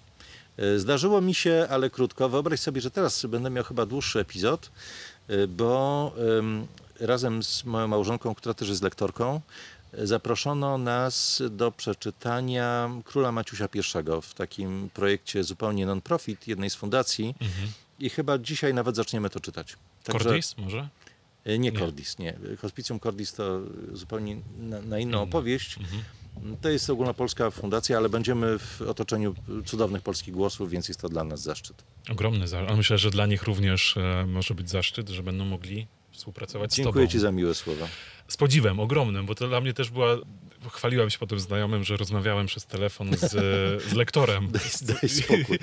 [0.58, 2.30] E, Zdarzyło mi się, ale krótko.
[2.30, 4.72] Wyobraź sobie, że teraz będę miał chyba dłuższy epizod,
[5.28, 6.68] e, bo em,
[7.00, 9.42] razem z moją małżonką, która też jest lektorką,
[9.94, 13.82] e, zaproszono nas do przeczytania Króla Maciusia I
[14.22, 17.36] w takim projekcie zupełnie non-profit jednej z fundacji
[18.00, 19.76] i chyba dzisiaj nawet zaczniemy to czytać.
[20.06, 20.90] Cordis może?
[21.46, 22.38] E, Nie Cordis, nie.
[22.62, 23.60] Hospicjum Cordis to
[23.94, 25.80] zupełnie na, na inną opowieść.
[26.62, 29.36] To jest ogólnopolska fundacja, ale będziemy w otoczeniu
[29.66, 31.84] cudownych polskich głosów, więc jest to dla nas zaszczyt.
[32.12, 32.70] Ogromny zaszczyt.
[32.70, 36.76] Ale myślę, że dla nich również e, może być zaszczyt, że będą mogli współpracować z
[36.76, 37.12] Dziękuję tobą.
[37.12, 37.88] Ci za miłe słowa.
[38.28, 40.18] Z podziwem ogromnym, bo to dla mnie też była...
[40.72, 43.32] Chwaliłem się potem znajomym, że rozmawiałem przez telefon z,
[43.90, 44.48] z lektorem.
[45.02, 45.60] Daj spokój.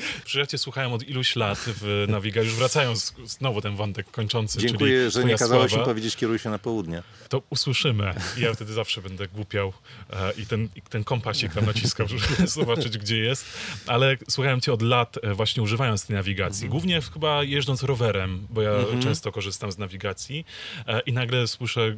[0.49, 5.11] Cię słuchałem od iluś lat w Nawiga, już wracając znowu ten wątek kończący, Dziękuję, czyli
[5.11, 7.03] że nie kazałeś mi powiedzieć kieruj się na południe.
[7.29, 8.15] to usłyszymy.
[8.39, 9.73] Ja wtedy zawsze będę głupiał
[10.13, 13.47] e, i ten, i ten kompasik tam naciskał, żeby zobaczyć, gdzie jest.
[13.87, 16.69] Ale słuchałem cię od lat, e, właśnie używając tej nawigacji.
[16.69, 18.71] Głównie w- chyba jeżdżąc rowerem, bo ja
[19.03, 20.45] często korzystam z nawigacji
[20.87, 21.97] e, i nagle słyszę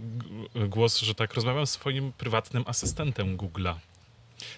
[0.54, 3.74] głos, że tak rozmawiam z swoim prywatnym asystentem Google'a.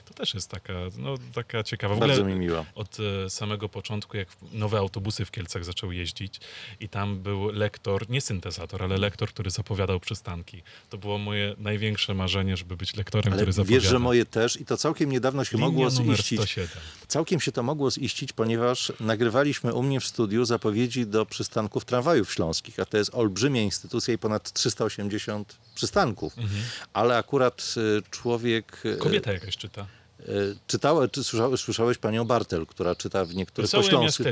[0.04, 1.94] To też jest taka, no, taka ciekawa.
[1.94, 2.64] W Bardzo mi miło.
[2.74, 2.96] od
[3.26, 6.40] e, samego początku, jak nowe autobusy w Kielcach zaczęły jeździć
[6.80, 10.62] i tam był lektor, nie syntezator, ale lektor, który zapowiadał przystanki.
[10.90, 13.80] To było moje największe marzenie, żeby być lektorem, Ale który zapowiada.
[13.80, 16.40] wiesz, że moje też i to całkiem niedawno się Linia mogło ziścić.
[16.40, 16.68] 107.
[17.08, 22.32] Całkiem się to mogło ziścić, ponieważ nagrywaliśmy u mnie w studiu zapowiedzi do przystanków tramwajów
[22.32, 26.36] śląskich, a to jest olbrzymia instytucja i ponad 380 przystanków.
[26.92, 28.82] Ale akurat e, człowiek...
[28.84, 29.86] e, Kobieta jakaś czyta.
[30.20, 30.24] e,
[30.66, 34.24] Czytała, czy słyszałeś, słyszałeś panią Bartel, która czyta w niektórych po Wesołe śląsku.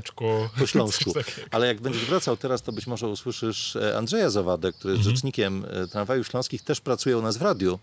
[0.58, 1.12] Po śląsku.
[1.50, 5.64] Ale jak będziesz wracał teraz, to być może usłyszysz e, Andrzeja Zawadę, który jest rzecznikiem
[5.70, 7.78] e, tramwajów śląskich, też pracuje u nas w radiu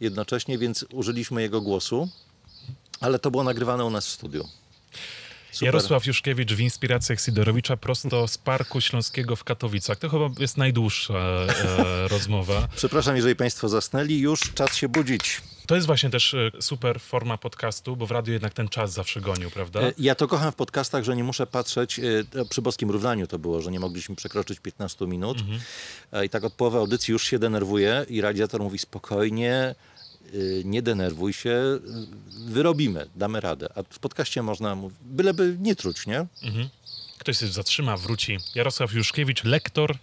[0.00, 2.08] jednocześnie, więc użyliśmy jego głosu,
[3.00, 4.48] ale to było nagrywane u nas w studiu.
[5.56, 5.66] Super.
[5.66, 9.98] Jarosław Juszkiewicz w inspiracjach Sidorowicza prosto z Parku Śląskiego w Katowicach.
[9.98, 12.68] To chyba jest najdłuższa e, rozmowa.
[12.76, 15.40] Przepraszam, jeżeli Państwo zasnęli, już czas się budzić.
[15.66, 19.20] To jest właśnie też e, super forma podcastu, bo w radiu jednak ten czas zawsze
[19.20, 19.80] gonił, prawda?
[19.80, 23.26] E, Ja to kocham w podcastach, że nie muszę patrzeć, e, to przy boskim równaniu
[23.26, 25.38] to było, że nie mogliśmy przekroczyć 15 minut.
[26.12, 29.74] E, I tak od połowy audycji już się denerwuję i realizator mówi spokojnie,
[30.64, 31.80] nie denerwuj się, y,
[32.52, 33.68] wyrobimy, damy radę.
[33.74, 36.26] A w podcaście można, mówić, byleby nie truć, nie?
[37.18, 38.38] Ktoś się zatrzyma, wróci.
[38.54, 39.96] Jarosław Juszkiewicz, lektor,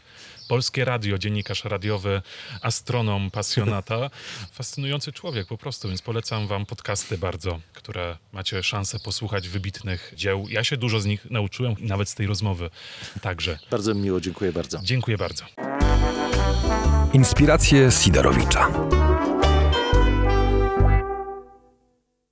[0.47, 2.21] Polskie Radio, dziennikarz radiowy,
[2.61, 4.09] astronom, pasjonata.
[4.51, 10.45] Fascynujący człowiek po prostu, więc polecam wam podcasty bardzo, które macie szansę posłuchać wybitnych dzieł.
[10.49, 12.69] Ja się dużo z nich nauczyłem, nawet z tej rozmowy
[13.21, 13.59] także.
[13.71, 14.79] Bardzo mi miło, dziękuję bardzo.
[14.83, 15.45] Dziękuję bardzo.
[17.13, 18.69] Inspiracje Sidorowicza.